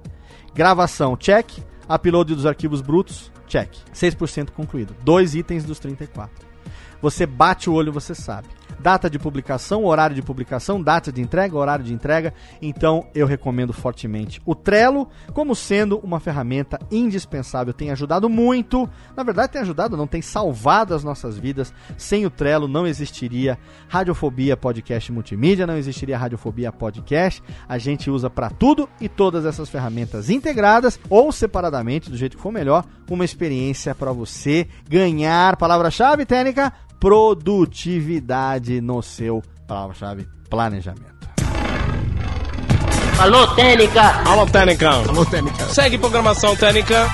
Gravação, 0.55 1.16
check. 1.16 1.51
Upload 1.88 2.34
dos 2.34 2.47
arquivos 2.47 2.80
brutos, 2.80 3.30
check. 3.47 3.70
6% 3.92 4.51
concluído. 4.51 4.97
Dois 5.05 5.34
itens 5.34 5.64
dos 5.64 5.78
34. 5.78 6.53
Você 7.05 7.26
bate 7.26 7.68
o 7.68 7.74
olho, 7.74 7.92
você 7.92 8.14
sabe 8.14 8.48
data 8.84 9.09
de 9.09 9.18
publicação, 9.18 9.86
horário 9.86 10.14
de 10.14 10.20
publicação, 10.20 10.82
data 10.82 11.11
de 11.11 11.22
entrega, 11.22 11.57
horário 11.57 11.82
de 11.82 11.94
entrega. 11.94 12.34
Então 12.61 13.07
eu 13.14 13.26
recomendo 13.26 13.72
fortemente 13.72 14.42
o 14.44 14.55
Trello 14.55 15.09
como 15.32 15.55
sendo 15.55 15.96
uma 16.00 16.20
ferramenta 16.20 16.78
indispensável. 16.90 17.72
Tem 17.72 17.90
ajudado 17.90 18.28
muito, 18.28 18.86
na 19.16 19.22
verdade 19.22 19.52
tem 19.52 19.62
ajudado, 19.62 19.96
não 19.96 20.07
tem 20.07 20.20
salvado 20.20 20.94
as 20.94 21.02
nossas 21.02 21.38
vidas. 21.38 21.72
Sem 21.96 22.26
o 22.26 22.30
Trello 22.30 22.68
não 22.68 22.86
existiria 22.86 23.59
Radiofobia 23.88 24.55
Podcast 24.55 25.11
Multimídia, 25.11 25.66
não 25.66 25.78
existiria 25.78 26.18
Radiofobia 26.18 26.70
Podcast. 26.70 27.42
A 27.66 27.78
gente 27.78 28.11
usa 28.11 28.28
para 28.28 28.50
tudo 28.50 28.86
e 29.00 29.09
todas 29.09 29.46
essas 29.46 29.70
ferramentas 29.70 30.28
integradas 30.28 31.00
ou 31.09 31.32
separadamente, 31.32 32.11
do 32.11 32.18
jeito 32.18 32.36
que 32.36 32.42
for 32.42 32.52
melhor, 32.52 32.84
uma 33.11 33.24
experiência 33.24 33.94
para 33.94 34.12
você 34.12 34.68
ganhar. 34.86 35.57
Palavra-chave 35.57 36.26
técnica 36.26 36.70
produtividade 37.05 38.80
no 38.80 39.02
seu 39.02 39.42
palavra-chave 39.68 40.26
planejamento. 40.48 41.28
Alô, 43.18 43.46
Técnica! 43.48 44.22
Alô, 44.26 44.46
Técnica! 44.46 44.90
Alô, 44.90 45.26
Técnica! 45.26 45.66
Segue 45.66 45.98
programação 45.98 46.57
Técnica! 46.57 47.07